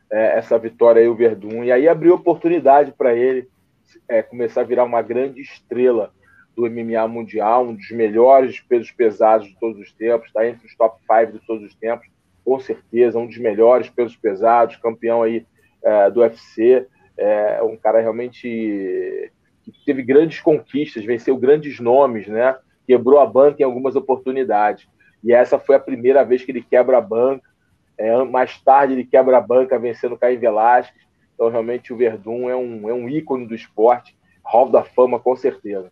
[0.09, 1.65] É, essa vitória aí, o Verdun.
[1.65, 3.49] E aí abriu oportunidade para ele
[4.07, 6.13] é, começar a virar uma grande estrela
[6.55, 10.73] do MMA mundial, um dos melhores pesos pesados de todos os tempos, está entre os
[10.77, 12.07] top 5 de todos os tempos,
[12.45, 15.45] com certeza, um dos melhores pesos pesados, campeão aí
[15.83, 16.87] é, do UFC,
[17.17, 19.31] é um cara realmente
[19.63, 22.55] que teve grandes conquistas, venceu grandes nomes, né?
[22.85, 24.87] Quebrou a banca em algumas oportunidades.
[25.23, 27.47] E essa foi a primeira vez que ele quebra a banca.
[27.97, 31.01] É, mais tarde ele quebra a banca vencendo Caio Velasquez.
[31.33, 35.35] Então, realmente, o Verdun é um, é um ícone do esporte, hall da fama, com
[35.35, 35.91] certeza.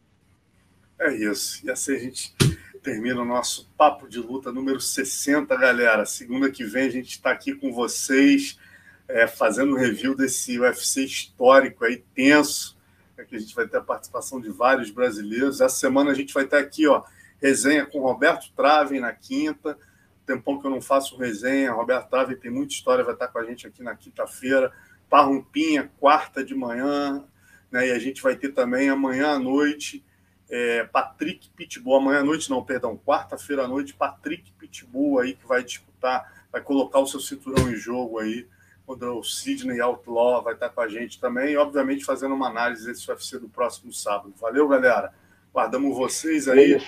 [0.99, 1.65] É isso.
[1.65, 2.35] E assim a gente
[2.83, 6.05] termina o nosso Papo de Luta número 60, galera.
[6.05, 8.59] Segunda que vem a gente está aqui com vocês,
[9.07, 12.77] é, fazendo um review desse UFC histórico aí, tenso,
[13.17, 15.61] é que a gente vai ter a participação de vários brasileiros.
[15.61, 17.03] Essa semana a gente vai ter aqui, ó,
[17.41, 19.77] resenha com Roberto Trave na quinta.
[20.25, 21.71] Tempão que eu não faço resenha.
[21.71, 24.71] Roberto Trave tem muita história, vai estar com a gente aqui na quinta-feira.
[25.09, 27.23] Parrumpinha, quarta de manhã.
[27.69, 27.89] Né?
[27.89, 30.03] E a gente vai ter também amanhã à noite
[30.51, 35.47] é, Patrick Pitbull, amanhã à noite, não, perdão, quarta-feira à noite, Patrick Pitbull aí que
[35.47, 38.45] vai disputar, vai colocar o seu cinturão em jogo aí,
[38.91, 43.09] quando o Sidney Outlaw vai estar com a gente também, obviamente fazendo uma análise desse
[43.09, 44.33] UFC do próximo sábado.
[44.37, 45.13] Valeu, galera.
[45.53, 46.73] Guardamos vocês aí.
[46.73, 46.79] É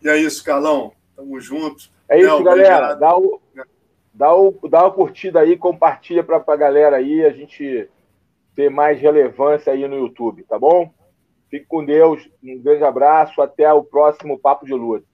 [0.00, 0.92] e é isso, Carlão.
[1.16, 1.90] Tamo junto.
[2.08, 2.94] É isso, galera.
[2.94, 3.40] Dá, o,
[4.14, 7.90] dá, o, dá uma curtida aí, compartilha para a galera aí, a gente
[8.54, 10.88] ter mais relevância aí no YouTube, tá bom?
[11.50, 12.30] Fique com Deus.
[12.40, 13.42] Um grande abraço.
[13.42, 15.04] Até o próximo Papo de Luta.